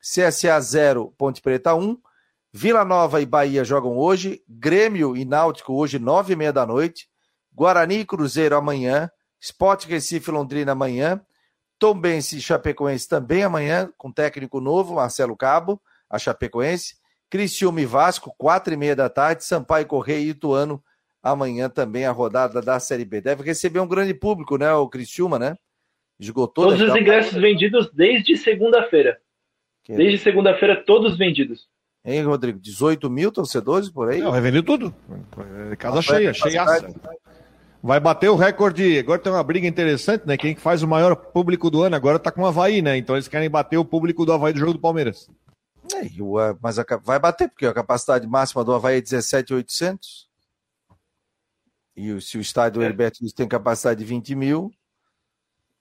CSA 0.00 0.60
0, 0.60 1.14
Ponte 1.16 1.40
Preta 1.40 1.76
1. 1.76 1.96
Vila 2.52 2.84
Nova 2.84 3.20
e 3.22 3.26
Bahia 3.26 3.62
jogam 3.62 3.96
hoje. 3.96 4.42
Grêmio 4.48 5.16
e 5.16 5.24
Náutico 5.24 5.74
hoje, 5.74 5.98
nove 5.98 6.32
e 6.32 6.36
meia 6.36 6.52
da 6.52 6.66
noite. 6.66 7.08
Guarani 7.58 7.98
e 7.98 8.04
Cruzeiro 8.04 8.56
amanhã. 8.56 9.10
Sport 9.40 9.86
Recife 9.86 10.30
Londrina 10.30 10.70
amanhã. 10.70 11.20
Tombense 11.76 12.38
e 12.38 12.40
Chapecoense 12.40 13.08
também 13.08 13.42
amanhã, 13.42 13.92
com 13.98 14.12
técnico 14.12 14.60
novo, 14.60 14.94
Marcelo 14.94 15.36
Cabo, 15.36 15.80
a 16.08 16.20
Chapecoense. 16.20 16.94
Criciúma 17.28 17.80
e 17.80 17.84
Vasco, 17.84 18.32
quatro 18.38 18.72
e 18.72 18.76
meia 18.76 18.94
da 18.94 19.08
tarde. 19.08 19.44
Sampaio 19.44 19.86
Correia 19.86 20.20
e 20.20 20.28
Ituano, 20.28 20.80
amanhã 21.20 21.68
também 21.68 22.06
a 22.06 22.12
rodada 22.12 22.62
da 22.62 22.78
Série 22.78 23.04
B. 23.04 23.20
Deve 23.20 23.42
receber 23.42 23.80
um 23.80 23.88
grande 23.88 24.14
público, 24.14 24.56
né, 24.56 24.72
o 24.72 24.88
Criciúma, 24.88 25.36
né? 25.36 25.56
Esgotou. 26.18 26.66
Todos 26.66 26.80
os 26.80 26.94
ingressos 26.94 27.40
vendidos 27.40 27.90
desde 27.92 28.36
segunda-feira. 28.36 29.18
Desde 29.88 30.18
segunda-feira, 30.18 30.76
todos 30.76 31.18
vendidos. 31.18 31.68
Hein, 32.04 32.22
Rodrigo? 32.22 32.60
18 32.60 33.10
mil 33.10 33.32
torcedores 33.32 33.90
por 33.90 34.08
aí? 34.08 34.20
Não, 34.20 34.30
vai 34.30 34.40
vender 34.40 34.62
tudo. 34.62 34.94
Casa 35.76 36.00
cheia, 36.02 36.32
cheia. 36.32 36.64
Vai 37.82 38.00
bater 38.00 38.28
o 38.28 38.36
recorde. 38.36 38.98
Agora 38.98 39.20
tem 39.20 39.32
uma 39.32 39.42
briga 39.42 39.66
interessante, 39.66 40.26
né? 40.26 40.36
Quem 40.36 40.54
faz 40.56 40.82
o 40.82 40.88
maior 40.88 41.14
público 41.14 41.70
do 41.70 41.82
ano 41.82 41.94
agora 41.94 42.18
tá 42.18 42.30
com 42.30 42.42
o 42.42 42.46
Havaí, 42.46 42.82
né? 42.82 42.96
Então 42.96 43.14
eles 43.14 43.28
querem 43.28 43.48
bater 43.48 43.76
o 43.76 43.84
público 43.84 44.26
do 44.26 44.32
Havaí 44.32 44.52
do 44.52 44.58
jogo 44.58 44.72
do 44.72 44.80
Palmeiras. 44.80 45.30
É, 45.94 46.06
mas 46.60 46.78
a, 46.78 46.84
vai 47.02 47.18
bater, 47.18 47.48
porque 47.48 47.66
a 47.66 47.72
capacidade 47.72 48.26
máxima 48.26 48.64
do 48.64 48.74
Havaí 48.74 48.98
é 48.98 49.00
17,800. 49.00 50.28
E 51.96 52.20
se 52.20 52.36
o 52.36 52.40
estádio 52.40 52.82
é. 52.82 52.84
Heriberto 52.84 53.18
tem 53.34 53.48
capacidade 53.48 53.98
de 53.98 54.04
20 54.04 54.34
mil, 54.34 54.70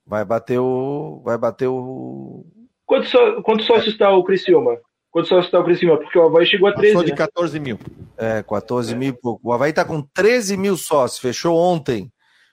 vai 0.06 0.24
bater 0.24 0.60
o. 0.60 1.22
Vai 1.24 1.38
bater 1.38 1.68
o. 1.68 2.46
Quanto, 2.86 3.08
só, 3.08 3.42
quanto 3.42 3.64
sócio 3.64 3.90
está 3.90 4.10
o 4.12 4.24
Criciúma? 4.24 4.80
Quanto 5.12 5.30
sócio 5.30 5.46
está 5.46 5.60
o 5.60 5.64
Criciúma? 5.64 5.98
Porque 5.98 6.18
o 6.18 6.26
Havaí 6.26 6.46
chegou 6.46 6.68
a 6.70 6.74
13. 6.74 6.94
Passou 6.94 7.06
de 7.06 7.16
14 7.16 7.60
né? 7.60 7.66
mil. 7.66 7.80
É, 8.18 8.44
14 8.44 8.94
é. 8.94 8.96
mil 8.96 9.10
e 9.10 9.14
pouco. 9.14 9.50
O 9.50 9.54
Havaí 9.54 9.70
está 9.70 9.86
com 9.86 10.02
13 10.02 10.58
mil 10.58 10.78
sócios, 10.78 11.20
fechou 11.20 11.58
ontem. 11.58 12.12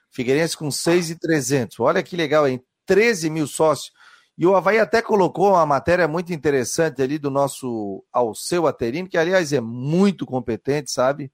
Figueirense 0.09 0.57
com 0.57 0.71
6,300. 0.71 1.79
Olha 1.79 2.01
que 2.01 2.15
legal, 2.15 2.47
hein? 2.47 2.61
13 2.85 3.29
mil 3.29 3.47
sócios. 3.47 3.91
E 4.37 4.45
o 4.45 4.55
Havaí 4.55 4.79
até 4.79 5.01
colocou 5.01 5.51
uma 5.51 5.65
matéria 5.65 6.07
muito 6.07 6.33
interessante 6.33 7.01
ali 7.01 7.17
do 7.17 7.29
nosso 7.29 8.03
Alceu 8.11 8.67
Aterino, 8.67 9.07
que 9.07 9.17
aliás 9.17 9.53
é 9.53 9.61
muito 9.61 10.25
competente, 10.25 10.91
sabe? 10.91 11.31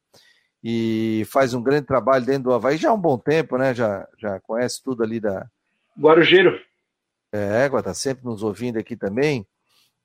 E 0.64 1.24
faz 1.28 1.56
um 1.56 1.64
grande 1.64 1.88
trabalho 1.88 2.26
dentro 2.26 2.44
do 2.44 2.54
Havaí 2.54 2.78
já 2.78 2.92
há 2.92 2.94
um 2.94 3.02
bom 3.02 3.18
tempo, 3.18 3.58
né? 3.58 3.74
Já, 3.74 4.08
já 4.20 4.40
conhece 4.40 4.82
tudo 4.84 5.04
ali 5.04 5.20
da. 5.20 5.48
Guarujeiro. 6.00 6.60
É, 7.32 7.66
está 7.66 7.94
sempre 7.94 8.26
nos 8.26 8.44
ouvindo 8.44 8.78
aqui 8.78 8.96
também. 8.96 9.48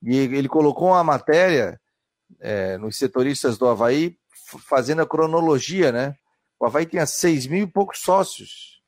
E 0.06 0.16
ele 0.16 0.48
colocou 0.48 0.88
uma 0.88 1.02
matéria 1.02 1.80
é, 2.40 2.78
nos 2.78 2.96
setoristas 2.96 3.58
do 3.58 3.66
Havaí 3.66 4.16
fazendo 4.68 5.02
a 5.02 5.06
cronologia, 5.06 5.90
né? 5.90 6.14
O 6.60 6.64
Havaí 6.64 6.86
tinha 6.86 7.04
seis 7.04 7.46
mil 7.46 7.64
e 7.64 7.70
poucos 7.70 7.98
sócios 7.98 8.80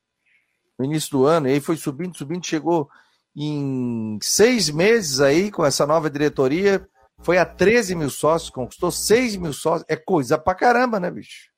no 0.79 0.85
início 0.85 1.11
do 1.11 1.27
ano, 1.27 1.49
e 1.49 1.55
aí 1.55 1.61
foi 1.61 1.77
subindo, 1.77 2.17
subindo, 2.17 2.47
chegou 2.47 2.89
em 3.37 4.19
seis 4.23 4.71
meses 4.71 5.21
aí, 5.21 5.51
com 5.51 5.65
essa 5.65 5.85
nova 5.85 6.09
diretoria, 6.09 6.89
foi 7.21 7.37
a 7.37 7.45
13 7.45 7.95
mil 7.95 8.11
sócios, 8.11 8.51
conquistou 8.51 8.91
6 8.91 9.37
mil 9.37 9.53
sócios. 9.53 9.85
É 9.89 9.97
coisa 9.97 10.39
pra 10.39 10.55
caramba, 10.55 11.01
né, 11.01 11.11
bicho? 11.11 11.51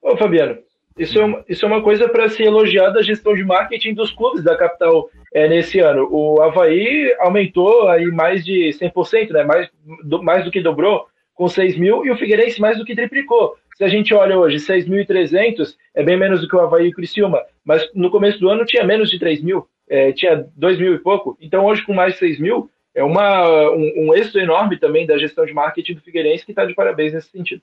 Ô, 0.00 0.16
Fabiano, 0.16 0.58
isso 0.98 1.18
é 1.18 1.24
uma, 1.24 1.44
isso 1.48 1.64
é 1.64 1.68
uma 1.68 1.82
coisa 1.82 2.08
para 2.08 2.28
se 2.28 2.42
elogiar 2.42 2.90
da 2.90 3.02
gestão 3.02 3.34
de 3.34 3.44
marketing 3.44 3.94
dos 3.94 4.10
clubes 4.10 4.42
da 4.42 4.56
capital 4.56 5.08
é, 5.32 5.48
nesse 5.48 5.78
ano. 5.80 6.08
O 6.10 6.40
Havaí 6.42 7.14
aumentou 7.20 7.88
aí 7.88 8.06
mais 8.06 8.44
de 8.44 8.70
100%, 8.70 9.30
né? 9.30 9.44
mais, 9.44 9.68
do, 10.04 10.22
mais 10.22 10.44
do 10.44 10.50
que 10.50 10.60
dobrou, 10.60 11.06
com 11.34 11.48
6 11.48 11.76
mil, 11.76 12.04
e 12.04 12.10
o 12.10 12.16
Figueirense 12.16 12.60
mais 12.60 12.76
do 12.78 12.84
que 12.84 12.96
triplicou. 12.96 13.54
Se 13.76 13.84
a 13.84 13.88
gente 13.88 14.12
olha 14.12 14.36
hoje, 14.36 14.56
6.300 14.56 15.76
é 15.94 16.02
bem 16.02 16.18
menos 16.18 16.40
do 16.40 16.48
que 16.48 16.56
o 16.56 16.60
Havaí 16.60 16.86
e 16.86 16.88
o 16.90 16.94
Criciúma, 16.94 17.40
mas 17.64 17.88
no 17.94 18.10
começo 18.10 18.40
do 18.40 18.48
ano 18.48 18.64
tinha 18.64 18.82
menos 18.84 19.08
de 19.08 19.18
3 19.18 19.42
mil 19.42 19.68
é, 19.88 20.12
tinha 20.12 20.46
2 20.54 20.78
mil 20.78 20.94
e 20.94 20.98
pouco. 20.98 21.36
Então 21.40 21.64
hoje 21.64 21.84
com 21.84 21.94
mais 21.94 22.14
de 22.14 22.20
6 22.20 22.38
mil, 22.38 22.70
é 22.94 23.02
uma, 23.02 23.70
um, 23.70 24.08
um 24.08 24.14
êxito 24.14 24.38
enorme 24.38 24.78
também 24.78 25.06
da 25.06 25.18
gestão 25.18 25.44
de 25.46 25.54
marketing 25.54 25.94
do 25.94 26.02
Figueirense 26.02 26.44
que 26.44 26.52
está 26.52 26.64
de 26.64 26.74
parabéns 26.74 27.12
nesse 27.12 27.30
sentido. 27.30 27.62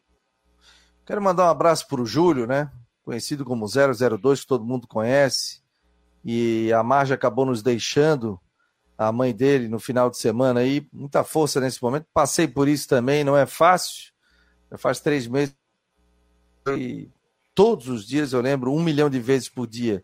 Quero 1.05 1.21
mandar 1.21 1.45
um 1.45 1.51
abraço 1.51 1.87
para 1.87 2.01
o 2.01 2.05
Júlio, 2.05 2.47
né? 2.47 2.69
Conhecido 3.05 3.45
como 3.45 3.67
002, 3.67 4.41
que 4.41 4.47
todo 4.47 4.65
mundo 4.65 4.87
conhece. 4.87 5.61
E 6.23 6.73
a 6.73 6.81
Marja 6.81 7.13
acabou 7.13 7.45
nos 7.45 7.61
deixando, 7.61 8.39
a 8.97 9.11
mãe 9.11 9.33
dele, 9.33 9.67
no 9.67 9.79
final 9.79 10.09
de 10.09 10.17
semana 10.17 10.61
aí. 10.61 10.87
Muita 10.91 11.23
força 11.23 11.61
nesse 11.61 11.81
momento. 11.81 12.07
Passei 12.11 12.47
por 12.47 12.67
isso 12.67 12.87
também, 12.87 13.23
não 13.23 13.37
é 13.37 13.45
fácil. 13.45 14.11
Já 14.71 14.77
faz 14.77 14.99
três 14.99 15.27
meses. 15.27 15.55
E 16.75 17.07
todos 17.53 17.87
os 17.87 18.07
dias 18.07 18.33
eu 18.33 18.41
lembro 18.41 18.73
um 18.73 18.83
milhão 18.83 19.09
de 19.09 19.19
vezes 19.19 19.47
por 19.47 19.67
dia 19.67 20.03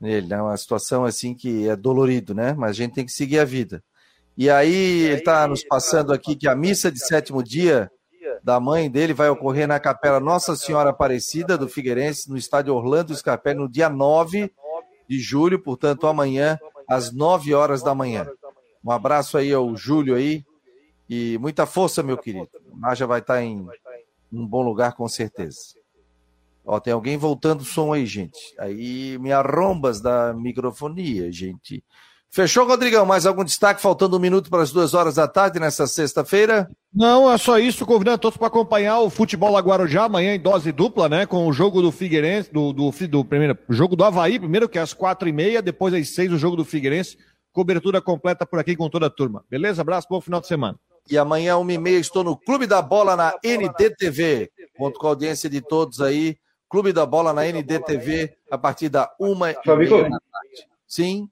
nele, 0.00 0.26
né? 0.28 0.40
Uma 0.40 0.56
situação 0.56 1.04
assim 1.04 1.34
que 1.34 1.68
é 1.68 1.74
dolorido, 1.74 2.34
né? 2.34 2.52
Mas 2.52 2.70
a 2.70 2.74
gente 2.74 2.94
tem 2.94 3.06
que 3.06 3.12
seguir 3.12 3.38
a 3.38 3.44
vida. 3.44 3.82
E 4.36 4.48
aí 4.48 5.00
ele 5.06 5.14
está 5.14 5.48
nos 5.48 5.64
passando 5.64 6.12
aqui 6.12 6.36
que 6.36 6.46
a 6.46 6.54
missa 6.54 6.92
de 6.92 7.04
sétimo 7.04 7.42
dia 7.42 7.90
da 8.48 8.58
mãe 8.58 8.90
dele 8.90 9.12
vai 9.12 9.28
ocorrer 9.28 9.68
na 9.68 9.78
Capela 9.78 10.18
Nossa 10.18 10.56
Senhora 10.56 10.88
Aparecida 10.88 11.58
do 11.58 11.68
Figueirense, 11.68 12.30
no 12.30 12.36
estádio 12.38 12.74
Orlando 12.74 13.14
Scarpelli, 13.14 13.58
no 13.58 13.68
dia 13.68 13.90
9 13.90 14.50
de 15.06 15.18
julho, 15.18 15.62
portanto, 15.62 16.06
amanhã, 16.06 16.58
às 16.88 17.12
9 17.12 17.52
horas 17.52 17.82
da 17.82 17.94
manhã. 17.94 18.26
Um 18.82 18.90
abraço 18.90 19.36
aí 19.36 19.52
ao 19.52 19.76
Júlio 19.76 20.14
aí 20.14 20.46
e 21.10 21.36
muita 21.36 21.66
força, 21.66 22.02
meu 22.02 22.16
querido. 22.16 22.48
A 22.82 22.94
já 22.94 23.04
vai 23.04 23.20
estar 23.20 23.42
em 23.42 23.66
um 24.32 24.46
bom 24.46 24.62
lugar, 24.62 24.94
com 24.94 25.06
certeza. 25.06 25.74
Ó, 26.64 26.80
tem 26.80 26.94
alguém 26.94 27.18
voltando 27.18 27.60
o 27.60 27.66
som 27.66 27.92
aí, 27.92 28.06
gente. 28.06 28.54
Aí 28.58 29.18
me 29.18 29.30
arrombas 29.30 30.00
da 30.00 30.32
microfonia, 30.32 31.30
gente. 31.30 31.84
Fechou, 32.30 32.66
Rodrigão? 32.66 33.06
Mais 33.06 33.24
algum 33.24 33.42
destaque? 33.42 33.80
Faltando 33.80 34.16
um 34.16 34.20
minuto 34.20 34.50
para 34.50 34.62
as 34.62 34.70
duas 34.70 34.92
horas 34.92 35.14
da 35.14 35.26
tarde 35.26 35.58
nessa 35.58 35.86
sexta-feira? 35.86 36.70
Não, 36.94 37.30
é 37.30 37.38
só 37.38 37.58
isso. 37.58 37.86
Convidando 37.86 38.18
todos 38.18 38.36
para 38.36 38.48
acompanhar 38.48 39.00
o 39.00 39.10
futebol 39.10 39.58
Guarujá 39.58 40.04
amanhã 40.04 40.34
em 40.34 40.40
dose 40.40 40.70
dupla, 40.70 41.08
né? 41.08 41.26
Com 41.26 41.46
o 41.46 41.52
jogo 41.52 41.80
do 41.80 41.90
Figueirense, 41.90 42.52
do, 42.52 42.72
do, 42.72 42.90
do 42.90 43.24
primeiro, 43.24 43.56
jogo 43.68 43.96
do 43.96 44.04
Havaí, 44.04 44.38
primeiro, 44.38 44.68
que 44.68 44.78
é 44.78 44.82
às 44.82 44.92
quatro 44.92 45.28
e 45.28 45.32
meia, 45.32 45.62
depois 45.62 45.94
às 45.94 46.10
seis 46.10 46.30
o 46.30 46.38
jogo 46.38 46.56
do 46.56 46.64
Figueirense. 46.64 47.16
Cobertura 47.50 48.00
completa 48.00 48.46
por 48.46 48.58
aqui 48.58 48.76
com 48.76 48.90
toda 48.90 49.06
a 49.06 49.10
turma. 49.10 49.44
Beleza? 49.50 49.80
Abraço, 49.80 50.06
bom 50.08 50.20
final 50.20 50.40
de 50.40 50.46
semana. 50.46 50.78
E 51.10 51.16
amanhã, 51.16 51.56
uma 51.56 51.72
e 51.72 51.78
meia, 51.78 51.98
estou 51.98 52.22
no 52.22 52.36
Clube 52.36 52.66
da 52.66 52.82
Bola 52.82 53.16
na 53.16 53.34
NDTV. 53.42 54.50
Conto 54.76 55.00
com 55.00 55.06
a 55.06 55.10
audiência 55.10 55.48
de 55.48 55.62
todos 55.62 56.02
aí. 56.02 56.36
Clube 56.68 56.92
da 56.92 57.06
Bola 57.06 57.32
na 57.32 57.46
NDTV 57.46 58.36
a 58.50 58.58
partir 58.58 58.90
da 58.90 59.10
uma 59.18 59.50
e 59.50 59.56
meia 59.64 60.02
da 60.02 60.20
tarde. 60.20 60.68
Sim. 60.86 61.28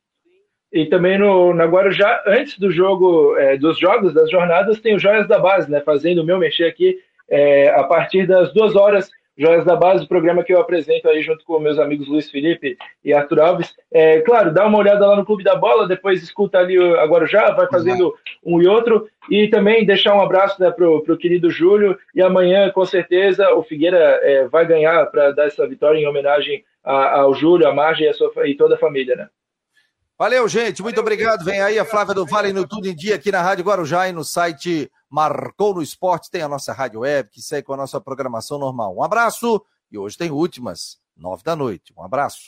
E 0.76 0.84
também 0.84 1.16
no, 1.16 1.54
na 1.54 1.64
Guarujá, 1.64 2.22
antes 2.26 2.58
do 2.58 2.70
jogo, 2.70 3.34
é, 3.38 3.56
dos 3.56 3.78
jogos, 3.78 4.12
das 4.12 4.30
jornadas, 4.30 4.78
tem 4.78 4.94
o 4.94 4.98
Joias 4.98 5.26
da 5.26 5.38
Base, 5.38 5.70
né? 5.70 5.80
Fazendo 5.80 6.20
o 6.20 6.24
meu 6.24 6.38
mexer 6.38 6.64
aqui 6.64 6.98
é, 7.30 7.70
a 7.70 7.82
partir 7.82 8.26
das 8.26 8.52
duas 8.52 8.76
horas 8.76 9.10
Joias 9.38 9.64
da 9.64 9.74
Base, 9.74 10.04
o 10.04 10.08
programa 10.08 10.44
que 10.44 10.52
eu 10.52 10.60
apresento 10.60 11.08
aí 11.08 11.22
junto 11.22 11.46
com 11.46 11.58
meus 11.58 11.78
amigos 11.78 12.08
Luiz 12.08 12.30
Felipe 12.30 12.76
e 13.02 13.14
Arthur 13.14 13.40
Alves. 13.40 13.74
É, 13.90 14.20
claro, 14.20 14.52
dá 14.52 14.66
uma 14.66 14.76
olhada 14.76 15.06
lá 15.06 15.16
no 15.16 15.24
Clube 15.24 15.42
da 15.42 15.56
Bola, 15.56 15.88
depois 15.88 16.22
escuta 16.22 16.58
ali 16.58 16.76
agora 16.98 17.26
já, 17.26 17.50
vai 17.52 17.66
fazendo 17.68 18.14
um 18.44 18.60
e 18.60 18.66
outro. 18.66 19.08
E 19.30 19.48
também 19.48 19.86
deixar 19.86 20.14
um 20.14 20.20
abraço 20.20 20.60
né, 20.60 20.70
para 20.70 20.86
o 20.86 21.16
querido 21.16 21.50
Júlio. 21.50 21.98
E 22.14 22.20
amanhã, 22.20 22.70
com 22.70 22.84
certeza, 22.84 23.54
o 23.54 23.62
Figueira 23.62 23.98
é, 24.22 24.46
vai 24.46 24.66
ganhar 24.66 25.06
para 25.06 25.32
dar 25.32 25.46
essa 25.46 25.66
vitória 25.66 25.98
em 25.98 26.06
homenagem 26.06 26.62
a, 26.84 27.20
ao 27.20 27.34
Júlio, 27.34 27.66
a 27.66 27.74
Margem 27.74 28.06
e, 28.06 28.10
a 28.10 28.12
sua, 28.12 28.30
e 28.46 28.54
toda 28.54 28.74
a 28.74 28.78
família, 28.78 29.16
né? 29.16 29.28
Valeu, 30.18 30.48
gente. 30.48 30.82
Muito 30.82 30.98
obrigado. 30.98 31.44
Vem 31.44 31.60
aí 31.60 31.78
a 31.78 31.84
Flávia 31.84 32.14
do 32.14 32.24
Vale 32.24 32.50
no 32.50 32.66
Tudo 32.66 32.88
em 32.88 32.96
Dia 32.96 33.16
aqui 33.16 33.30
na 33.30 33.42
Rádio 33.42 33.66
Guarujá 33.66 34.08
e 34.08 34.12
no 34.12 34.24
site 34.24 34.90
Marcou 35.10 35.74
no 35.74 35.82
Esporte. 35.82 36.30
Tem 36.30 36.40
a 36.40 36.48
nossa 36.48 36.72
rádio 36.72 37.00
web 37.00 37.28
que 37.30 37.42
segue 37.42 37.66
com 37.66 37.74
a 37.74 37.76
nossa 37.76 38.00
programação 38.00 38.58
normal. 38.58 38.96
Um 38.96 39.02
abraço 39.02 39.62
e 39.92 39.98
hoje 39.98 40.16
tem 40.16 40.30
últimas, 40.30 40.98
nove 41.14 41.42
da 41.42 41.54
noite. 41.54 41.92
Um 41.94 42.02
abraço. 42.02 42.38